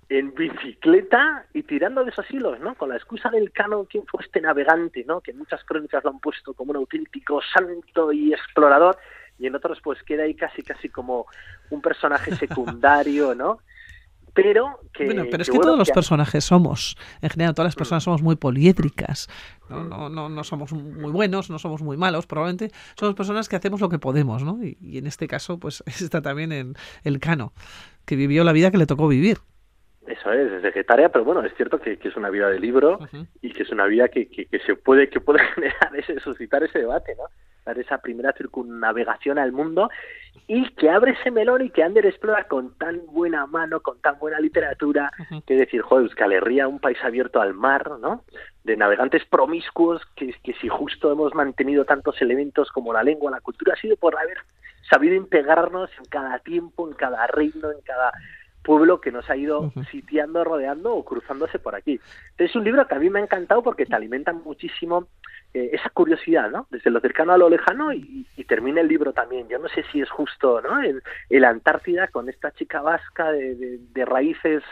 en 0.08 0.34
bicicleta 0.34 1.46
y 1.54 1.62
tirando 1.62 2.02
de 2.02 2.10
esos 2.10 2.28
hilos, 2.32 2.58
¿no? 2.58 2.74
Con 2.74 2.88
la 2.88 2.96
excusa 2.96 3.30
del 3.30 3.52
cano, 3.52 3.86
¿quién 3.88 4.04
fue 4.06 4.24
este 4.24 4.40
navegante, 4.40 5.04
¿no? 5.04 5.20
Que 5.20 5.30
en 5.30 5.38
muchas 5.38 5.62
crónicas 5.62 6.02
lo 6.02 6.10
han 6.10 6.18
puesto 6.18 6.54
como 6.54 6.72
un 6.72 6.78
auténtico 6.78 7.40
santo 7.54 8.10
y 8.10 8.32
explorador, 8.32 8.98
y 9.38 9.46
en 9.46 9.54
otros 9.54 9.80
pues 9.80 10.02
queda 10.02 10.24
ahí 10.24 10.34
casi 10.34 10.64
casi 10.64 10.88
como 10.88 11.26
un 11.70 11.80
personaje 11.80 12.34
secundario, 12.34 13.36
¿no? 13.36 13.60
Pero 14.34 14.80
que... 14.92 15.06
bueno, 15.06 15.24
pero 15.30 15.42
es 15.42 15.48
que 15.48 15.52
que, 15.52 15.58
bueno, 15.58 15.72
todos 15.72 15.78
los 15.78 15.90
personajes 15.90 16.44
somos, 16.44 16.96
en 17.20 17.30
general, 17.30 17.54
todas 17.54 17.68
las 17.68 17.76
personas 17.76 18.04
somos 18.04 18.22
muy 18.22 18.36
poliédricas. 18.36 19.28
¿no? 19.68 19.84
No, 19.84 20.08
no, 20.08 20.28
no 20.28 20.44
somos 20.44 20.72
muy 20.72 21.12
buenos, 21.12 21.50
no 21.50 21.58
somos 21.58 21.82
muy 21.82 21.96
malos, 21.96 22.26
probablemente 22.26 22.72
somos 22.98 23.14
personas 23.14 23.48
que 23.48 23.56
hacemos 23.56 23.80
lo 23.80 23.88
que 23.88 23.98
podemos, 23.98 24.42
¿no? 24.42 24.62
Y, 24.62 24.76
y 24.80 24.98
en 24.98 25.06
este 25.06 25.26
caso, 25.26 25.58
pues 25.58 25.82
está 26.00 26.22
también 26.22 26.52
el, 26.52 26.76
el 27.04 27.20
Cano, 27.20 27.52
que 28.04 28.16
vivió 28.16 28.44
la 28.44 28.52
vida 28.52 28.70
que 28.70 28.78
le 28.78 28.86
tocó 28.86 29.08
vivir. 29.08 29.38
Eso 30.06 30.32
es, 30.32 30.50
es 30.50 30.62
secretaria, 30.62 31.10
pero 31.10 31.24
bueno, 31.24 31.42
es 31.42 31.54
cierto 31.54 31.78
que, 31.78 31.98
que 31.98 32.08
es 32.08 32.16
una 32.16 32.30
vida 32.30 32.48
de 32.48 32.58
libro 32.58 32.98
y 33.42 33.52
que 33.52 33.62
es 33.64 33.70
una 33.70 33.84
vida 33.84 34.08
que, 34.08 34.28
que, 34.28 34.46
que 34.46 34.58
se 34.60 34.74
puede 34.74 35.10
que 35.10 35.20
puede 35.20 35.40
generar 35.54 35.94
ese 35.94 36.18
suscitar 36.20 36.62
ese 36.62 36.80
debate, 36.80 37.14
¿no? 37.16 37.24
Dar 37.66 37.78
esa 37.78 37.98
primera 37.98 38.32
circunnavegación 38.32 39.38
al 39.38 39.52
mundo 39.52 39.90
y 40.46 40.70
que 40.70 40.88
abre 40.88 41.12
ese 41.12 41.30
melón 41.30 41.62
y 41.62 41.70
que 41.70 41.82
Ander 41.82 42.06
explora 42.06 42.44
con 42.48 42.76
tan 42.78 43.04
buena 43.06 43.46
mano, 43.46 43.80
con 43.80 44.00
tan 44.00 44.18
buena 44.18 44.40
literatura, 44.40 45.12
que 45.46 45.54
decir, 45.54 45.82
joder, 45.82 46.06
Euskal 46.06 46.32
Herria, 46.32 46.66
un 46.66 46.80
país 46.80 46.98
abierto 47.04 47.40
al 47.40 47.52
mar, 47.52 47.98
¿no? 48.00 48.24
De 48.64 48.76
navegantes 48.76 49.24
promiscuos, 49.26 50.00
que, 50.16 50.34
que 50.42 50.54
si 50.54 50.68
justo 50.68 51.12
hemos 51.12 51.34
mantenido 51.34 51.84
tantos 51.84 52.20
elementos 52.22 52.70
como 52.70 52.94
la 52.94 53.02
lengua, 53.02 53.30
la 53.30 53.40
cultura, 53.40 53.74
ha 53.74 53.80
sido 53.80 53.96
por 53.96 54.18
haber 54.18 54.38
sabido 54.88 55.14
integrarnos 55.14 55.90
en 55.98 56.04
cada 56.06 56.38
tiempo, 56.38 56.88
en 56.88 56.94
cada 56.94 57.26
reino, 57.26 57.70
en 57.70 57.80
cada 57.84 58.12
pueblo 58.62 59.00
que 59.00 59.10
nos 59.12 59.28
ha 59.30 59.36
ido 59.36 59.72
sitiando, 59.90 60.44
rodeando 60.44 60.94
o 60.94 61.04
cruzándose 61.04 61.58
por 61.58 61.74
aquí. 61.74 61.92
Entonces, 62.32 62.50
es 62.50 62.56
un 62.56 62.64
libro 62.64 62.86
que 62.86 62.94
a 62.94 62.98
mí 62.98 63.08
me 63.10 63.20
ha 63.20 63.22
encantado 63.22 63.62
porque 63.62 63.86
te 63.86 63.94
alimenta 63.94 64.32
muchísimo 64.32 65.08
eh, 65.54 65.70
esa 65.72 65.88
curiosidad, 65.90 66.50
¿no? 66.50 66.66
Desde 66.70 66.90
lo 66.90 67.00
cercano 67.00 67.32
a 67.32 67.38
lo 67.38 67.48
lejano 67.48 67.92
y, 67.92 68.26
y 68.36 68.44
termina 68.44 68.80
el 68.80 68.88
libro 68.88 69.12
también. 69.12 69.48
Yo 69.48 69.58
no 69.58 69.68
sé 69.68 69.82
si 69.90 70.00
es 70.00 70.10
justo, 70.10 70.60
¿no? 70.60 70.80
El, 70.82 71.02
el 71.28 71.44
Antártida 71.44 72.08
con 72.08 72.28
esta 72.28 72.52
chica 72.52 72.80
vasca 72.82 73.32
de, 73.32 73.54
de- 73.56 73.78
de 73.92 74.04
raíces 74.04 74.62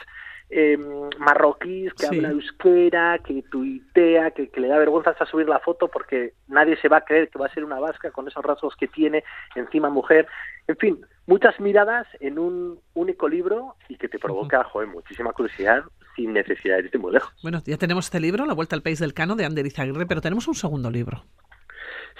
eh, 0.50 0.78
marroquíes 1.18 1.92
que 1.94 2.06
Sí. 2.06 2.16
habla 2.16 2.30
euskera, 2.30 3.18
que 3.18 3.42
tuitea, 3.50 4.30
que, 4.30 4.48
que 4.48 4.60
le 4.60 4.68
da 4.68 4.78
vergüenza 4.78 5.10
hasta 5.10 5.26
subir 5.26 5.46
la 5.48 5.58
foto 5.58 5.88
porque 5.88 6.32
nadie 6.46 6.76
se 6.76 6.88
va 6.88 6.98
a 6.98 7.04
creer 7.04 7.28
que 7.28 7.38
va 7.38 7.46
a 7.46 7.52
ser 7.54 7.64
una 7.64 7.78
vasca 7.80 8.10
con 8.10 8.26
esos 8.28 8.42
rasgos 8.44 8.74
que 8.76 8.88
tiene, 8.88 9.24
encima 9.56 9.90
mujer. 9.90 10.26
En 10.66 10.76
fin, 10.76 11.00
muchas 11.28 11.60
miradas 11.60 12.06
en 12.20 12.38
un 12.38 12.80
único 12.94 13.28
libro 13.28 13.76
y 13.88 13.96
que 13.96 14.08
te 14.08 14.18
provoca, 14.18 14.64
joder, 14.64 14.88
muchísima 14.88 15.32
curiosidad 15.32 15.84
sin 16.16 16.32
necesidad 16.32 16.78
de 16.78 16.84
irte 16.84 16.98
muy 16.98 17.12
lejos. 17.12 17.30
Bueno, 17.42 17.60
ya 17.64 17.76
tenemos 17.76 18.06
este 18.06 18.18
libro, 18.18 18.46
La 18.46 18.54
Vuelta 18.54 18.74
al 18.74 18.82
País 18.82 18.98
del 18.98 19.12
Cano, 19.12 19.36
de 19.36 19.44
Ander 19.44 19.66
Izaguirre, 19.66 20.06
pero 20.06 20.22
tenemos 20.22 20.48
un 20.48 20.54
segundo 20.54 20.90
libro. 20.90 21.22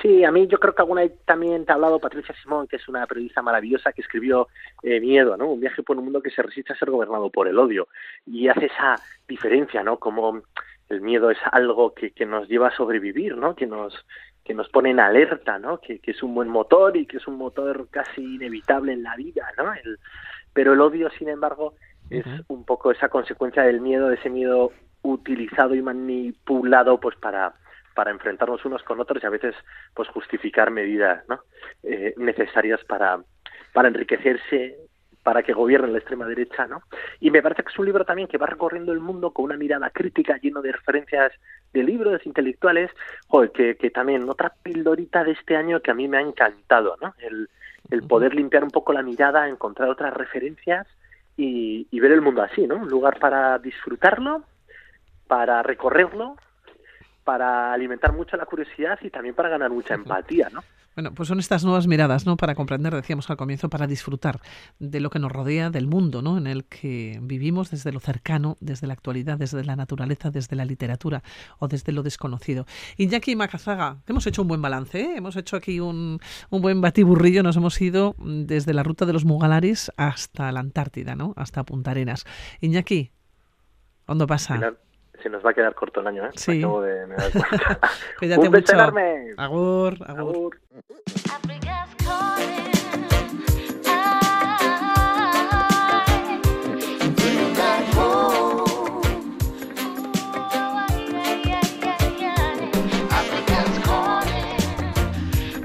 Sí, 0.03 0.23
a 0.25 0.31
mí 0.31 0.47
yo 0.47 0.61
creo 0.61 0.75
que 0.75 0.83
alguna 0.83 1.01
vez 1.01 1.13
también 1.25 1.65
te 1.65 1.73
ha 1.73 1.75
hablado 1.75 1.99
Patricia 1.99 2.35
Simón, 2.41 2.69
que 2.69 2.77
es 2.77 2.87
una 2.87 3.07
periodista 3.07 3.41
maravillosa 3.43 3.93
que 3.93 4.03
escribió 4.03 4.47
eh, 4.83 5.01
Miedo, 5.01 5.37
¿no? 5.37 5.49
Un 5.49 5.61
viaje 5.61 5.83
por 5.83 5.97
un 5.97 6.05
mundo 6.05 6.23
que 6.23 6.31
se 6.31 6.43
resiste 6.43 6.75
a 6.75 6.77
ser 6.77 6.91
gobernado 6.91 7.31
por 7.31 7.49
el 7.49 7.59
odio. 7.59 7.89
Y 8.27 8.47
hace 8.49 8.67
esa 8.67 8.95
diferencia, 9.27 9.83
¿no? 9.83 9.99
Como 9.99 10.43
el 10.91 11.01
miedo 11.01 11.31
es 11.31 11.39
algo 11.51 11.95
que, 11.95 12.11
que 12.13 12.27
nos 12.27 12.47
lleva 12.49 12.69
a 12.69 12.77
sobrevivir, 12.77 13.37
¿no? 13.37 13.57
Que 13.57 13.67
nos 13.67 13.95
que 14.49 14.55
nos 14.55 14.71
pone 14.71 14.91
en 14.91 14.99
alerta, 14.99 15.59
¿no? 15.59 15.79
Que, 15.79 15.99
que, 15.99 16.13
es 16.13 16.23
un 16.23 16.35
buen 16.35 16.49
motor 16.49 16.97
y 16.97 17.05
que 17.05 17.19
es 17.19 17.29
un 17.29 17.37
motor 17.37 17.87
casi 17.91 18.37
inevitable 18.37 18.95
en 18.95 19.03
la 19.03 19.15
vida, 19.15 19.47
¿no? 19.59 19.75
El, 19.75 19.99
pero 20.55 20.73
el 20.73 20.81
odio, 20.81 21.11
sin 21.19 21.29
embargo, 21.29 21.75
es 22.09 22.25
un 22.49 22.65
poco 22.65 22.91
esa 22.91 23.11
consecuencia 23.11 23.63
del 23.65 23.83
miedo, 23.83 24.09
de 24.09 24.15
ese 24.15 24.31
miedo 24.31 24.73
utilizado 25.03 25.75
y 25.75 25.83
manipulado, 25.83 26.99
pues 26.99 27.15
para 27.17 27.53
para 27.95 28.11
enfrentarnos 28.11 28.65
unos 28.65 28.83
con 28.85 29.01
otros 29.01 29.23
y 29.23 29.27
a 29.27 29.31
veces 29.31 29.55
pues 29.93 30.09
justificar 30.09 30.71
medidas 30.71 31.29
¿no? 31.29 31.41
eh, 31.83 32.15
necesarias 32.17 32.81
para 32.85 33.21
para 33.75 33.89
enriquecerse 33.89 34.79
para 35.29 35.43
que 35.43 35.53
gobierne 35.53 35.89
la 35.89 35.99
extrema 35.99 36.25
derecha, 36.25 36.67
¿no? 36.67 36.85
Y 37.21 37.31
me 37.31 37.43
parece 37.43 37.63
que 37.63 37.69
es 37.69 37.79
un 37.79 37.85
libro 37.85 38.07
también 38.07 38.29
que 38.29 38.39
va 38.39 38.47
recorriendo 38.47 38.93
el 38.95 39.01
mundo 39.01 39.31
con 39.31 39.45
una 39.45 39.59
mirada 39.59 39.91
crítica, 39.91 40.39
lleno 40.39 40.63
de 40.63 40.73
referencias 40.73 41.33
de 41.71 41.83
libros 41.83 42.25
intelectuales, 42.25 42.91
joder, 43.27 43.53
que, 43.53 43.77
que 43.77 43.91
también 43.91 44.27
otra 44.27 44.55
pildorita 44.63 45.25
de 45.25 45.33
este 45.33 45.55
año 45.55 45.83
que 45.83 45.91
a 45.91 45.95
mí 45.95 46.09
me 46.09 46.17
ha 46.17 46.23
encantado, 46.23 46.97
¿no? 47.03 47.15
El, 47.19 47.51
el 47.91 48.05
poder 48.05 48.35
limpiar 48.35 48.65
un 48.65 48.71
poco 48.71 48.95
la 48.95 49.03
mirada, 49.03 49.47
encontrar 49.47 49.91
otras 49.91 50.15
referencias 50.15 50.87
y, 51.37 51.87
y 51.91 52.01
ver 52.01 52.13
el 52.13 52.23
mundo 52.23 52.41
así, 52.41 52.67
¿no? 52.67 52.77
Un 52.77 52.89
lugar 52.89 53.19
para 53.19 53.59
disfrutarlo, 53.59 54.45
para 55.27 55.63
recorrerlo, 55.63 56.37
para 57.25 57.75
alimentar 57.75 58.15
mucho 58.15 58.39
la 58.39 58.47
curiosidad 58.47 58.99
y 59.03 59.11
también 59.11 59.35
para 59.35 59.51
ganar 59.51 59.69
mucha 59.69 59.93
empatía, 59.93 60.49
¿no? 60.49 60.65
Bueno, 60.99 61.15
pues 61.15 61.29
son 61.29 61.39
estas 61.39 61.63
nuevas 61.63 61.87
miradas, 61.87 62.27
¿no? 62.27 62.37
Para 62.37 62.57
comprender, 62.57 62.93
decíamos 62.93 63.31
al 63.31 63.37
comienzo, 63.37 63.71
para 63.71 63.87
disfrutar 63.87 64.41
de 64.81 64.99
lo 64.99 65.11
que 65.11 65.21
nos 65.21 65.31
rodea, 65.31 65.71
del 65.71 65.87
mundo, 65.87 66.23
¿no? 66.23 66.37
En 66.37 66.49
el 66.49 66.65
que 66.65 67.21
vivimos 67.23 67.71
desde 67.71 67.93
lo 67.93 68.01
cercano, 68.01 68.57
desde 68.59 68.89
la 68.89 68.95
actualidad, 68.95 69.39
desde 69.39 69.63
la 69.65 69.77
naturaleza, 69.77 70.33
desde 70.33 70.57
la 70.57 70.65
literatura 70.65 71.23
o 71.61 71.69
desde 71.69 71.93
lo 71.93 72.03
desconocido. 72.03 72.67
Iñaki 72.97 73.37
Macazaga, 73.37 73.99
hemos 74.09 74.27
hecho 74.27 74.43
un 74.43 74.49
buen 74.49 74.61
balance, 74.61 75.01
¿eh? 75.01 75.15
Hemos 75.19 75.37
hecho 75.37 75.55
aquí 75.55 75.79
un, 75.79 76.19
un 76.51 76.63
buen 76.63 76.81
batiburrillo, 76.81 77.45
nos 77.45 77.57
hemos 77.57 77.81
ido 77.81 78.17
desde 78.19 78.75
la 78.75 78.83
ruta 78.83 79.07
de 79.07 79.13
los 79.13 79.25
Mugalaris 79.25 79.93
hasta 79.97 80.51
la 80.51 80.59
Antártida, 80.59 81.15
¿no? 81.15 81.33
Hasta 81.37 81.63
Punta 81.63 81.93
Arenas. 81.93 82.25
Iñaki, 82.61 83.13
¿dónde 84.05 84.27
pasa? 84.27 84.75
Se 85.23 85.29
nos 85.29 85.45
va 85.45 85.51
a 85.51 85.55
quedar 85.55 85.75
corto 85.75 86.01
el 86.01 86.07
año, 86.07 86.27
¿eh? 86.27 86.31
Sí. 86.35 86.59
Acabo 86.59 86.83
de 86.83 87.07
me 87.07 87.17
dar 87.17 87.31
cuenta. 87.33 87.81
Cuídate 88.19 88.47
Un 88.47 88.53
beso 88.53 88.73
mucho. 88.75 88.85
Agur, 89.37 89.97
agur. 90.07 90.59
Agur. 92.07 92.68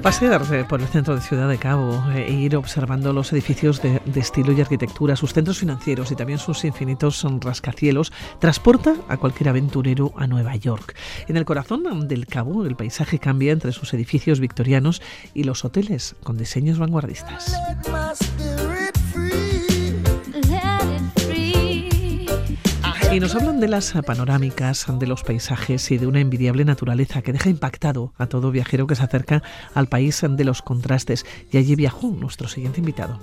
Calling. 0.04 0.14
Pasear 0.14 0.42
eh, 0.54 0.64
por 0.68 0.80
el 0.80 0.86
centro 0.86 1.14
de 1.14 1.20
Ciudad 1.20 1.48
de 1.48 1.58
Cabo 1.58 2.04
eh, 2.12 2.26
e 2.28 2.32
ir 2.32 2.56
observando 2.56 3.12
los 3.12 3.32
edificios 3.32 3.82
de, 3.82 4.00
de 4.04 4.20
estilo 4.20 4.52
y 4.52 4.60
arquitectura, 4.60 5.16
sus 5.16 5.32
centros 5.32 5.58
financieros 5.58 6.10
y 6.12 6.14
también 6.14 6.38
sus 6.38 6.64
infinitos 6.64 7.26
rascacielos, 7.40 8.12
transporta 8.38 8.94
a 9.08 9.16
cualquier 9.16 9.48
aventurero 9.48 10.12
a 10.16 10.26
Nueva 10.26 10.56
York. 10.56 10.94
En 11.26 11.36
el 11.36 11.44
corazón 11.44 12.06
del 12.06 12.26
Cabo, 12.26 12.64
el 12.64 12.76
paisaje 12.76 13.18
cambia 13.18 13.52
entre 13.52 13.72
sus 13.72 13.92
edificios 13.94 14.40
victorianos 14.40 15.02
y 15.32 15.44
los 15.44 15.64
hoteles 15.64 16.16
con 16.22 16.36
diseños 16.36 16.78
vanguardistas. 16.78 17.54
Y 23.14 23.20
nos 23.20 23.36
hablan 23.36 23.60
de 23.60 23.68
las 23.68 23.92
panorámicas, 24.04 24.86
de 24.98 25.06
los 25.06 25.22
paisajes 25.22 25.88
y 25.92 25.98
de 25.98 26.08
una 26.08 26.18
envidiable 26.18 26.64
naturaleza 26.64 27.22
que 27.22 27.32
deja 27.32 27.48
impactado 27.48 28.12
a 28.18 28.26
todo 28.26 28.50
viajero 28.50 28.88
que 28.88 28.96
se 28.96 29.04
acerca 29.04 29.40
al 29.72 29.86
país 29.86 30.20
de 30.28 30.42
los 30.42 30.62
contrastes. 30.62 31.24
Y 31.52 31.58
allí 31.58 31.76
viajó 31.76 32.08
nuestro 32.08 32.48
siguiente 32.48 32.80
invitado. 32.80 33.20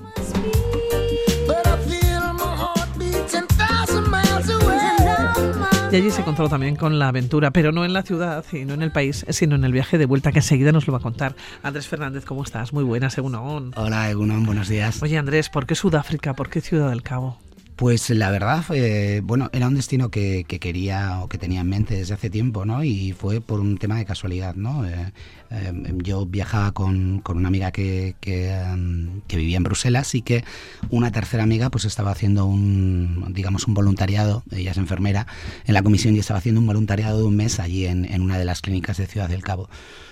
Y 5.92 5.96
allí 5.98 6.10
se 6.10 6.22
encontró 6.22 6.48
también 6.48 6.78
con 6.78 6.98
la 6.98 7.10
aventura, 7.10 7.52
pero 7.52 7.74
no 7.74 7.84
en 7.84 7.92
la 7.92 8.04
ciudad 8.04 8.46
y 8.54 8.64
no 8.64 8.74
en 8.74 8.84
el 8.84 8.94
país, 8.94 9.26
sino 9.28 9.56
en 9.56 9.66
el 9.66 9.74
viaje 9.74 9.98
de 9.98 10.06
vuelta 10.06 10.32
que 10.32 10.40
enseguida 10.40 10.72
nos 10.72 10.88
lo 10.88 10.94
va 10.94 11.00
a 11.00 11.02
contar. 11.02 11.36
Andrés 11.64 11.90
Fernández, 11.90 12.24
¿cómo 12.24 12.44
estás? 12.44 12.72
Muy 12.72 12.86
buena, 12.86 13.10
según 13.10 13.36
ON. 13.36 13.74
Hola, 13.76 14.10
Egunon, 14.10 14.46
buenos 14.46 14.70
días. 14.70 15.04
Oye, 15.04 15.18
Andrés, 15.18 15.50
¿por 15.50 15.66
qué 15.66 15.76
Sudáfrica? 15.76 16.34
¿Por 16.34 16.50
qué 16.50 16.62
Ciudad 16.62 16.92
del 16.92 17.04
Cabo? 17.04 17.38
Pues 17.82 18.12
la 18.12 18.30
verdad, 18.30 18.62
fue, 18.62 19.22
bueno, 19.24 19.50
era 19.54 19.68
un 19.68 19.74
destino 19.74 20.12
que, 20.12 20.46
que 20.48 20.60
quería 20.60 21.20
o 21.24 21.28
que 21.28 21.40
tenía 21.40 21.62
en 21.62 21.68
mente 21.70 21.96
desde 21.96 22.14
hace 22.14 22.30
tiempo, 22.30 22.64
¿no? 22.64 22.84
Y 22.84 23.12
fue 23.12 23.42
por 23.42 23.60
un 23.60 23.80
tema 23.80 23.98
de 23.98 24.06
casualidad, 24.06 24.54
¿no? 24.54 24.86
Eh, 24.86 25.12
eh, 25.50 25.74
yo 25.96 26.28
viajaba 26.28 26.74
con, 26.74 27.22
con 27.22 27.38
una 27.38 27.48
amiga 27.48 27.72
que, 27.72 28.16
que, 28.20 28.52
em, 28.52 29.22
que 29.22 29.36
vivía 29.36 29.58
en 29.58 29.64
Bruselas 29.64 30.14
y 30.14 30.22
que 30.22 30.44
una 30.92 31.12
tercera 31.12 31.42
amiga 31.42 31.72
pues 31.72 31.86
estaba 31.86 32.12
haciendo 32.12 32.46
un, 32.46 33.34
digamos, 33.34 33.68
un 33.68 33.74
voluntariado, 33.74 34.44
ella 34.52 34.70
es 34.70 34.78
enfermera, 34.78 35.26
en 35.66 35.74
la 35.74 35.82
comisión 35.82 36.16
y 36.16 36.20
estaba 36.20 36.38
haciendo 36.38 36.62
un 36.62 36.68
voluntariado 36.68 37.18
de 37.18 37.24
un 37.24 37.36
mes 37.36 37.60
allí 37.60 37.88
en, 37.88 38.06
en 38.06 38.22
una 38.22 38.38
de 38.38 38.46
las 38.46 38.62
clínicas 38.62 38.98
de 38.98 39.08
Ciudad 39.08 39.28
del 39.28 39.42
Cabo. 39.42 39.70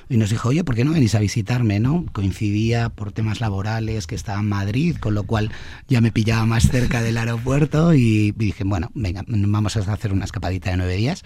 Y 0.10 0.18
nos 0.18 0.32
dijo, 0.32 0.50
oye, 0.50 0.64
¿por 0.64 0.76
qué 0.76 0.84
no 0.84 0.92
venís 0.92 1.14
a 1.14 1.20
visitarme? 1.20 1.80
¿no? 1.80 2.06
Coincidía 2.12 2.90
por 2.90 3.12
temas 3.12 3.40
laborales 3.42 4.08
que 4.08 4.16
estaba 4.16 4.40
en 4.40 4.50
Madrid, 4.50 4.98
con 5.00 5.14
lo 5.14 5.24
cual 5.24 5.52
ya 5.88 6.02
me 6.02 6.12
pillaba 6.12 6.46
más 6.48 6.68
cerca 6.68 7.04
del 7.04 7.18
aeropuerto 7.18 7.94
y 7.94 8.32
dije, 8.32 8.64
bueno, 8.64 8.90
venga, 8.96 9.24
vamos 9.28 9.78
a 9.78 9.94
hacer 9.94 10.12
una 10.12 10.26
escapadita 10.26 10.72
de 10.72 10.78
nueve 10.78 10.96
días. 10.96 11.24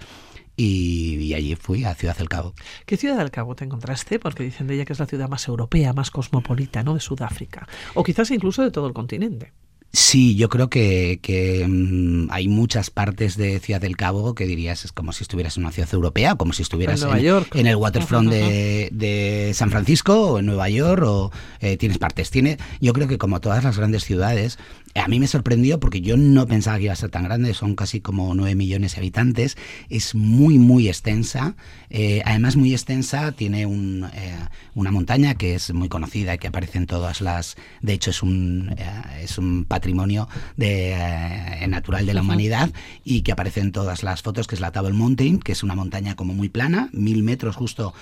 Y, 0.56 1.16
y 1.16 1.34
allí 1.34 1.56
fui 1.56 1.84
a 1.84 1.94
Ciudad 1.94 2.16
del 2.16 2.28
Cabo. 2.28 2.54
¿Qué 2.86 2.96
Ciudad 2.96 3.16
del 3.16 3.30
Cabo 3.30 3.56
te 3.56 3.64
encontraste? 3.64 4.20
Porque 4.20 4.44
dicen 4.44 4.68
de 4.68 4.74
ella 4.74 4.84
que 4.84 4.92
es 4.92 5.00
la 5.00 5.06
ciudad 5.06 5.28
más 5.28 5.48
europea, 5.48 5.92
más 5.94 6.10
cosmopolita, 6.10 6.84
¿no? 6.84 6.94
De 6.94 7.00
Sudáfrica. 7.00 7.66
O 7.94 8.04
quizás 8.04 8.30
incluso 8.30 8.62
de 8.62 8.70
todo 8.70 8.86
el 8.86 8.92
continente. 8.92 9.52
Sí, 9.94 10.34
yo 10.34 10.48
creo 10.48 10.68
que, 10.68 11.20
que 11.22 11.64
mm, 11.68 12.26
hay 12.30 12.48
muchas 12.48 12.90
partes 12.90 13.36
de 13.36 13.60
Ciudad 13.60 13.80
del 13.80 13.96
Cabo 13.96 14.34
que 14.34 14.44
dirías 14.44 14.84
es 14.84 14.90
como 14.90 15.12
si 15.12 15.22
estuvieras 15.22 15.56
en 15.56 15.62
una 15.62 15.72
ciudad 15.72 15.88
europea, 15.94 16.34
como 16.34 16.52
si 16.52 16.62
estuvieras 16.62 17.00
En 17.02 17.18
York. 17.20 17.54
en 17.54 17.68
el 17.68 17.76
waterfront 17.76 18.28
de, 18.28 18.88
de 18.92 19.52
San 19.54 19.70
Francisco 19.70 20.32
o 20.32 20.38
en 20.40 20.46
Nueva 20.46 20.68
York 20.68 21.04
o 21.06 21.30
eh, 21.60 21.76
tienes 21.76 21.98
partes. 21.98 22.30
Tiene, 22.30 22.58
yo 22.80 22.92
creo 22.92 23.06
que 23.06 23.18
como 23.18 23.40
todas 23.40 23.62
las 23.62 23.78
grandes 23.78 24.02
ciudades, 24.02 24.58
a 24.94 25.08
mí 25.08 25.18
me 25.18 25.26
sorprendió 25.26 25.80
porque 25.80 26.00
yo 26.00 26.16
no 26.16 26.46
pensaba 26.46 26.78
que 26.78 26.84
iba 26.84 26.92
a 26.92 26.96
ser 26.96 27.10
tan 27.10 27.24
grande, 27.24 27.52
son 27.54 27.74
casi 27.74 28.00
como 28.00 28.34
9 28.34 28.54
millones 28.54 28.94
de 28.94 28.98
habitantes, 28.98 29.56
es 29.88 30.14
muy, 30.14 30.58
muy 30.58 30.88
extensa, 30.88 31.56
eh, 31.90 32.22
además 32.24 32.56
muy 32.56 32.72
extensa, 32.72 33.32
tiene 33.32 33.66
un, 33.66 34.04
eh, 34.14 34.36
una 34.74 34.92
montaña 34.92 35.34
que 35.34 35.54
es 35.54 35.72
muy 35.74 35.88
conocida 35.88 36.34
y 36.34 36.38
que 36.38 36.48
aparece 36.48 36.78
en 36.78 36.86
todas 36.86 37.20
las, 37.20 37.56
de 37.82 37.92
hecho 37.92 38.10
es 38.10 38.22
un, 38.22 38.74
eh, 38.78 39.02
es 39.22 39.38
un 39.38 39.64
patrimonio 39.64 40.28
de, 40.56 41.66
natural 41.68 42.06
de 42.06 42.14
la 42.14 42.20
humanidad 42.20 42.70
y 43.04 43.22
que 43.22 43.32
aparece 43.32 43.60
en 43.60 43.72
todas 43.72 44.02
las 44.02 44.22
fotos, 44.22 44.46
que 44.46 44.54
es 44.54 44.60
la 44.60 44.70
Table 44.70 44.92
Mountain, 44.92 45.38
que 45.40 45.52
es 45.52 45.62
una 45.62 45.74
montaña 45.74 46.14
como 46.14 46.34
muy 46.34 46.48
plana, 46.48 46.88
mil 46.92 47.22
metros 47.22 47.56
justo, 47.56 47.94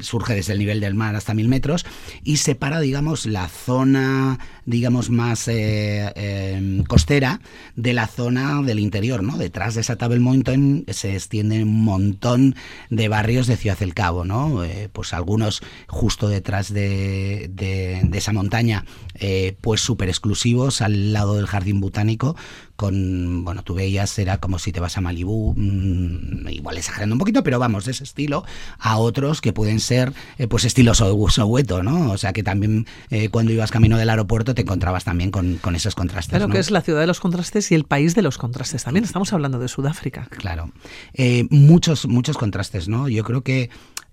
surge 0.00 0.34
desde 0.34 0.52
el 0.52 0.58
nivel 0.58 0.80
del 0.80 0.94
mar 0.94 1.14
hasta 1.14 1.34
mil 1.34 1.48
metros 1.48 1.86
y 2.24 2.38
separa, 2.38 2.80
digamos, 2.80 3.26
la 3.26 3.48
zona, 3.48 4.38
digamos, 4.64 5.10
más 5.10 5.48
eh, 5.48 5.91
eh, 6.16 6.82
costera 6.88 7.40
de 7.76 7.92
la 7.92 8.06
zona 8.06 8.62
del 8.62 8.78
interior, 8.78 9.22
¿no? 9.22 9.36
Detrás 9.36 9.74
de 9.74 9.80
esa 9.82 9.96
Table 9.96 10.20
Mountain 10.20 10.84
se 10.88 11.14
extiende 11.14 11.62
un 11.62 11.84
montón 11.84 12.54
de 12.90 13.08
barrios 13.08 13.46
de 13.46 13.56
Ciudad 13.56 13.78
del 13.78 13.94
Cabo, 13.94 14.24
¿no? 14.24 14.64
Eh, 14.64 14.88
pues 14.92 15.12
algunos 15.12 15.62
justo 15.88 16.28
detrás 16.28 16.72
de, 16.72 17.48
de- 17.52 18.00
de 18.04 18.18
esa 18.18 18.32
montaña, 18.32 18.84
eh, 19.14 19.56
pues 19.60 19.80
súper 19.80 20.08
exclusivos 20.08 20.80
al 20.82 21.12
lado 21.12 21.36
del 21.36 21.46
jardín 21.46 21.80
botánico, 21.80 22.36
con, 22.76 23.44
bueno, 23.44 23.62
tú 23.62 23.74
veías, 23.74 24.18
era 24.18 24.38
como 24.38 24.58
si 24.58 24.72
te 24.72 24.80
vas 24.80 24.96
a 24.96 25.00
Malibú, 25.00 25.54
mm, 25.56 26.48
igual 26.48 26.76
exagerando 26.78 27.14
un 27.14 27.18
poquito, 27.18 27.42
pero 27.42 27.58
vamos, 27.58 27.84
de 27.84 27.92
ese 27.92 28.04
estilo, 28.04 28.44
a 28.78 28.98
otros 28.98 29.40
que 29.40 29.52
pueden 29.52 29.80
ser, 29.80 30.12
eh, 30.38 30.46
pues 30.46 30.64
estilo 30.64 30.94
Soweto, 30.94 31.82
¿no? 31.82 32.10
O 32.10 32.18
sea 32.18 32.32
que 32.32 32.42
también 32.42 32.86
eh, 33.10 33.28
cuando 33.28 33.52
ibas 33.52 33.70
camino 33.70 33.96
del 33.96 34.10
aeropuerto 34.10 34.54
te 34.54 34.62
encontrabas 34.62 35.04
también 35.04 35.30
con, 35.30 35.56
con 35.56 35.76
esos 35.76 35.94
contrastes. 35.94 36.30
Claro 36.30 36.48
¿no? 36.48 36.54
que 36.54 36.60
es 36.60 36.70
la 36.70 36.80
ciudad 36.80 37.00
de 37.00 37.06
los 37.06 37.20
contrastes 37.20 37.70
y 37.70 37.74
el 37.74 37.84
país 37.84 38.14
de 38.14 38.22
los 38.22 38.38
contrastes. 38.38 38.84
También 38.84 39.04
estamos 39.04 39.32
hablando 39.32 39.58
de 39.58 39.68
Sudáfrica. 39.68 40.26
Claro. 40.30 40.72
Eh, 41.14 41.46
muchos, 41.50 42.06
muchos 42.06 42.36
contrastes, 42.36 42.88
¿no? 42.88 43.08
Yo 43.08 43.24
creo 43.24 43.42
que 43.42 43.70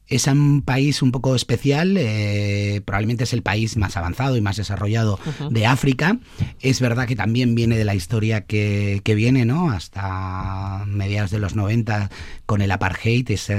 es 0.10 0.26
un 0.28 0.62
país 0.64 1.02
un 1.02 1.12
poco 1.12 1.36
especial, 1.36 1.96
eh, 1.98 2.82
probablemente 2.84 3.24
es 3.26 3.34
el 3.34 3.44
país 3.44 3.78
más 3.78 3.96
avanzado 3.96 4.36
y 4.38 4.42
más 4.42 4.58
desarrollado 4.58 5.20
de 5.52 5.66
África. 5.66 6.18
Es 6.62 6.82
verdad 6.82 7.08
que 7.08 7.16
también 7.16 7.54
viene 7.56 7.78
de 7.78 7.86
la 7.86 7.96
historia 7.96 8.42
que, 8.42 9.02
que 9.04 9.16
viene, 9.16 9.46
¿no? 9.46 9.70
Hasta 9.72 10.84
mediados 10.88 11.32
de 11.32 11.40
los 11.40 11.56
90 11.56 12.10
con 12.46 12.62
el 12.62 12.72
apartheid, 12.72 13.30
es 13.30 13.50
eh, 13.52 13.58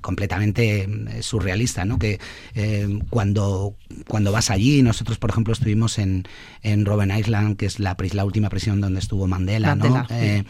completamente 0.00 0.82
eh, 0.82 1.22
surrealista, 1.22 1.84
¿no? 1.84 1.98
Que 1.98 2.18
eh, 2.54 2.98
cuando, 3.10 3.76
cuando 4.08 4.32
vas 4.32 4.50
allí, 4.50 4.82
nosotros 4.82 5.18
por 5.18 5.30
ejemplo 5.30 5.52
estuvimos 5.52 5.98
en, 5.98 6.24
en 6.62 6.84
Robben 6.84 7.16
Island, 7.16 7.56
que 7.56 7.66
es 7.66 7.78
la, 7.78 7.96
la 8.12 8.24
última 8.24 8.48
prisión 8.48 8.80
donde 8.80 8.98
estuvo 9.00 9.26
Mandela, 9.26 9.68
Mandela, 9.76 10.02
¿no? 10.02 10.08
sí. 10.08 10.14
Eh, 10.16 10.44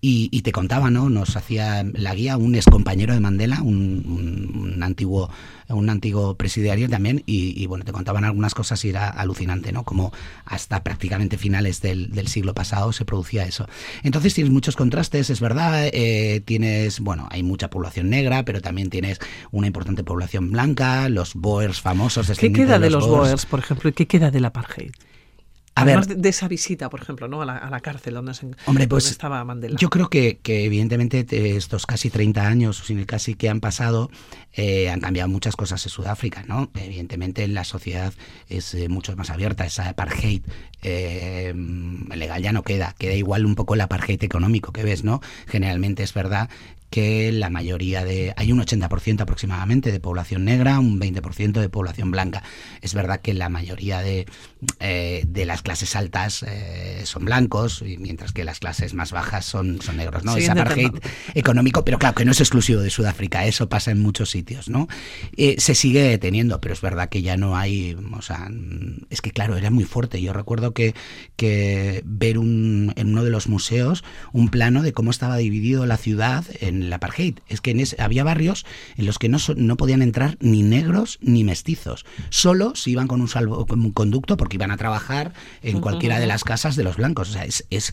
y, 0.00 0.28
y 0.30 0.42
te 0.42 0.52
contaba, 0.52 0.90
¿no? 0.90 1.08
Nos 1.08 1.34
hacía 1.36 1.82
la 1.94 2.14
guía 2.14 2.36
un 2.36 2.54
ex 2.54 2.66
compañero 2.66 3.14
de 3.14 3.20
Mandela, 3.20 3.62
un, 3.62 4.04
un- 4.06 4.73
un 4.74 4.82
antiguo 4.82 5.30
un 5.68 5.88
antiguo 5.88 6.34
presidiario 6.34 6.88
también 6.88 7.22
y, 7.26 7.60
y, 7.60 7.66
bueno 7.66 7.84
te 7.84 7.92
contaban 7.92 8.24
algunas 8.24 8.54
cosas 8.54 8.84
y 8.84 8.90
era 8.90 9.08
alucinante 9.08 9.72
no 9.72 9.84
como 9.84 10.12
hasta 10.44 10.82
prácticamente 10.82 11.38
finales 11.38 11.80
del, 11.80 12.10
del 12.10 12.28
siglo 12.28 12.54
pasado 12.54 12.92
se 12.92 13.04
producía 13.04 13.46
eso 13.46 13.66
entonces 14.02 14.34
tienes 14.34 14.52
muchos 14.52 14.76
contrastes 14.76 15.30
es 15.30 15.40
verdad 15.40 15.88
eh, 15.92 16.42
tienes 16.44 17.00
bueno 17.00 17.28
hay 17.30 17.42
mucha 17.42 17.70
población 17.70 18.10
negra 18.10 18.44
pero 18.44 18.60
también 18.60 18.90
tienes 18.90 19.20
una 19.52 19.66
importante 19.66 20.04
población 20.04 20.50
blanca 20.50 21.08
los 21.08 21.34
boers 21.34 21.80
famosos 21.80 22.26
¿Qué 22.26 22.32
descendientes 22.32 22.66
queda 22.66 22.78
de 22.78 22.90
los 22.90 23.06
boers. 23.06 23.28
Boers, 23.28 23.46
por 23.46 23.60
ejemplo, 23.60 23.90
y 23.90 23.92
qué 23.92 24.06
queda 24.06 24.30
del 24.30 24.44
apartheid? 24.44 24.92
A 25.76 25.82
Además 25.82 26.06
ver. 26.06 26.16
de, 26.16 26.22
de 26.22 26.28
esa 26.28 26.46
visita, 26.46 26.88
por 26.88 27.02
ejemplo, 27.02 27.26
¿no? 27.26 27.42
a, 27.42 27.44
la, 27.44 27.56
a 27.58 27.68
la 27.68 27.80
cárcel 27.80 28.14
donde, 28.14 28.32
se, 28.34 28.46
Hombre, 28.66 28.86
pues, 28.86 29.04
donde 29.04 29.12
estaba 29.12 29.44
Mandela. 29.44 29.76
Yo 29.78 29.90
creo 29.90 30.08
que, 30.08 30.38
que 30.40 30.64
evidentemente 30.64 31.24
te- 31.24 31.56
estos 31.56 31.84
casi 31.86 32.10
30 32.10 32.46
años, 32.46 32.80
o 32.80 32.84
sin 32.84 33.04
casi 33.04 33.34
que 33.34 33.48
han 33.48 33.58
pasado, 33.60 34.08
eh, 34.52 34.88
han 34.88 35.00
cambiado 35.00 35.28
muchas 35.28 35.56
cosas 35.56 35.84
en 35.84 35.90
Sudáfrica, 35.90 36.44
¿no? 36.46 36.70
Evidentemente 36.74 37.48
la 37.48 37.64
sociedad 37.64 38.12
es 38.48 38.72
eh, 38.74 38.88
mucho 38.88 39.16
más 39.16 39.30
abierta, 39.30 39.66
esa 39.66 39.88
apartheid 39.88 40.42
eh, 40.82 41.52
legal 42.14 42.42
ya 42.42 42.52
no 42.52 42.62
queda, 42.62 42.94
queda 42.96 43.14
igual 43.14 43.44
un 43.46 43.54
poco 43.56 43.74
el 43.74 43.80
apartheid 43.80 44.22
económico 44.22 44.72
que 44.72 44.84
ves, 44.84 45.02
¿no? 45.02 45.20
Generalmente 45.48 46.02
es 46.04 46.14
verdad 46.14 46.50
que 46.90 47.32
la 47.32 47.50
mayoría 47.50 48.04
de... 48.04 48.32
Hay 48.36 48.52
un 48.52 48.60
80% 48.60 49.20
aproximadamente 49.22 49.90
de 49.90 49.98
población 49.98 50.44
negra, 50.44 50.78
un 50.78 51.00
20% 51.00 51.50
de 51.60 51.68
población 51.68 52.12
blanca. 52.12 52.44
Es 52.82 52.94
verdad 52.94 53.20
que 53.20 53.34
la 53.34 53.48
mayoría 53.48 54.00
de, 54.00 54.26
eh, 54.78 55.24
de 55.26 55.44
las 55.44 55.63
clases 55.64 55.96
altas 55.96 56.44
eh, 56.46 57.00
son 57.04 57.24
blancos, 57.24 57.82
y 57.84 57.96
mientras 57.98 58.32
que 58.32 58.44
las 58.44 58.60
clases 58.60 58.94
más 58.94 59.10
bajas 59.10 59.44
son, 59.44 59.80
son 59.82 59.96
negros, 59.96 60.22
¿no? 60.24 60.34
Siguen 60.34 60.52
Es 60.52 60.56
apartheid 60.60 60.92
económico, 61.34 61.84
pero 61.84 61.98
claro 61.98 62.14
que 62.14 62.24
no 62.24 62.30
es 62.30 62.40
exclusivo 62.40 62.80
de 62.80 62.90
Sudáfrica, 62.90 63.44
eso 63.46 63.68
pasa 63.68 63.90
en 63.90 64.00
muchos 64.00 64.30
sitios, 64.30 64.68
¿no? 64.68 64.86
Eh, 65.36 65.56
se 65.58 65.74
sigue 65.74 66.16
teniendo, 66.18 66.60
pero 66.60 66.74
es 66.74 66.80
verdad 66.80 67.08
que 67.08 67.22
ya 67.22 67.36
no 67.36 67.56
hay, 67.56 67.96
o 68.12 68.22
sea, 68.22 68.48
es 69.10 69.20
que 69.20 69.32
claro, 69.32 69.56
era 69.56 69.70
muy 69.70 69.84
fuerte. 69.84 70.22
Yo 70.22 70.32
recuerdo 70.32 70.72
que, 70.74 70.94
que 71.36 72.02
ver 72.04 72.38
un, 72.38 72.92
en 72.96 73.08
uno 73.08 73.24
de 73.24 73.30
los 73.30 73.48
museos 73.48 74.04
un 74.32 74.48
plano 74.50 74.82
de 74.82 74.92
cómo 74.92 75.10
estaba 75.10 75.36
dividido 75.38 75.86
la 75.86 75.96
ciudad 75.96 76.44
en 76.60 76.82
el 76.82 76.92
apartheid. 76.92 77.38
Es 77.48 77.60
que 77.60 77.70
en 77.72 77.80
ese- 77.80 78.00
había 78.00 78.22
barrios 78.24 78.66
en 78.96 79.06
los 79.06 79.18
que 79.18 79.28
no, 79.28 79.38
no 79.56 79.76
podían 79.76 80.02
entrar 80.02 80.36
ni 80.40 80.62
negros 80.62 81.18
ni 81.22 81.42
mestizos, 81.42 82.04
solo 82.30 82.74
si 82.74 82.90
iban 82.92 83.08
con 83.08 83.20
un 83.20 83.28
salvo 83.28 83.66
con 83.66 83.80
un 83.80 83.92
conducto 83.92 84.36
porque 84.36 84.56
iban 84.56 84.70
a 84.70 84.76
trabajar 84.76 85.32
en 85.62 85.80
cualquiera 85.80 86.18
de 86.18 86.26
las 86.26 86.44
casas 86.44 86.76
de 86.76 86.84
los 86.84 86.96
blancos. 86.96 87.30
O 87.30 87.32
sea, 87.32 87.44
es, 87.44 87.64
es 87.70 87.92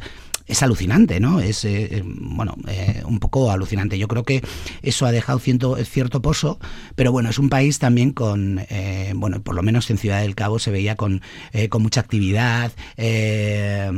es 0.52 0.62
alucinante, 0.62 1.20
¿no? 1.22 1.40
Es, 1.40 1.64
eh, 1.64 1.88
eh, 1.92 2.04
bueno, 2.06 2.56
eh, 2.68 3.02
un 3.06 3.20
poco 3.20 3.52
alucinante. 3.52 3.98
Yo 3.98 4.08
creo 4.10 4.24
que 4.24 4.44
eso 4.82 5.06
ha 5.06 5.12
dejado 5.12 5.40
cierto, 5.40 5.78
cierto 5.86 6.22
pozo, 6.22 6.60
pero 6.96 7.12
bueno, 7.14 7.30
es 7.30 7.40
un 7.40 7.50
país 7.50 7.80
también 7.80 8.12
con, 8.12 8.60
eh, 8.70 9.14
bueno, 9.16 9.42
por 9.42 9.56
lo 9.56 9.64
menos 9.64 9.90
en 9.90 9.98
Ciudad 9.98 10.22
del 10.22 10.36
Cabo 10.36 10.60
se 10.60 10.70
veía 10.70 10.98
con, 10.98 11.22
eh, 11.54 11.70
con 11.70 11.82
mucha 11.82 12.02
actividad, 12.02 12.74
eh, 12.98 13.90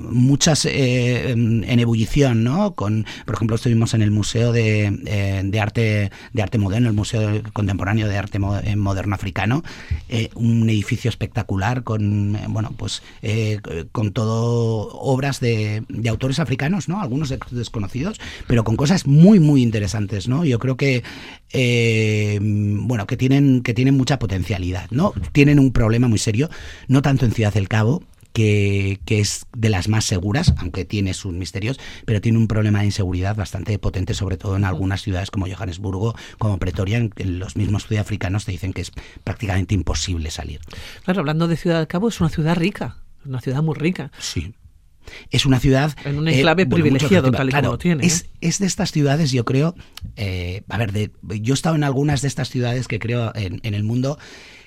muchas 0.00 0.64
en 0.66 1.64
ebullición, 1.80 2.44
¿no? 2.44 2.74
Con, 2.74 3.04
por 3.24 3.34
ejemplo, 3.34 3.56
estuvimos 3.56 3.92
en 3.94 4.02
el 4.02 4.10
Museo 4.12 4.52
de, 4.52 5.42
de 5.44 5.60
Arte 5.60 6.10
de 6.32 6.42
Arte 6.42 6.58
Moderno, 6.58 6.88
el 6.88 6.94
Museo 6.94 7.42
Contemporáneo 7.52 8.08
de 8.08 8.16
Arte 8.18 8.38
Mo- 8.38 8.60
Moderno 8.76 9.14
Africano, 9.16 9.64
un 10.34 10.70
edificio 10.70 11.08
espectacular 11.08 11.82
con, 11.82 12.38
bueno, 12.50 12.72
pues 12.76 13.02
con 13.92 14.12
todo 14.12 14.88
obras 15.00 15.40
de, 15.40 15.55
de 15.88 16.08
autores 16.08 16.38
africanos, 16.38 16.88
¿no? 16.88 17.00
Algunos 17.00 17.28
de- 17.28 17.38
desconocidos, 17.50 18.18
pero 18.46 18.64
con 18.64 18.76
cosas 18.76 19.06
muy, 19.06 19.40
muy 19.40 19.62
interesantes, 19.62 20.28
¿no? 20.28 20.44
Yo 20.44 20.58
creo 20.58 20.76
que, 20.76 21.02
eh, 21.52 22.38
bueno, 22.40 23.06
que 23.06 23.16
tienen, 23.16 23.62
que 23.62 23.74
tienen 23.74 23.96
mucha 23.96 24.18
potencialidad, 24.18 24.90
¿no? 24.90 25.12
Tienen 25.32 25.58
un 25.58 25.72
problema 25.72 26.08
muy 26.08 26.18
serio, 26.18 26.48
no 26.88 27.02
tanto 27.02 27.24
en 27.24 27.32
Ciudad 27.32 27.52
del 27.54 27.68
Cabo, 27.68 28.02
que, 28.32 29.00
que 29.06 29.20
es 29.20 29.46
de 29.56 29.70
las 29.70 29.88
más 29.88 30.04
seguras, 30.04 30.52
aunque 30.58 30.84
tiene 30.84 31.14
sus 31.14 31.32
misterios, 31.32 31.80
pero 32.04 32.20
tiene 32.20 32.36
un 32.36 32.48
problema 32.48 32.80
de 32.80 32.84
inseguridad 32.86 33.34
bastante 33.34 33.78
potente, 33.78 34.12
sobre 34.12 34.36
todo 34.36 34.56
en 34.56 34.64
algunas 34.66 35.00
ciudades 35.00 35.30
como 35.30 35.46
Johannesburgo, 35.48 36.14
como 36.38 36.58
Pretoria, 36.58 36.98
en, 36.98 37.12
en 37.16 37.38
los 37.38 37.56
mismos 37.56 37.84
sudafricanos 37.84 38.44
te 38.44 38.52
dicen 38.52 38.74
que 38.74 38.82
es 38.82 38.92
prácticamente 39.24 39.74
imposible 39.74 40.30
salir. 40.30 40.60
Claro, 41.04 41.20
hablando 41.20 41.48
de 41.48 41.56
Ciudad 41.56 41.78
del 41.78 41.86
Cabo, 41.86 42.08
es 42.08 42.20
una 42.20 42.28
ciudad 42.28 42.56
rica, 42.56 42.98
una 43.24 43.40
ciudad 43.40 43.62
muy 43.62 43.74
rica. 43.74 44.12
Sí. 44.18 44.52
Es 45.30 45.46
una 45.46 45.60
ciudad... 45.60 45.94
En 46.04 46.18
un 46.18 46.28
enclave 46.28 46.64
bueno, 46.64 46.84
mucho 46.86 47.08
privilegiado, 47.08 47.30
tal 47.32 47.48
y 47.48 47.52
como 47.52 47.60
Claro, 47.60 47.72
lo 47.72 47.78
tiene, 47.78 48.04
¿eh? 48.04 48.06
Es, 48.06 48.26
es 48.40 48.58
de 48.58 48.66
estas 48.66 48.92
ciudades, 48.92 49.32
yo 49.32 49.44
creo... 49.44 49.74
eh, 50.16 50.62
a 50.68 50.78
ver, 50.78 50.92
de, 50.92 51.10
yo 51.40 51.54
he 51.54 51.56
estado 51.56 51.76
en 51.76 51.84
algunas 51.84 52.22
de 52.22 52.28
estas 52.28 52.48
ciudades 52.50 52.88
que 52.88 52.98
creo 52.98 53.32
en, 53.34 53.60
en 53.62 53.74
el 53.74 53.84
mundo 53.84 54.18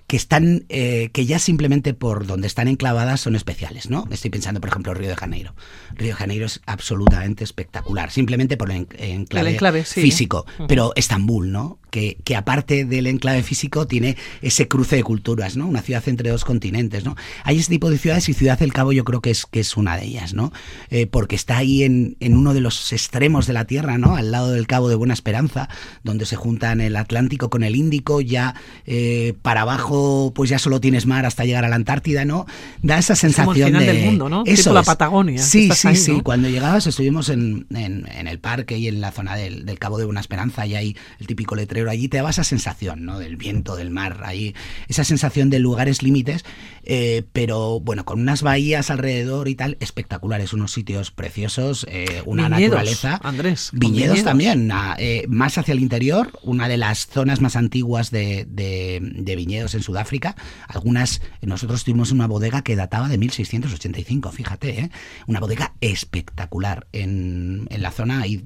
que 0.07 0.17
están, 0.17 0.65
eh, 0.69 1.09
que 1.13 1.27
ya 1.27 1.37
simplemente 1.37 1.93
por 1.93 2.25
donde 2.25 2.47
están 2.47 2.67
enclavadas 2.67 3.21
son 3.21 3.35
especiales, 3.35 3.91
¿no? 3.91 4.07
Estoy 4.09 4.31
pensando, 4.31 4.59
por 4.59 4.69
ejemplo, 4.71 4.93
Río 4.95 5.09
de 5.09 5.15
Janeiro. 5.15 5.53
Río 5.93 6.07
de 6.09 6.13
Janeiro 6.15 6.47
es 6.47 6.61
absolutamente 6.65 7.43
espectacular, 7.43 8.09
simplemente 8.09 8.57
por 8.57 8.71
el 8.71 8.77
en- 8.77 8.87
enclave, 8.97 9.49
El 9.49 9.53
enclave, 9.53 9.85
sí. 9.85 10.01
físico. 10.01 10.47
Pero 10.67 10.93
Estambul, 10.95 11.51
¿no? 11.51 11.78
Que, 11.91 12.17
que 12.23 12.35
aparte 12.35 12.85
del 12.85 13.07
enclave 13.07 13.41
físico 13.43 13.87
tiene 13.87 14.15
ese 14.41 14.67
cruce 14.67 14.95
de 14.95 15.03
culturas, 15.03 15.57
¿no? 15.57 15.67
Una 15.67 15.81
ciudad 15.81 16.03
entre 16.07 16.29
dos 16.29 16.45
continentes, 16.45 17.03
¿no? 17.03 17.15
Hay 17.43 17.57
ese 17.57 17.69
tipo 17.71 17.89
de 17.89 17.97
ciudades 17.97 18.29
y 18.29 18.33
Ciudad 18.33 18.59
del 18.59 18.71
Cabo 18.73 18.91
yo 18.93 19.03
creo 19.03 19.21
que 19.21 19.31
es, 19.31 19.45
que 19.45 19.59
es 19.59 19.75
una 19.75 19.97
de 19.97 20.05
ellas, 20.05 20.33
¿no? 20.33 20.51
Eh, 20.91 21.07
porque 21.07 21.35
está 21.35 21.57
ahí 21.57 21.83
en, 21.83 22.15
en 22.19 22.37
uno 22.37 22.53
de 22.53 22.61
los 22.61 22.93
extremos 22.93 23.47
de 23.47 23.53
la 23.53 23.65
Tierra, 23.65 23.97
¿no? 23.97 24.15
Al 24.15 24.31
lado 24.31 24.51
del 24.51 24.67
Cabo 24.67 24.87
de 24.89 24.95
Buena 24.95 25.13
Esperanza, 25.15 25.67
donde 26.03 26.25
se 26.25 26.35
juntan 26.35 26.79
el 26.79 26.95
Atlántico 26.95 27.49
con 27.49 27.63
el 27.63 27.75
Índico, 27.75 28.21
ya 28.21 28.53
eh, 28.85 29.33
para 29.41 29.61
abajo 29.61 30.31
pues 30.35 30.49
ya 30.49 30.59
solo 30.59 30.79
tienes 30.79 31.05
mar 31.07 31.25
hasta 31.25 31.43
llegar 31.45 31.65
a 31.65 31.69
la 31.69 31.75
Antártida, 31.75 32.23
¿no? 32.25 32.45
Da 32.83 32.99
esa 32.99 33.15
sensación 33.15 33.45
como 33.47 33.57
el 33.57 33.65
final 33.65 33.85
de... 33.85 33.93
del 33.93 34.05
mundo, 34.05 34.29
¿no? 34.29 34.43
Eso 34.45 34.63
Tipo 34.63 34.73
la 34.75 34.81
es. 34.81 34.85
Patagonia, 34.85 35.41
Sí, 35.41 35.69
sí, 35.73 35.87
ahí, 35.87 35.95
sí. 35.95 36.11
¿no? 36.11 36.23
Cuando 36.23 36.49
llegabas 36.49 36.85
estuvimos 36.85 37.29
en, 37.29 37.65
en- 37.73 38.05
en 38.11 38.27
el 38.27 38.39
parque 38.39 38.77
y 38.77 38.87
en 38.87 39.01
la 39.01 39.11
zona 39.11 39.35
del, 39.35 39.65
del 39.65 39.79
Cabo 39.79 39.97
de 39.97 40.05
Buena 40.05 40.19
Esperanza 40.21 40.67
y 40.67 40.75
hay 40.75 40.95
el 41.19 41.25
típico 41.27 41.55
letrero. 41.55 41.78
Allí 41.87 42.07
te 42.09 42.17
daba 42.17 42.31
esa 42.31 42.43
sensación, 42.43 43.05
¿no? 43.05 43.19
Del 43.19 43.37
viento, 43.37 43.75
del 43.75 43.91
mar, 43.91 44.21
ahí 44.25 44.55
esa 44.87 45.03
sensación 45.03 45.49
de 45.51 45.59
lugares 45.59 46.01
límites, 46.03 46.43
eh, 46.83 47.23
pero 47.31 47.79
bueno, 47.79 48.03
con 48.05 48.19
unas 48.19 48.41
bahías 48.41 48.89
alrededor 48.89 49.47
y 49.47 49.55
tal, 49.55 49.77
espectaculares, 49.79 50.51
unos 50.53 50.71
sitios 50.73 51.11
preciosos, 51.11 51.85
eh, 51.89 52.23
una 52.25 52.49
Viñedos, 52.49 52.61
naturaleza. 52.71 53.19
Andrés, 53.23 53.69
Viñedos, 53.73 53.99
viñedos. 54.15 54.23
también, 54.23 54.71
ah, 54.71 54.95
eh, 54.97 55.25
más 55.29 55.57
hacia 55.59 55.73
el 55.73 55.79
interior, 55.79 56.31
una 56.41 56.67
de 56.67 56.77
las 56.77 57.05
zonas 57.07 57.39
más 57.41 57.55
antiguas 57.55 58.09
de, 58.09 58.45
de- 58.49 58.99
de 59.01 59.35
viñedos 59.35 59.75
en 59.75 59.83
Sudáfrica. 59.83 60.35
Algunas, 60.67 61.21
nosotros 61.41 61.83
tuvimos 61.83 62.11
una 62.11 62.25
bodega 62.27 62.63
que 62.63 62.75
databa 62.75 63.07
de 63.07 63.17
1685, 63.19 64.31
fíjate, 64.31 64.79
¿eh? 64.79 64.91
una 65.27 65.39
bodega 65.39 65.73
espectacular. 65.81 66.87
En, 66.93 67.67
en 67.69 67.81
la 67.81 67.91
zona 67.91 68.21
hay 68.21 68.43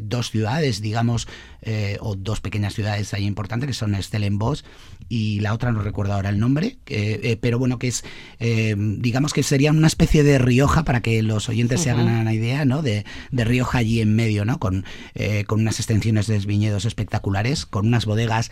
dos 0.00 0.30
ciudades, 0.30 0.80
digamos, 0.80 1.28
eh, 1.62 1.96
o 2.00 2.16
dos 2.16 2.40
pequeñas 2.40 2.74
ciudades 2.74 3.14
ahí 3.14 3.24
importantes, 3.24 3.66
que 3.66 3.74
son 3.74 4.00
Stellenbosch 4.00 4.62
y 5.08 5.40
la 5.40 5.54
otra 5.54 5.72
no 5.72 5.82
recuerdo 5.82 6.14
ahora 6.14 6.30
el 6.30 6.38
nombre, 6.38 6.78
eh, 6.86 7.38
pero 7.40 7.58
bueno, 7.58 7.78
que 7.78 7.88
es, 7.88 8.04
eh, 8.40 8.74
digamos 8.76 9.32
que 9.32 9.42
sería 9.42 9.70
una 9.70 9.86
especie 9.86 10.22
de 10.22 10.38
Rioja, 10.38 10.84
para 10.84 11.00
que 11.02 11.22
los 11.22 11.48
oyentes 11.48 11.80
se 11.80 11.90
hagan 11.90 12.08
una 12.08 12.32
idea, 12.32 12.64
¿no? 12.64 12.82
De, 12.82 13.04
de 13.30 13.44
Rioja 13.44 13.78
allí 13.78 14.00
en 14.00 14.14
medio, 14.14 14.44
¿no? 14.44 14.58
Con, 14.58 14.84
eh, 15.14 15.44
con 15.44 15.60
unas 15.60 15.78
extensiones 15.78 16.26
de 16.26 16.38
viñedos 16.38 16.84
espectaculares, 16.84 17.66
con 17.66 17.86
unas 17.86 18.06
bodegas 18.06 18.50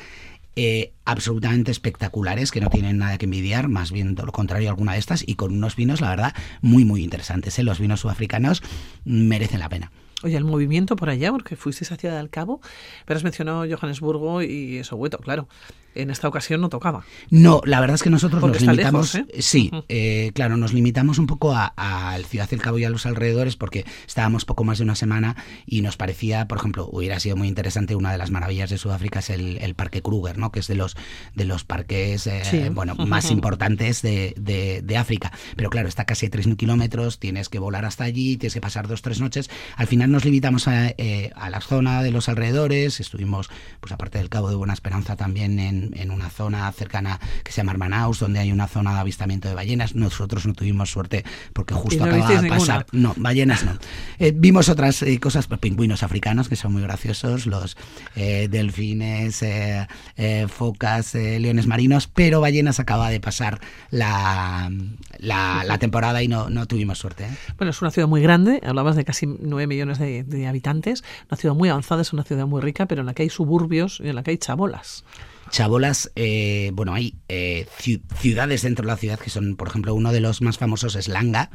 eh, 0.57 0.93
absolutamente 1.05 1.71
espectaculares 1.71 2.51
que 2.51 2.61
no 2.61 2.71
tienen 2.71 2.99
nada 2.99 3.19
que 3.19 3.27
envidiar, 3.27 3.69
más 3.69 3.93
bien 3.93 4.15
todo 4.15 4.27
lo 4.27 4.33
contrario 4.33 4.69
alguna 4.69 4.93
de 4.93 4.99
estas, 4.99 5.27
y 5.27 5.37
con 5.37 5.53
unos 5.53 5.77
vinos, 5.77 6.01
la 6.01 6.11
verdad, 6.11 6.35
muy, 6.61 6.85
muy 6.85 7.03
interesantes. 7.03 7.59
¿eh? 7.59 7.63
Los 7.63 7.81
vinos 7.81 8.01
sudafricanos 8.01 8.63
merecen 9.05 9.61
la 9.61 9.69
pena. 9.69 9.93
Oye, 10.23 10.37
el 10.37 10.45
movimiento 10.45 10.97
por 10.97 11.09
allá, 11.09 11.31
porque 11.33 11.57
fuisteis 11.57 11.93
a 11.93 11.97
Ciudad 11.97 12.19
del 12.19 12.29
Cabo, 12.29 12.61
pero 13.07 13.17
has 13.17 13.25
mencionado 13.25 13.65
Johannesburgo 13.69 14.43
y 14.43 14.85
Soweto, 14.85 15.19
claro. 15.19 15.49
En 15.95 16.11
esta 16.11 16.29
ocasión 16.29 16.61
no 16.61 16.69
tocaba. 16.69 17.05
No, 17.31 17.61
la 17.65 17.81
verdad 17.81 17.97
es 17.97 18.03
que 18.03 18.11
nosotros 18.11 18.41
Porque 18.41 18.61
nos 18.61 18.69
limitamos. 18.77 19.15
lejos, 19.15 19.29
¿eh? 19.35 19.43
Sí, 19.43 19.71
Ujú. 19.73 19.85
eh, 19.89 20.31
claro, 20.35 20.57
nos 20.57 20.73
limitamos 20.73 21.19
un 21.19 21.27
poco 21.27 21.53
a- 21.55 21.73
al 21.77 22.25
Ciudad 22.27 22.49
del 22.49 22.61
Cabo 22.63 22.79
y 22.79 22.85
a 22.85 22.91
los 22.91 23.07
alrededores 23.07 23.57
porque 23.57 23.85
estábamos 24.07 24.45
poco 24.45 24.63
más 24.65 24.79
de 24.79 24.85
una 24.85 24.95
semana 24.95 25.37
y 25.67 25.83
nos 25.83 25.97
parecía, 25.97 26.47
por 26.47 26.59
ejemplo, 26.59 26.89
hubiera 26.93 27.19
sido 27.19 27.37
muy 27.37 27.49
interesante 27.49 27.95
una 27.97 28.13
de 28.13 28.19
las 28.19 28.31
maravillas 28.31 28.71
de 28.71 28.79
Sudáfrica 28.79 29.19
es 29.19 29.31
el, 29.31 29.59
el 29.59 29.75
Parque 29.75 30.01
Kruger, 30.03 30.39
¿no? 30.39 30.53
Que 30.53 30.61
es 30.61 30.69
de 30.69 30.75
los 30.77 30.97
de 31.35 31.45
los 31.45 31.65
parques 31.65 32.27
eh, 32.27 32.43
Sí. 32.45 32.69
bueno 32.71 32.95
más 32.95 33.31
importantes 33.31 34.03
de, 34.03 34.35
de- 34.39 34.83
de 34.83 34.97
África. 34.97 35.33
Pero 35.57 35.71
claro, 35.71 35.89
está 35.89 36.05
casi 36.05 36.27
a 36.27 36.31
3.000 36.31 36.57
kilómetros, 36.57 37.19
tienes 37.19 37.49
que 37.49 37.59
volar 37.59 37.85
hasta 37.85 38.05
allí, 38.05 38.37
tienes 38.37 38.55
que 38.55 38.61
pasar 38.61 38.87
dos 38.87 39.03
tres 39.03 39.21
noches. 39.21 39.51
Al 39.77 39.87
final 39.87 40.11
nos 40.13 40.25
limitamos 40.25 40.69
a, 40.69 40.89
eh, 40.89 41.31
a 41.35 41.51
la 41.51 41.61
zona 41.61 42.03
de 42.03 42.11
los 42.13 42.29
alrededores, 42.29 43.01
estuvimos, 43.01 43.51
pues 43.81 43.93
aparte 43.93 44.19
del 44.19 44.29
Cabo 44.29 44.51
de 44.51 44.57
Buena 44.57 44.73
Esperanza, 44.75 45.17
también 45.17 45.59
en, 45.59 45.80
en 45.95 46.11
una 46.11 46.31
zona 46.31 46.71
cercana 46.73 47.19
que 47.43 47.53
se 47.53 47.59
llama 47.59 47.73
Hermanaus, 47.73 48.19
donde 48.21 48.41
hay 48.41 48.53
una 48.53 48.67
zona 48.67 48.95
de 48.95 49.01
avistamiento 49.01 49.49
de 49.49 49.55
ballenas. 49.55 49.95
Nosotros 49.95 50.47
no 50.47 50.55
tuvimos 50.55 50.91
suerte 50.91 51.25
porque 51.53 51.75
justo 51.75 52.07
no 52.07 52.13
acababa 52.15 52.43
de 52.43 52.49
pasar. 52.49 52.87
No, 52.93 53.15
ballenas 53.17 53.65
no. 53.65 53.79
Eh, 54.19 54.33
vimos 54.35 54.69
otras 54.69 55.03
eh, 55.03 55.19
cosas, 55.19 55.47
pues, 55.47 55.61
pingüinos 55.61 56.03
africanos 56.03 56.49
que 56.49 56.57
son 56.57 56.73
muy 56.73 56.83
graciosos, 56.83 57.47
los 57.47 57.77
eh, 58.17 58.49
delfines, 58.51 59.43
eh, 59.43 59.87
eh, 60.17 60.47
focas, 60.49 61.15
leones 61.15 61.67
marinos, 61.67 62.07
pero 62.07 62.41
ballenas 62.41 62.81
acaba 62.81 63.11
de 63.11 63.21
pasar 63.21 63.61
la, 63.91 64.71
la, 65.19 65.65
la 65.65 65.79
temporada 65.79 66.23
y 66.23 66.29
no, 66.29 66.51
no 66.51 66.67
tuvimos 66.67 66.99
suerte. 66.99 67.27
Bueno, 67.57 67.71
es 67.71 67.81
una 67.81 67.91
ciudad 67.91 68.09
muy 68.09 68.23
grande, 68.23 68.61
hablabas 68.65 68.97
de 68.97 69.05
casi 69.05 69.27
9 69.27 69.67
millones 69.67 69.99
de, 69.99 70.25
de 70.25 70.47
habitantes, 70.47 71.05
una 71.31 71.37
ciudad 71.37 71.55
muy 71.55 71.69
avanzada, 71.69 72.03
es 72.03 72.13
una 72.13 72.25
ciudad 72.25 72.47
muy 72.47 72.61
rica, 72.61 72.87
pero 72.87 73.01
en 73.03 73.07
la 73.07 73.15
que 73.15 73.23
hay 73.23 73.31
suburbios 73.31 74.01
y 74.01 74.09
en 74.09 74.17
la 74.17 74.23
que 74.23 74.33
hay 74.33 74.39
chabolas. 74.39 75.05
Chabolas, 75.51 76.13
eh, 76.15 76.71
bueno, 76.75 76.95
hay 76.95 77.17
eh, 77.29 77.67
ciu- 77.81 78.01
ciudades 78.21 78.63
dentro 78.63 78.85
de 78.85 78.93
la 78.93 78.97
ciudad 78.97 79.19
que 79.19 79.31
son, 79.31 79.57
por 79.57 79.69
ejemplo, 79.69 79.95
uno 79.95 80.13
de 80.13 80.21
los 80.21 80.43
más 80.43 80.59
famosos 80.59 80.95
es 80.95 81.09
Langa, 81.09 81.51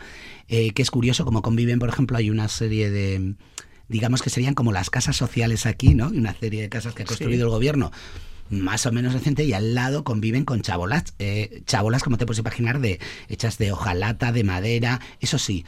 eh, 0.48 0.72
que 0.72 0.82
es 0.82 0.92
curioso, 0.92 1.24
como 1.26 1.42
conviven, 1.42 1.80
por 1.80 1.90
ejemplo, 1.90 2.18
hay 2.18 2.30
una 2.30 2.48
serie 2.50 2.92
de, 2.92 3.36
digamos 3.88 4.22
que 4.22 4.30
serían 4.30 4.54
como 4.54 4.74
las 4.74 4.90
casas 4.90 5.16
sociales 5.16 5.66
aquí, 5.66 5.94
¿no? 5.96 6.14
Y 6.14 6.18
una 6.18 6.34
serie 6.34 6.62
de 6.62 6.70
casas 6.70 6.94
que 6.94 7.04
ha 7.04 7.06
construido 7.06 7.40
Sí. 7.40 7.44
el 7.44 7.50
gobierno 7.50 7.92
más 8.50 8.86
o 8.86 8.92
menos 8.92 9.14
reciente 9.14 9.44
y 9.44 9.54
al 9.54 9.74
lado 9.74 10.04
conviven 10.04 10.46
con 10.46 10.62
chabolas, 10.62 11.06
eh, 11.18 11.64
chabolas 11.66 12.04
como 12.04 12.18
te 12.18 12.26
puedes 12.28 12.40
imaginar, 12.40 12.80
de 12.80 13.00
hechas 13.28 13.58
de 13.58 13.72
hojalata, 13.72 14.32
de 14.32 14.44
madera, 14.44 15.00
eso 15.20 15.40
sí. 15.40 15.66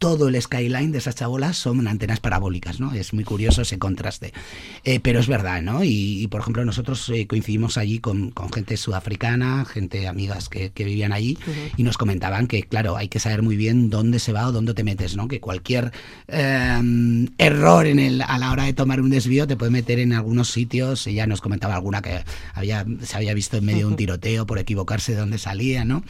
Todo 0.00 0.28
el 0.28 0.40
skyline 0.40 0.92
de 0.92 0.98
esas 0.98 1.14
chabolas 1.14 1.58
son 1.58 1.86
antenas 1.86 2.20
parabólicas, 2.20 2.80
¿no? 2.80 2.94
Es 2.94 3.12
muy 3.12 3.22
curioso 3.22 3.60
ese 3.60 3.78
contraste. 3.78 4.32
Eh, 4.82 4.98
pero 4.98 5.20
es 5.20 5.28
verdad, 5.28 5.60
¿no? 5.60 5.84
Y, 5.84 6.22
y, 6.22 6.26
por 6.28 6.40
ejemplo, 6.40 6.64
nosotros 6.64 7.06
eh, 7.10 7.26
coincidimos 7.26 7.76
allí 7.76 7.98
con, 7.98 8.30
con 8.30 8.50
gente 8.50 8.78
sudafricana, 8.78 9.66
gente, 9.66 10.08
amigas 10.08 10.48
que, 10.48 10.70
que 10.70 10.84
vivían 10.84 11.12
allí, 11.12 11.36
y 11.76 11.82
nos 11.82 11.98
comentaban 11.98 12.46
que, 12.46 12.62
claro, 12.62 12.96
hay 12.96 13.08
que 13.08 13.18
saber 13.18 13.42
muy 13.42 13.56
bien 13.56 13.90
dónde 13.90 14.20
se 14.20 14.32
va 14.32 14.48
o 14.48 14.52
dónde 14.52 14.72
te 14.72 14.84
metes, 14.84 15.16
¿no? 15.16 15.28
Que 15.28 15.38
cualquier 15.38 15.92
eh, 16.28 17.28
error 17.36 17.86
en 17.86 17.98
el, 17.98 18.22
a 18.22 18.38
la 18.38 18.52
hora 18.52 18.64
de 18.64 18.72
tomar 18.72 19.02
un 19.02 19.10
desvío 19.10 19.46
te 19.46 19.58
puede 19.58 19.70
meter 19.70 19.98
en 19.98 20.14
algunos 20.14 20.50
sitios. 20.50 21.06
Ella 21.06 21.26
nos 21.26 21.42
comentaba 21.42 21.74
alguna 21.74 22.00
que 22.00 22.24
había, 22.54 22.86
se 23.02 23.16
había 23.18 23.34
visto 23.34 23.58
en 23.58 23.66
medio 23.66 23.80
de 23.80 23.92
un 23.92 23.96
tiroteo 23.96 24.46
por 24.46 24.58
equivocarse 24.58 25.12
de 25.12 25.18
dónde 25.18 25.36
salía, 25.36 25.84
¿no? 25.84 26.02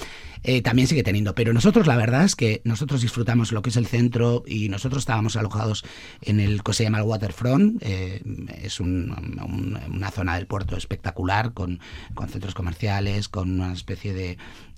Eh, 0.43 0.62
también 0.62 0.88
sigue 0.88 1.03
teniendo. 1.03 1.34
Pero 1.34 1.53
nosotros, 1.53 1.86
la 1.86 1.97
verdad 1.97 2.24
es 2.24 2.36
que 2.36 2.62
nosotros 2.64 3.03
disfrutamos 3.03 3.53
lo 3.53 3.62
que 3.62 3.70
es 3.70 3.76
el 3.76 3.86
centro 3.86 4.43
y 4.47 4.68
nosotros 4.68 5.03
estábamos 5.03 5.36
alojados 5.36 5.84
en 6.22 6.41
el 6.41 6.62
que 6.62 6.72
se 6.72 6.84
llama 6.84 6.99
el 6.99 7.05
Waterfront. 7.05 7.82
eh, 7.82 8.22
es 8.62 8.80
un- 8.80 9.11
un- 9.43 9.78
una 9.95 10.11
zona 10.11 10.36
del 10.36 10.47
puerto 10.47 10.76
espectacular 10.76 11.53
con, 11.53 11.80
con 12.14 12.28
centros 12.28 12.55
comerciales, 12.55 13.28
con 13.28 13.51
una 13.61 13.72
especie 13.72 14.12
de, 14.14 14.30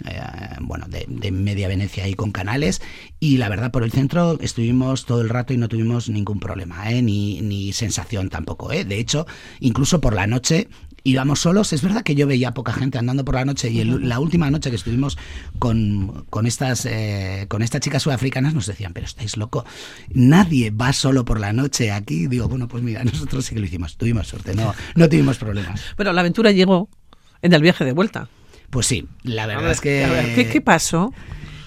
eh, 0.06 0.20
bueno, 0.60 0.86
de, 0.88 1.06
media 1.30 1.68
Venecia 1.68 2.08
y 2.08 2.14
con 2.14 2.32
canales. 2.32 2.80
Y 3.20 3.36
la 3.38 3.48
verdad, 3.48 3.70
por 3.70 3.82
el 3.84 3.92
centro 3.92 4.38
estuvimos 4.40 5.04
todo 5.06 5.20
el 5.20 5.28
rato 5.28 5.52
y 5.52 5.56
no 5.56 5.68
tuvimos 5.68 6.08
ningún 6.08 6.40
problema, 6.40 6.90
¿eh? 6.92 7.02
ni, 7.02 7.40
ni 7.40 7.72
sensación 7.72 8.28
tampoco. 8.28 8.68
De 8.68 8.98
hecho, 8.98 9.26
incluso 9.60 10.00
por 10.00 10.14
la 10.14 10.26
noche 10.26 10.68
íbamos 11.04 11.40
solos. 11.40 11.72
Es 11.72 11.82
verdad 11.82 12.02
que 12.02 12.14
yo 12.14 12.26
veía 12.26 12.52
poca 12.54 12.72
gente 12.72 12.98
andando 12.98 13.24
por 13.24 13.34
la 13.34 13.44
noche 13.44 13.70
y 13.70 13.80
el- 13.80 14.08
la 14.08 14.18
última 14.20 14.50
noche 14.50 14.70
que 14.70 14.76
estuvimos 14.76 15.18
con, 15.58 16.24
con 16.30 16.46
estas 16.46 16.86
eh, 16.86 17.46
con 17.48 17.62
estas 17.62 17.80
chicas 17.80 18.02
sudafricanas 18.02 18.54
nos 18.54 18.66
decían, 18.66 18.92
pero 18.92 19.06
estáis 19.06 19.36
loco, 19.36 19.64
nadie 20.12 20.70
va 20.70 20.92
solo 20.92 21.24
por 21.24 21.40
la 21.40 21.52
noche 21.52 21.90
aquí. 21.92 22.26
Digo, 22.26 22.48
bueno, 22.48 22.68
pues 22.68 22.82
mira, 22.82 23.04
nosotros 23.04 23.44
sí 23.44 23.54
que 23.54 23.60
lo 23.60 23.66
hicimos, 23.66 23.96
tuvimos 23.96 24.26
suerte, 24.28 24.54
no, 24.54 24.74
no 24.94 25.08
tuvimos 25.08 25.38
problemas. 25.38 25.80
Bueno, 25.96 26.12
la 26.12 26.20
aventura 26.20 26.50
llegó 26.52 26.88
en 27.42 27.52
el 27.52 27.62
viaje 27.62 27.84
de 27.84 27.92
vuelta. 27.92 28.28
Pues 28.70 28.86
sí, 28.86 29.06
la 29.22 29.46
verdad 29.46 29.62
ver, 29.64 29.72
es 29.72 29.80
que... 29.80 30.04
a 30.04 30.10
ver, 30.10 30.34
¿qué, 30.34 30.48
qué 30.48 30.60
pasó? 30.62 31.12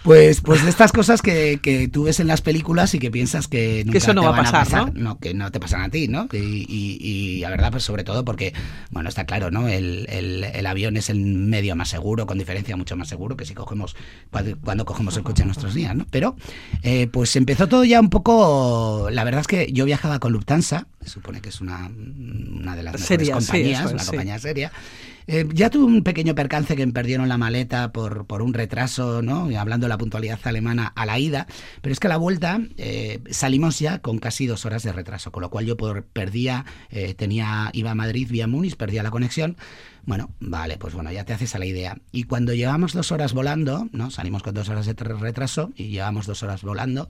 Pues, 0.06 0.42
pues 0.42 0.64
de 0.64 0.70
estas 0.70 0.92
cosas 0.92 1.22
que, 1.24 1.60
que 1.62 1.88
tú 1.88 2.04
ves 2.04 2.20
en 2.20 2.28
las 2.28 2.42
películas 2.42 2.94
y 2.94 3.00
que 3.00 3.10
piensas 3.10 3.48
que 3.48 3.84
nunca 3.86 3.98
eso 3.98 4.14
no 4.14 4.22
te 4.22 4.28
va 4.28 4.34
a 4.38 4.52
pasar, 4.52 4.94
¿no? 4.94 5.18
que 5.18 5.34
no 5.34 5.52
te 5.52 5.60
pasan 5.60 5.82
a 5.82 5.90
ti, 5.90 6.08
¿no? 6.08 6.30
Y, 6.32 6.38
y- 6.38 6.98
y 7.02 7.40
la 7.40 7.50
verdad, 7.50 7.72
pues 7.72 7.84
sobre 7.84 8.04
todo 8.04 8.24
porque, 8.24 8.54
bueno, 8.92 9.10
está 9.10 9.26
claro, 9.26 9.50
¿no? 9.50 9.68
El, 9.68 10.06
el- 10.10 10.44
el 10.44 10.66
avión 10.68 10.96
es 10.96 11.10
el 11.10 11.20
medio 11.26 11.76
más 11.76 11.90
seguro, 11.90 12.28
con 12.28 12.38
diferencia 12.38 12.78
mucho 12.78 12.96
más 12.96 13.08
seguro 13.10 13.36
que 13.36 13.46
si 13.46 13.56
cogemos, 13.56 13.96
cuando, 14.62 14.86
cogemos 14.86 15.18
el 15.18 15.24
coche 15.24 15.42
en 15.42 15.48
nuestros 15.48 15.74
días, 15.74 15.96
¿no? 15.96 16.06
Pero, 16.12 16.36
eh, 16.84 17.08
pues 17.08 17.36
empezó 17.36 17.68
todo 17.68 17.84
ya 17.84 18.00
un 18.00 18.12
poco, 18.12 19.10
la 19.12 19.24
verdad 19.24 19.42
es 19.42 19.48
que 19.48 19.72
yo 19.74 19.86
viajaba 19.86 20.20
con 20.20 20.32
Lufthansa, 20.34 20.88
se 21.02 21.10
supone 21.10 21.42
que 21.42 21.50
es 21.50 21.62
una, 21.62 21.88
una 21.88 22.76
de 22.76 22.84
las 22.84 22.94
mejores 22.94 23.08
Seria, 23.08 23.34
compañías, 23.34 23.86
es, 23.88 23.92
una 23.92 24.04
sí. 24.04 24.10
compañía 24.12 24.38
seria. 24.38 24.72
Eh, 25.28 25.48
ya 25.54 25.70
tuve 25.70 25.86
un 25.86 26.04
pequeño 26.04 26.36
percance 26.36 26.76
que 26.76 26.86
me 26.86 26.94
perdieron 26.94 27.28
la 27.28 27.38
maleta 27.38 27.92
por, 27.92 28.26
por 28.28 28.42
un 28.42 28.54
retraso, 28.54 29.22
¿no? 29.22 29.50
Hablando 29.58 29.86
de 29.86 29.90
la 29.90 29.98
puntualidad 29.98 30.40
alemana 30.44 30.92
a 30.96 31.06
la 31.06 31.18
ida, 31.18 31.48
pero 31.82 31.94
es 31.94 32.00
que 32.00 32.08
a 32.08 32.10
la 32.10 32.18
vuelta 32.18 32.60
eh, 32.78 33.22
salimos 33.32 33.80
ya 33.80 34.00
con 34.00 34.20
casi 34.20 34.46
dos 34.46 34.66
horas 34.66 34.84
de 34.84 34.92
retraso, 34.92 35.32
con 35.32 35.42
lo 35.42 35.50
cual 35.50 35.66
yo 35.66 35.78
por, 35.78 36.04
perdía, 36.04 36.66
eh, 36.90 37.16
tenía, 37.16 37.70
iba 37.74 37.92
a 37.92 37.96
Madrid 37.96 38.28
vía 38.30 38.48
Múnich, 38.48 38.76
perdía 38.76 39.04
la 39.04 39.12
conexión. 39.12 39.58
Bueno, 40.04 40.30
vale, 40.40 40.78
pues 40.78 40.94
bueno, 40.94 41.12
ya 41.12 41.26
te 41.26 41.34
haces 41.34 41.56
a 41.56 41.60
la 41.60 41.66
idea. 41.66 41.98
Y 42.12 42.24
cuando 42.26 42.54
llevamos 42.54 42.94
dos 42.94 43.12
horas 43.12 43.34
volando, 43.34 43.90
¿no? 43.92 44.12
Salimos 44.12 44.44
con 44.44 44.54
dos 44.54 44.70
horas 44.70 44.86
de 44.86 44.94
retraso 44.94 45.72
y 45.76 45.88
llevamos 45.88 46.28
dos 46.28 46.44
horas 46.44 46.62
volando. 46.62 47.10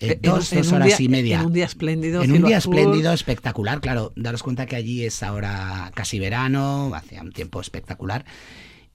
Eh, 0.00 0.12
En- 0.12 0.20
dos, 0.22 0.52
en 0.52 0.58
dos 0.58 0.72
horas 0.72 0.88
día- 0.88 0.96
y 1.00 1.08
media. 1.08 1.40
En 1.40 1.46
un 1.46 1.52
día 1.52 1.64
espléndido. 1.64 2.22
En 2.22 2.32
un 2.32 2.42
día 2.44 2.58
azul. 2.58 2.76
espléndido, 2.76 3.12
espectacular, 3.12 3.80
claro. 3.80 4.12
Daros 4.16 4.42
cuenta 4.42 4.66
que 4.66 4.76
allí 4.76 5.04
es 5.04 5.22
ahora 5.22 5.90
casi 5.94 6.18
verano, 6.18 6.92
hacía 6.94 7.22
un 7.22 7.32
tiempo 7.32 7.60
espectacular. 7.60 8.24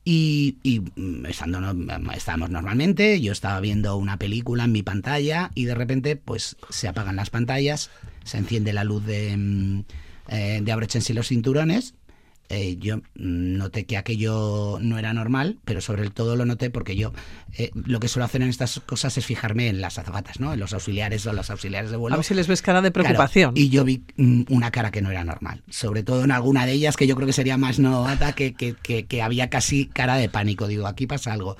Y, 0.03 0.57
y, 0.63 0.79
mm, 0.95 1.27
estando, 1.27 1.61
no- 1.61 2.11
estábamos 2.13 2.49
normalmente, 2.49 3.21
yo 3.21 3.31
estaba 3.31 3.59
viendo 3.59 3.95
una 3.97 4.17
película 4.17 4.63
en 4.63 4.71
mi 4.71 4.81
pantalla 4.81 5.51
y 5.53 5.65
de 5.65 5.75
repente 5.75 6.15
pues 6.15 6.55
se 6.69 6.87
apagan 6.87 7.15
las 7.15 7.29
pantallas, 7.29 7.91
se 8.23 8.39
enciende 8.39 8.73
la 8.73 8.83
luz 8.83 9.05
de, 9.05 9.37
mm, 9.37 9.83
eh, 10.29 10.59
de 10.63 11.13
los 11.13 11.27
cinturones. 11.27 11.93
Eh, 12.53 12.75
yo 12.79 12.97
noté 13.15 13.85
que 13.85 13.95
aquello 13.97 14.77
no 14.81 14.99
era 14.99 15.13
normal, 15.13 15.57
pero 15.63 15.79
sobre 15.79 16.09
todo 16.09 16.35
lo 16.35 16.45
noté 16.45 16.69
porque 16.69 16.95
yo 16.97 17.13
eh, 17.57 17.71
lo 17.73 17.99
que 18.01 18.07
suelo 18.09 18.25
hacer 18.25 18.41
en 18.41 18.49
estas 18.49 18.79
cosas 18.81 19.17
es 19.17 19.25
fijarme 19.25 19.69
en 19.69 19.79
las 19.79 19.97
azafatas, 19.97 20.39
¿no? 20.39 20.53
En 20.53 20.59
los 20.59 20.73
auxiliares 20.73 21.25
o 21.25 21.33
los 21.33 21.49
auxiliares 21.49 21.91
de 21.91 21.97
vuelo. 21.97 22.13
A 22.13 22.17
ver 22.17 22.25
si 22.25 22.33
les 22.33 22.47
ves 22.47 22.61
cara 22.61 22.81
de 22.81 22.91
Claro, 22.91 23.05
preocupación. 23.07 23.53
y 23.55 23.69
yo 23.69 23.85
vi 23.85 24.03
mm, 24.17 24.43
una 24.49 24.69
cara 24.71 24.91
que 24.91 25.01
no 25.01 25.09
era 25.11 25.23
normal. 25.23 25.63
Sobre 25.69 26.03
todo 26.03 26.23
en 26.25 26.31
alguna 26.31 26.65
de 26.65 26.73
ellas, 26.73 26.97
que 26.97 27.07
yo 27.07 27.15
creo 27.15 27.25
que 27.27 27.33
sería 27.33 27.57
más 27.57 27.79
novata, 27.79 28.33
que, 28.33 28.53
que, 28.53 28.73
que, 28.73 29.05
que 29.05 29.21
había 29.21 29.49
casi 29.49 29.85
cara 29.85 30.15
de 30.17 30.27
pánico. 30.27 30.67
Digo, 30.67 30.87
aquí 30.87 31.07
pasa 31.07 31.31
algo. 31.33 31.55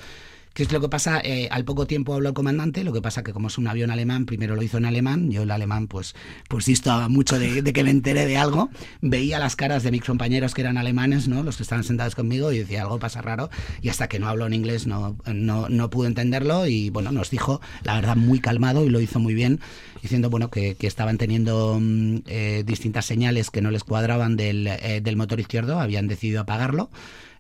¿Qué 0.54 0.64
es 0.64 0.72
lo 0.74 0.82
que 0.82 0.90
pasa? 0.90 1.22
Eh, 1.24 1.48
al 1.50 1.64
poco 1.64 1.88
tiempo 1.88 2.14
habló 2.14 2.28
el 2.28 2.36
comandante, 2.36 2.84
lo 2.84 2.92
que 2.92 3.02
pasa 3.02 3.24
que 3.24 3.32
como 3.32 3.48
es 3.48 3.58
un 3.58 3.68
avión 3.68 3.90
alemán, 3.90 4.26
primero 4.26 4.54
lo 4.54 4.62
hizo 4.62 4.78
en 4.78 4.84
alemán, 4.86 5.32
yo 5.32 5.44
el 5.44 5.52
alemán 5.52 5.88
pues, 5.88 6.14
pues 6.50 6.66
distaba 6.66 7.08
mucho 7.08 7.40
de, 7.40 7.62
de 7.62 7.72
que 7.72 7.86
me 7.86 7.90
enteré 7.90 8.26
de 8.26 8.36
algo, 8.36 8.70
veía 9.00 9.40
las 9.40 9.56
caras 9.56 9.84
de 9.84 9.92
mis 9.92 10.04
compañeros 10.04 10.54
que 10.54 10.60
eran 10.60 10.78
alemanes, 10.78 11.30
¿no? 11.30 11.44
los 11.44 11.56
que 11.56 11.64
estaban 11.64 11.86
sentados 11.86 12.16
conmigo 12.16 12.52
y 12.52 12.60
decía 12.60 12.82
algo 12.82 13.00
pasa 13.00 13.22
raro 13.22 13.50
y 13.82 13.88
hasta 13.88 14.10
que 14.10 14.20
no 14.20 14.28
habló 14.28 14.46
en 14.46 14.54
inglés 14.54 14.88
no, 14.88 15.16
no, 15.26 15.70
no 15.70 15.90
pude 15.90 16.08
entenderlo 16.08 16.68
y 16.68 16.90
bueno, 16.90 17.14
nos 17.14 17.30
dijo 17.30 17.62
la 17.84 17.96
verdad 17.96 18.18
muy 18.18 18.42
calmado 18.42 18.84
y 18.84 18.90
lo 18.90 19.00
hizo 19.00 19.20
muy 19.20 19.34
bien, 19.34 19.62
diciendo 20.02 20.30
bueno 20.30 20.50
que, 20.50 20.76
que 20.76 20.88
estaban 20.88 21.18
teniendo 21.18 21.78
mm, 21.80 22.18
eh, 22.28 22.64
distintas 22.66 23.06
señales 23.06 23.52
que 23.52 23.62
no 23.62 23.72
les 23.72 23.84
cuadraban 23.84 24.36
del, 24.36 24.68
eh, 24.68 25.02
del 25.02 25.16
motor 25.16 25.40
izquierdo, 25.40 25.80
habían 25.80 26.08
decidido 26.08 26.42
apagarlo 26.42 26.90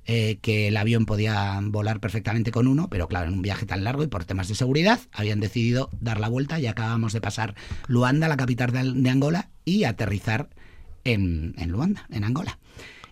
eh, 0.05 0.39
que 0.41 0.67
el 0.67 0.77
avión 0.77 1.05
podía 1.05 1.59
volar 1.61 1.99
perfectamente 1.99 2.51
con 2.51 2.67
uno, 2.67 2.87
pero 2.89 3.07
claro, 3.07 3.27
en 3.27 3.33
un 3.33 3.41
viaje 3.43 3.67
tan 3.67 3.83
largo 3.83 4.03
y 4.03 4.07
por 4.07 4.25
temas 4.25 4.47
de 4.47 4.55
seguridad 4.55 4.99
habían 5.11 5.39
decidido 5.39 5.89
dar 5.99 6.19
la 6.19 6.27
vuelta 6.27 6.59
y 6.59 6.65
acabamos 6.65 7.13
de 7.13 7.21
pasar 7.21 7.53
Luanda, 7.87 8.27
la 8.27 8.37
capital 8.37 8.71
de, 8.71 8.93
de 8.99 9.09
Angola, 9.09 9.49
y 9.63 9.83
aterrizar 9.83 10.49
en, 11.03 11.53
en 11.57 11.69
Luanda, 11.69 12.07
en 12.09 12.23
Angola. 12.23 12.57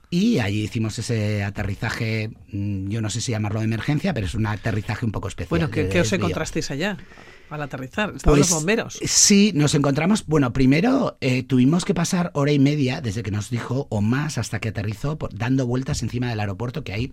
Y 0.10 0.40
allí 0.40 0.64
hicimos 0.64 0.98
ese 0.98 1.44
aterrizaje, 1.44 2.32
mm, 2.52 2.90
yo 2.90 3.02
no 3.02 3.12
sé 3.12 3.22
si 3.22 3.32
llamarlo 3.32 3.60
de 3.60 3.66
emergencia, 3.66 4.14
pero 4.14 4.26
es 4.26 4.34
un 4.34 4.48
aterrizaje 4.48 5.06
un 5.06 5.12
poco 5.12 5.28
especial. 5.28 5.50
bueno, 5.50 5.70
¿qué, 5.70 5.90
qué 5.90 6.02
os 6.02 6.12
encontrasteis 6.12 6.72
allá? 6.72 6.98
Al 7.50 7.62
aterrizar, 7.64 8.14
estaban 8.16 8.38
Pues, 8.38 8.50
los 8.50 8.60
bomberos. 8.60 9.00
Sí, 9.04 9.52
nos 9.56 9.74
encontramos. 9.74 10.26
Bueno, 10.28 10.54
primero 10.54 11.18
eh, 11.22 11.44
tuvimos 11.44 11.84
que 11.86 11.94
pasar 11.94 12.30
hora 12.34 12.52
y 12.52 12.60
media 12.60 13.02
desde 13.02 13.24
que 13.24 13.32
nos 13.32 13.50
dijo 13.50 13.88
o 13.90 14.02
más 14.02 14.38
hasta 14.38 14.60
que 14.60 14.70
aterrizó, 14.70 15.18
por- 15.18 15.34
dando 15.36 15.66
vueltas 15.66 16.04
encima 16.04 16.30
del 16.30 16.40
aeropuerto. 16.40 16.84
Que 16.84 16.94
ahí 16.94 17.12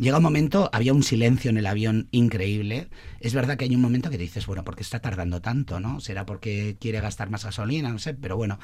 llega 0.00 0.16
un 0.16 0.22
momento, 0.22 0.70
había 0.72 0.92
un 0.92 1.02
silencio 1.02 1.50
en 1.50 1.58
el 1.58 1.66
avión 1.66 2.08
increíble. 2.10 2.88
Es 3.20 3.34
verdad 3.34 3.56
que 3.56 3.64
hay 3.64 3.74
un 3.74 3.80
momento 3.80 4.10
que 4.10 4.18
dices, 4.18 4.46
bueno, 4.46 4.64
¿por 4.64 4.76
qué 4.76 4.82
está 4.82 5.00
tardando 5.00 5.40
tanto? 5.40 5.78
¿No? 5.78 6.00
¿Será 6.00 6.26
porque 6.26 6.76
quiere 6.80 7.00
gastar 7.00 7.30
más 7.30 7.44
gasolina? 7.44 7.90
No 7.90 7.98
sé, 7.98 8.14
pero 8.14 8.36
bueno, 8.36 8.58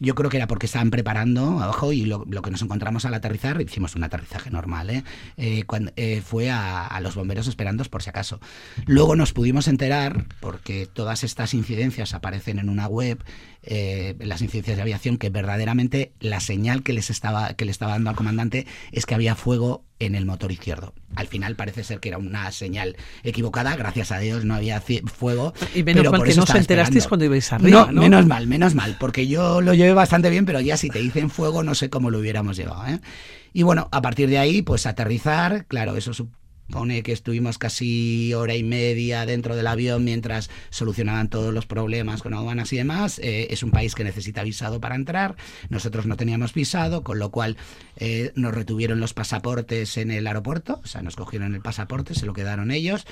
yo 0.00 0.14
creo 0.14 0.30
que 0.30 0.36
era 0.36 0.46
porque 0.46 0.66
estaban 0.66 0.90
preparando 0.90 1.60
abajo 1.60 1.92
y 1.92 2.04
lo, 2.04 2.24
lo 2.28 2.42
que 2.42 2.50
nos 2.50 2.62
encontramos 2.62 3.04
al 3.04 3.14
aterrizar, 3.14 3.60
hicimos 3.60 3.94
un 3.94 4.04
aterrizaje 4.04 4.50
normal, 4.50 4.90
¿eh? 4.90 5.04
Eh, 5.36 5.64
cuando, 5.64 5.92
eh, 5.96 6.22
fue 6.24 6.50
a, 6.50 6.86
a 6.86 7.00
los 7.00 7.14
bomberos 7.14 7.46
esperando 7.46 7.80
por 7.88 8.02
si 8.02 8.10
acaso. 8.10 8.40
Luego 8.86 9.16
nos 9.16 9.32
pudimos 9.32 9.68
enterar, 9.68 10.26
porque 10.40 10.86
todas 10.86 11.24
estas 11.24 11.54
incidencias 11.54 12.14
aparecen 12.14 12.58
en 12.58 12.68
una 12.68 12.86
web, 12.86 13.22
eh, 13.62 14.16
las 14.20 14.40
incidencias 14.40 14.76
de 14.76 14.82
aviación, 14.82 15.18
que 15.18 15.28
verdaderamente 15.28 16.12
la 16.20 16.40
señal 16.40 16.82
que 16.82 16.92
les 16.92 17.10
estaba, 17.10 17.54
que 17.54 17.64
le 17.64 17.70
estaba 17.70 17.92
dando 17.92 18.10
al 18.10 18.16
comandante 18.16 18.66
es 18.92 19.06
que 19.06 19.14
había 19.14 19.34
fuego 19.34 19.84
en 19.98 20.14
el 20.14 20.24
motor 20.24 20.50
izquierdo. 20.50 20.94
Al 21.14 21.26
final 21.26 21.56
parece 21.56 21.84
ser 21.84 22.00
que 22.00 22.08
era 22.08 22.18
una 22.18 22.50
señal 22.52 22.96
equivocada, 23.22 23.76
gracias 23.76 24.12
a 24.12 24.18
Dios 24.18 24.44
no 24.44 24.54
había 24.54 24.80
fuego. 24.80 25.52
Y 25.74 25.82
menos 25.82 26.02
pero 26.02 26.12
mal 26.12 26.22
que 26.22 26.34
no 26.34 26.44
os 26.44 26.54
enterasteis 26.54 27.04
esperando. 27.04 27.08
cuando 27.08 27.24
ibais 27.26 27.52
arriba, 27.52 27.92
¿no? 27.92 28.00
menos 28.00 28.26
mal, 28.26 28.46
menos 28.46 28.74
mal, 28.74 28.96
porque 28.98 29.26
yo 29.26 29.60
lo 29.60 29.74
llevé 29.74 29.92
bastante 29.92 30.30
bien, 30.30 30.46
pero 30.46 30.60
ya 30.60 30.76
si 30.76 30.88
te 30.88 31.00
dicen 31.00 31.28
fuego 31.28 31.62
no 31.62 31.74
sé 31.74 31.90
cómo 31.90 32.10
lo 32.10 32.18
hubiéramos 32.18 32.56
llevado. 32.56 32.86
¿eh? 32.86 33.00
Y 33.52 33.62
bueno, 33.62 33.88
a 33.92 34.00
partir 34.00 34.28
de 34.30 34.38
ahí, 34.38 34.62
pues 34.62 34.86
aterrizar, 34.86 35.66
claro, 35.66 35.96
eso 35.96 36.12
supone 36.70 37.02
que 37.02 37.10
estuvimos 37.10 37.58
casi 37.58 38.32
hora 38.32 38.54
y 38.54 38.62
media 38.62 39.26
dentro 39.26 39.56
del 39.56 39.66
avión 39.66 40.04
mientras 40.04 40.50
solucionaban 40.70 41.28
todos 41.28 41.52
los 41.52 41.66
problemas 41.66 42.22
con 42.22 42.32
aduanas 42.32 42.72
y 42.72 42.76
demás. 42.76 43.18
Eh, 43.18 43.48
es 43.50 43.64
un 43.64 43.72
país 43.72 43.96
que 43.96 44.04
necesita 44.04 44.44
visado 44.44 44.80
para 44.80 44.94
entrar, 44.94 45.34
nosotros 45.68 46.06
no 46.06 46.16
teníamos 46.16 46.54
visado, 46.54 47.02
con 47.02 47.18
lo 47.18 47.32
cual 47.32 47.56
eh, 47.96 48.30
nos 48.36 48.54
retuvieron 48.54 49.00
los 49.00 49.14
pasaportes 49.14 49.96
en 49.96 50.12
el 50.12 50.28
aeropuerto, 50.28 50.80
o 50.84 50.86
sea, 50.86 51.02
nos 51.02 51.16
cogieron 51.16 51.56
el 51.56 51.60
pasaporte, 51.60 52.14
se 52.14 52.24
lo 52.24 52.34
quedaron 52.34 52.70
ellos. 52.70 53.04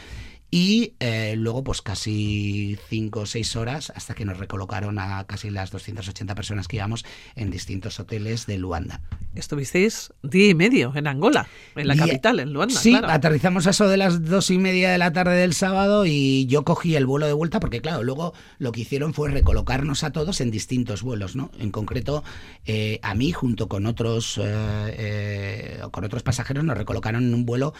Y 0.50 0.94
eh, 1.00 1.34
luego, 1.36 1.62
pues 1.62 1.82
casi 1.82 2.78
cinco 2.88 3.20
o 3.20 3.26
seis 3.26 3.54
horas 3.54 3.92
hasta 3.94 4.14
que 4.14 4.24
nos 4.24 4.38
recolocaron 4.38 4.98
a 4.98 5.24
casi 5.24 5.50
las 5.50 5.70
280 5.70 6.34
personas 6.34 6.68
que 6.68 6.76
íbamos 6.76 7.04
en 7.36 7.50
distintos 7.50 8.00
hoteles 8.00 8.46
de 8.46 8.56
Luanda. 8.56 9.02
Estuvisteis 9.34 10.10
día 10.22 10.48
y 10.48 10.54
medio 10.54 10.92
en 10.96 11.06
Angola, 11.06 11.46
en 11.76 11.86
la 11.86 11.94
Y- 11.94 11.98
capital, 11.98 12.40
en 12.40 12.54
Luanda. 12.54 12.74
Sí, 12.80 12.90
claro. 12.92 13.10
aterrizamos 13.10 13.66
a 13.66 13.70
eso 13.70 13.88
de 13.88 13.98
las 13.98 14.24
dos 14.24 14.50
y 14.50 14.56
media 14.56 14.90
de 14.90 14.96
la 14.96 15.12
tarde 15.12 15.36
del 15.36 15.52
sábado 15.52 16.06
y 16.06 16.46
yo 16.46 16.64
cogí 16.64 16.96
el 16.96 17.04
vuelo 17.04 17.26
de 17.26 17.34
vuelta 17.34 17.60
porque, 17.60 17.82
claro, 17.82 18.02
luego 18.02 18.32
lo 18.58 18.72
que 18.72 18.80
hicieron 18.80 19.12
fue 19.12 19.30
recolocarnos 19.30 20.02
a 20.02 20.12
todos 20.12 20.40
en 20.40 20.50
distintos 20.50 21.02
vuelos, 21.02 21.36
¿no? 21.36 21.50
En 21.58 21.70
concreto, 21.70 22.24
eh, 22.64 23.00
a 23.02 23.14
mí, 23.14 23.32
junto 23.32 23.68
con 23.68 23.84
otros, 23.84 24.38
eh, 24.38 24.42
eh, 24.96 25.80
con 25.90 26.04
otros 26.04 26.22
pasajeros, 26.22 26.64
nos 26.64 26.78
recolocaron 26.78 27.22
en 27.24 27.34
un 27.34 27.44
vuelo 27.44 27.74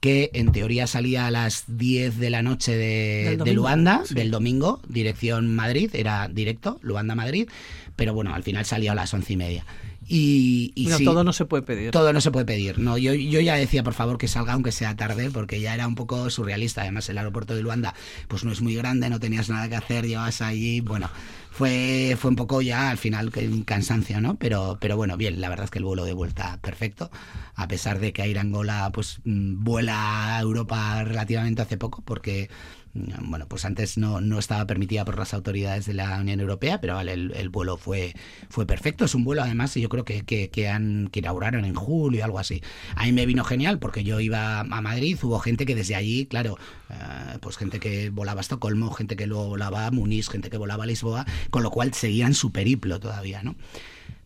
que 0.00 0.30
en 0.32 0.50
teoría 0.52 0.86
salía 0.86 1.26
a 1.26 1.30
las 1.30 1.64
10 1.68 2.18
de 2.18 2.30
la 2.30 2.42
noche 2.42 2.76
de, 2.76 3.36
Luanda, 3.54 4.02
sí. 4.06 4.14
del 4.14 4.30
domingo, 4.30 4.80
dirección 4.88 5.54
Madrid, 5.54 5.90
era 5.92 6.26
directo, 6.28 6.78
Luanda-Madrid, 6.82 7.48
pero 7.96 8.14
bueno, 8.14 8.34
al 8.34 8.42
final 8.42 8.64
salía 8.64 8.92
a 8.92 8.94
las 8.94 9.12
once 9.12 9.34
y 9.34 9.36
media. 9.36 9.66
Y, 10.12 10.72
y 10.74 10.88
No, 10.88 10.98
sí, 10.98 11.04
todo 11.04 11.22
no 11.22 11.32
se 11.32 11.44
puede 11.44 11.62
pedir. 11.62 11.92
todo 11.92 12.12
no 12.12 12.20
se 12.20 12.32
puede 12.32 12.44
pedir. 12.44 12.80
No, 12.80 12.98
yo, 12.98 13.14
yo 13.14 13.40
ya 13.40 13.54
decía, 13.54 13.84
por 13.84 13.94
favor, 13.94 14.18
que 14.18 14.26
salga 14.26 14.54
aunque 14.54 14.72
sea 14.72 14.96
tarde, 14.96 15.30
porque 15.30 15.60
ya 15.60 15.72
era 15.72 15.86
un 15.86 15.94
poco 15.94 16.30
surrealista. 16.30 16.80
Además, 16.80 17.08
el 17.10 17.18
aeropuerto 17.18 17.54
de 17.54 17.62
Luanda, 17.62 17.94
pues 18.26 18.42
no 18.42 18.50
es 18.50 18.60
muy 18.60 18.74
grande, 18.74 19.08
no 19.08 19.20
tenías 19.20 19.48
nada 19.48 19.68
que 19.68 19.76
hacer, 19.76 20.08
llevas 20.08 20.42
allí, 20.42 20.80
bueno, 20.80 21.08
fue, 21.52 22.16
fue 22.18 22.30
un 22.30 22.36
poco 22.36 22.60
ya 22.60 22.90
al 22.90 22.98
final 22.98 23.30
que 23.30 23.46
un 23.46 23.62
cansancio, 23.62 24.20
¿no? 24.20 24.34
Pero, 24.34 24.78
pero 24.80 24.96
bueno, 24.96 25.16
bien, 25.16 25.40
la 25.40 25.48
verdad 25.48 25.66
es 25.66 25.70
que 25.70 25.78
el 25.78 25.84
vuelo 25.84 26.04
de 26.04 26.12
vuelta 26.12 26.58
perfecto, 26.60 27.10
a 27.54 27.68
pesar 27.68 28.00
de 28.00 28.12
que 28.12 28.22
Air 28.22 28.40
Angola 28.40 28.90
pues 28.92 29.20
mm, 29.24 29.62
vuela 29.62 30.36
a 30.36 30.40
Europa 30.40 31.04
relativamente 31.04 31.62
hace 31.62 31.76
poco, 31.76 32.02
porque 32.04 32.50
bueno, 32.92 33.46
pues 33.46 33.64
antes 33.64 33.98
no, 33.98 34.20
no 34.20 34.38
estaba 34.38 34.66
permitida 34.66 35.04
por 35.04 35.18
las 35.18 35.32
autoridades 35.32 35.86
de 35.86 35.94
la 35.94 36.18
Unión 36.18 36.40
Europea, 36.40 36.80
pero 36.80 36.94
vale, 36.94 37.12
el, 37.12 37.32
el 37.36 37.48
vuelo 37.48 37.76
fue, 37.76 38.14
fue 38.48 38.66
perfecto. 38.66 39.04
Es 39.04 39.14
un 39.14 39.24
vuelo, 39.24 39.42
además, 39.42 39.74
yo 39.74 39.88
creo 39.88 40.04
que, 40.04 40.24
que, 40.24 40.68
han, 40.68 41.08
que 41.12 41.20
inauguraron 41.20 41.64
en 41.64 41.74
julio, 41.74 42.24
algo 42.24 42.38
así. 42.38 42.62
A 42.96 43.04
mí 43.04 43.12
me 43.12 43.26
vino 43.26 43.44
genial 43.44 43.78
porque 43.78 44.02
yo 44.02 44.20
iba 44.20 44.60
a 44.60 44.64
Madrid, 44.64 45.18
hubo 45.22 45.38
gente 45.38 45.66
que 45.66 45.74
desde 45.74 45.94
allí, 45.94 46.26
claro, 46.26 46.58
eh, 46.88 47.38
pues 47.40 47.56
gente 47.56 47.78
que 47.78 48.10
volaba 48.10 48.40
a 48.40 48.42
Estocolmo, 48.42 48.90
gente 48.90 49.16
que 49.16 49.26
luego 49.26 49.48
volaba 49.48 49.86
a 49.86 49.90
Munich, 49.90 50.28
gente 50.28 50.50
que 50.50 50.56
volaba 50.56 50.84
a 50.84 50.86
Lisboa, 50.86 51.26
con 51.50 51.62
lo 51.62 51.70
cual 51.70 51.94
seguían 51.94 52.34
su 52.34 52.50
periplo 52.50 52.98
todavía, 52.98 53.42
¿no? 53.42 53.54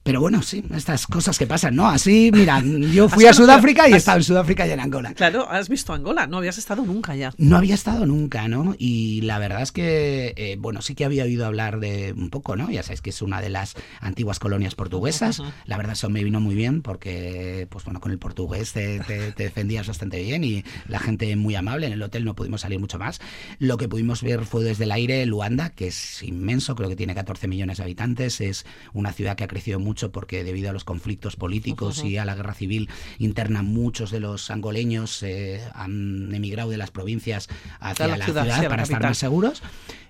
Pero 0.05 0.21
bueno, 0.21 0.43
sí, 0.43 0.63
estas 0.75 1.07
cosas 1.07 1.39
que 1.39 1.47
pasan, 1.47 1.75
¿no? 1.75 1.89
Así, 1.89 2.31
mira, 2.33 2.63
yo 2.63 3.09
fui 3.09 3.25
a 3.27 3.33
Sudáfrica 3.33 3.89
y 3.89 3.95
he 3.95 3.97
estado 3.97 4.19
en 4.19 4.25
Sudáfrica 4.25 4.67
y 4.67 4.71
en 4.71 4.79
Angola. 4.81 5.15
Claro, 5.15 5.51
has 5.51 5.71
visto 5.71 5.95
Angola, 5.95 6.27
no 6.27 6.37
habías 6.37 6.59
estado 6.59 6.85
nunca 6.85 7.17
ya. 7.17 7.33
No 7.39 7.57
había 7.57 7.75
estado 7.75 8.05
nunca, 8.05 8.47
¿no? 8.47 8.75
Y 8.79 9.23
la 9.23 9.39
verdad 9.39 9.63
es 9.63 9.73
que, 9.73 10.35
eh, 10.37 10.57
bueno, 10.59 10.83
sí 10.83 10.95
que 10.95 11.07
había 11.07 11.25
oído 11.25 11.47
hablar 11.47 11.81
de 11.81 12.13
un 12.17 12.29
poco, 12.29 12.55
¿no? 12.55 12.71
Ya 12.71 12.83
sabéis 12.83 13.01
que 13.01 13.09
es 13.11 13.23
una 13.23 13.41
de 13.41 13.49
las 13.49 13.77
antiguas 14.01 14.39
colonias 14.39 14.75
portuguesas. 14.75 15.39
Ujú. 15.41 15.49
La 15.65 15.79
verdad 15.79 15.95
eso 15.95 16.11
me 16.11 16.23
vino 16.23 16.39
muy 16.39 16.55
bien 16.55 16.83
porque, 16.83 17.67
pues 17.71 17.87
bueno, 17.87 17.99
con 18.01 18.13
el 18.13 18.19
portugués 18.19 18.73
te, 18.75 19.01
te- 19.01 19.33
te 19.33 19.43
defendías 19.45 19.89
bastante 19.89 20.23
bien 20.23 20.45
y 20.45 20.65
la 20.87 20.99
gente 20.99 21.35
muy 21.37 21.55
amable. 21.55 21.87
En 21.87 21.95
el 21.95 22.03
hotel 22.03 22.27
no 22.27 22.35
pudimos 22.35 22.61
salir 22.61 22.79
mucho 22.79 22.99
más. 22.99 23.23
Lo 23.59 23.79
que 23.79 23.89
pudimos 23.89 24.23
ver 24.23 24.45
fue 24.45 24.65
desde 24.65 24.85
el 24.85 24.93
aire 24.93 25.25
Luanda, 25.25 25.71
que 25.71 25.87
es 25.87 26.23
inmenso, 26.23 26.75
creo 26.77 26.91
que 26.91 26.97
tiene 26.97 27.15
14 27.15 27.49
millones 27.49 27.79
de 27.79 27.85
habitantes. 27.85 28.43
Es 28.43 28.67
una 28.93 29.11
ciudad 29.11 29.35
que 29.37 29.45
ha 29.45 29.49
crecido 29.49 29.79
mucho 29.81 29.94
porque 30.13 30.45
debido 30.45 30.71
a 30.71 30.73
los 30.73 30.85
conflictos 30.85 31.37
políticos 31.37 32.05
y 32.05 32.17
a 32.17 32.25
la 32.25 32.35
guerra 32.35 32.55
civil 32.55 32.89
interna, 33.19 33.63
muchos 33.63 34.11
de 34.11 34.21
los 34.21 34.51
angoleños 34.51 35.23
eh, 35.23 35.63
han 35.75 36.35
emigrado 36.35 36.71
de 36.71 36.77
las 36.77 36.91
provincias 36.91 37.49
hacia 37.81 38.07
la 38.07 38.17
la, 38.17 38.25
ciudad, 38.25 38.69
para 38.69 38.83
estar 38.83 39.03
más 39.03 39.19
seguros. 39.19 39.63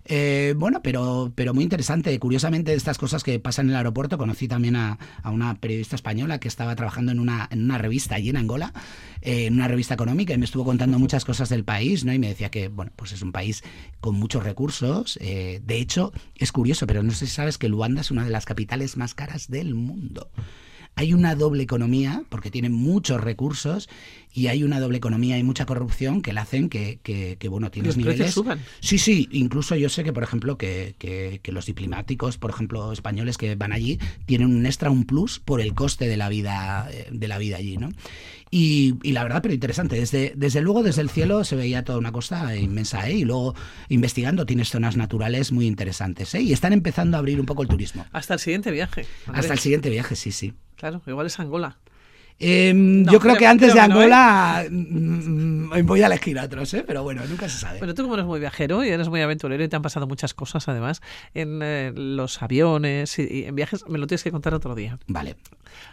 Eh, 0.04 0.54
bueno, 0.56 0.82
pero, 0.82 1.32
pero 1.34 1.54
muy 1.54 1.64
interesante. 1.64 2.18
Curiosamente, 2.18 2.70
de 2.72 2.76
estas 2.76 2.98
cosas 2.98 3.22
que 3.22 3.38
pasan 3.38 3.66
en 3.66 3.70
el 3.70 3.76
aeropuerto, 3.76 4.18
conocí 4.18 4.48
también 4.48 4.76
a, 4.76 4.98
a 5.22 5.30
una 5.30 5.54
periodista 5.54 5.96
española 5.96 6.38
que 6.40 6.48
estaba 6.48 6.76
trabajando 6.76 7.12
en 7.12 7.20
una, 7.20 7.48
en 7.50 7.64
una 7.64 7.78
revista 7.78 8.16
allí 8.16 8.30
en 8.30 8.36
Angola, 8.36 8.72
eh, 9.22 9.46
en 9.46 9.54
una 9.54 9.68
revista 9.68 9.94
económica, 9.94 10.34
y 10.34 10.38
me 10.38 10.44
estuvo 10.44 10.64
contando 10.64 10.98
muchas 10.98 11.24
cosas 11.24 11.48
del 11.48 11.64
país, 11.64 12.04
¿no? 12.04 12.12
Y 12.12 12.18
me 12.18 12.28
decía 12.28 12.50
que, 12.50 12.68
bueno, 12.68 12.92
pues 12.96 13.12
es 13.12 13.22
un 13.22 13.32
país 13.32 13.62
con 14.00 14.14
muchos 14.16 14.44
recursos. 14.44 15.18
eh, 15.20 15.60
de 15.64 15.78
hecho, 15.78 16.12
es 16.36 16.52
curioso, 16.52 16.86
pero 16.86 17.02
no 17.02 17.12
sé 17.12 17.26
si 17.26 17.32
sabes 17.32 17.58
que 17.58 17.68
Luanda 17.68 18.02
es 18.02 18.10
una 18.10 18.24
de 18.24 18.30
las 18.30 18.44
capitales 18.44 18.96
más 18.96 19.14
caras 19.14 19.48
del 19.48 19.74
mundo 19.74 20.30
hay 20.96 21.12
una 21.12 21.34
doble 21.34 21.62
economía, 21.62 22.22
porque 22.28 22.50
tienen 22.50 22.72
muchos 22.72 23.20
recursos, 23.20 23.88
y 24.34 24.48
hay 24.48 24.64
una 24.64 24.80
doble 24.80 24.98
economía 24.98 25.38
y 25.38 25.44
mucha 25.44 25.64
corrupción 25.64 26.20
que 26.20 26.32
la 26.32 26.42
hacen 26.42 26.68
que, 26.68 26.98
que, 27.02 27.36
que, 27.38 27.48
bueno, 27.48 27.70
tienes 27.70 27.96
Los 27.96 28.04
precios 28.04 28.18
niveles... 28.18 28.34
suban. 28.34 28.60
Sí, 28.80 28.98
sí, 28.98 29.28
incluso 29.30 29.76
yo 29.76 29.88
sé 29.88 30.02
que, 30.02 30.12
por 30.12 30.24
ejemplo, 30.24 30.58
que, 30.58 30.96
que, 30.98 31.40
que 31.40 31.52
los 31.52 31.66
diplomáticos, 31.66 32.36
por 32.36 32.50
ejemplo, 32.50 32.92
españoles 32.92 33.38
que 33.38 33.54
van 33.54 33.72
allí, 33.72 34.00
tienen 34.26 34.54
un 34.54 34.66
extra, 34.66 34.90
un 34.90 35.04
plus 35.04 35.38
por 35.38 35.60
el 35.60 35.72
coste 35.74 36.08
de 36.08 36.16
la 36.16 36.28
vida, 36.28 36.88
eh, 36.90 37.08
de 37.12 37.28
la 37.28 37.38
vida 37.38 37.58
allí, 37.58 37.76
¿no? 37.76 37.90
Y, 38.50 38.94
y 39.02 39.12
la 39.12 39.22
verdad, 39.22 39.40
pero 39.42 39.54
interesante, 39.54 39.96
desde, 39.96 40.32
desde 40.36 40.60
luego 40.60 40.82
desde 40.82 41.02
el 41.02 41.10
cielo 41.10 41.44
se 41.44 41.56
veía 41.56 41.84
toda 41.84 41.98
una 41.98 42.12
costa 42.12 42.56
inmensa, 42.56 43.08
¿eh? 43.08 43.14
Y 43.14 43.24
luego 43.24 43.54
investigando 43.88 44.46
tienes 44.46 44.68
zonas 44.68 44.96
naturales 44.96 45.52
muy 45.52 45.66
interesantes, 45.66 46.34
¿eh? 46.34 46.42
Y 46.42 46.52
están 46.52 46.72
empezando 46.72 47.16
a 47.16 47.20
abrir 47.20 47.40
un 47.40 47.46
poco 47.46 47.62
el 47.62 47.68
turismo. 47.68 48.06
Hasta 48.12 48.34
el 48.34 48.40
siguiente 48.40 48.70
viaje. 48.70 49.06
Andrés. 49.26 49.44
Hasta 49.44 49.52
el 49.54 49.58
siguiente 49.60 49.90
viaje, 49.90 50.16
sí, 50.16 50.32
sí. 50.32 50.54
Claro, 50.76 51.02
igual 51.06 51.26
es 51.26 51.38
Angola. 51.40 51.78
Eh, 52.40 52.72
No, 52.74 53.12
yo 53.12 53.20
creo 53.20 53.36
que 53.36 53.46
antes 53.46 53.72
creo 53.72 53.82
de 53.84 53.88
no, 53.88 53.94
¿eh? 54.00 54.04
Angola 54.04 54.64
mm, 54.70 55.78
mm, 55.80 55.86
voy 55.86 56.02
a 56.02 56.06
elegir 56.06 56.38
otros, 56.38 56.74
¿eh? 56.74 56.84
pero 56.86 57.02
bueno, 57.02 57.22
nunca 57.28 57.48
se 57.48 57.58
sabe. 57.58 57.78
Pero 57.78 57.94
tú 57.94 58.02
como 58.02 58.14
eres 58.14 58.26
muy 58.26 58.40
viajero 58.40 58.84
y 58.84 58.88
eres 58.88 59.08
muy 59.08 59.20
aventurero 59.20 59.62
y 59.62 59.68
te 59.68 59.76
han 59.76 59.82
pasado 59.82 60.06
muchas 60.06 60.34
cosas 60.34 60.68
además 60.68 61.00
en 61.32 61.60
eh, 61.62 61.92
los 61.94 62.42
aviones 62.42 63.18
y, 63.18 63.22
y 63.22 63.44
en 63.44 63.54
viajes, 63.54 63.84
me 63.88 63.98
lo 63.98 64.06
tienes 64.06 64.24
que 64.24 64.32
contar 64.32 64.52
otro 64.54 64.74
día. 64.74 64.98
Vale. 65.06 65.36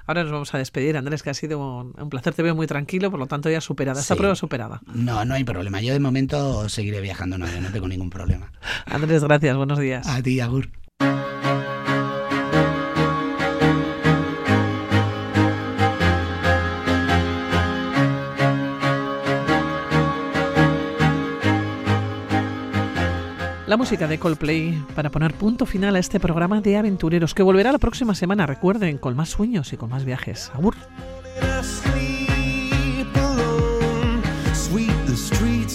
Ahora 0.08 0.24
nos 0.24 0.32
vamos 0.32 0.54
a 0.54 0.58
despedir, 0.58 0.98
Andrés, 0.98 1.22
que 1.24 1.30
ha 1.30 1.34
sido 1.34 1.60
un, 1.60 1.94
un 2.00 2.10
placer. 2.10 2.34
Te 2.34 2.42
veo 2.44 2.56
muy 2.56 2.68
tranquilo, 2.68 3.12
por 3.12 3.20
lo 3.20 3.28
tanto 3.28 3.50
ya 3.50 3.62
superada. 3.62 4.00
Esta 4.02 4.16
Sí. 4.16 4.18
prueba 4.18 4.36
superada. 4.36 4.82
No, 4.94 5.24
no 5.26 5.34
hay 5.36 5.44
problema. 5.44 5.80
Yo 5.82 5.94
de 5.94 6.00
momento 6.00 6.68
seguiré 6.70 7.02
viajando, 7.02 7.38
no, 7.38 7.46
no 7.48 7.72
tengo 7.72 7.88
ningún 7.88 8.10
problema. 8.10 8.52
Andrés, 8.86 9.24
gracias. 9.24 9.56
Buenos 9.56 9.80
días. 9.80 10.08
A 10.08 10.22
ti, 10.22 10.40
Agur. 10.40 10.70
La 23.72 23.78
música 23.78 24.06
de 24.06 24.20
Coldplay 24.20 24.84
para 24.96 25.10
poner 25.10 25.34
punto 25.34 25.66
final 25.66 25.96
a 25.96 26.00
este 26.00 26.20
programa 26.20 26.60
de 26.60 26.76
aventureros 26.76 27.34
que 27.34 27.42
volverá 27.42 27.72
la 27.72 27.78
próxima 27.78 28.14
semana, 28.14 28.46
recuerden, 28.46 28.98
con 28.98 29.16
más 29.16 29.30
sueños 29.30 29.72
y 29.72 29.78
con 29.78 29.90
más 29.90 30.04
viajes. 30.04 30.52
Agur. 30.54 30.76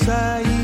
I 0.09 0.56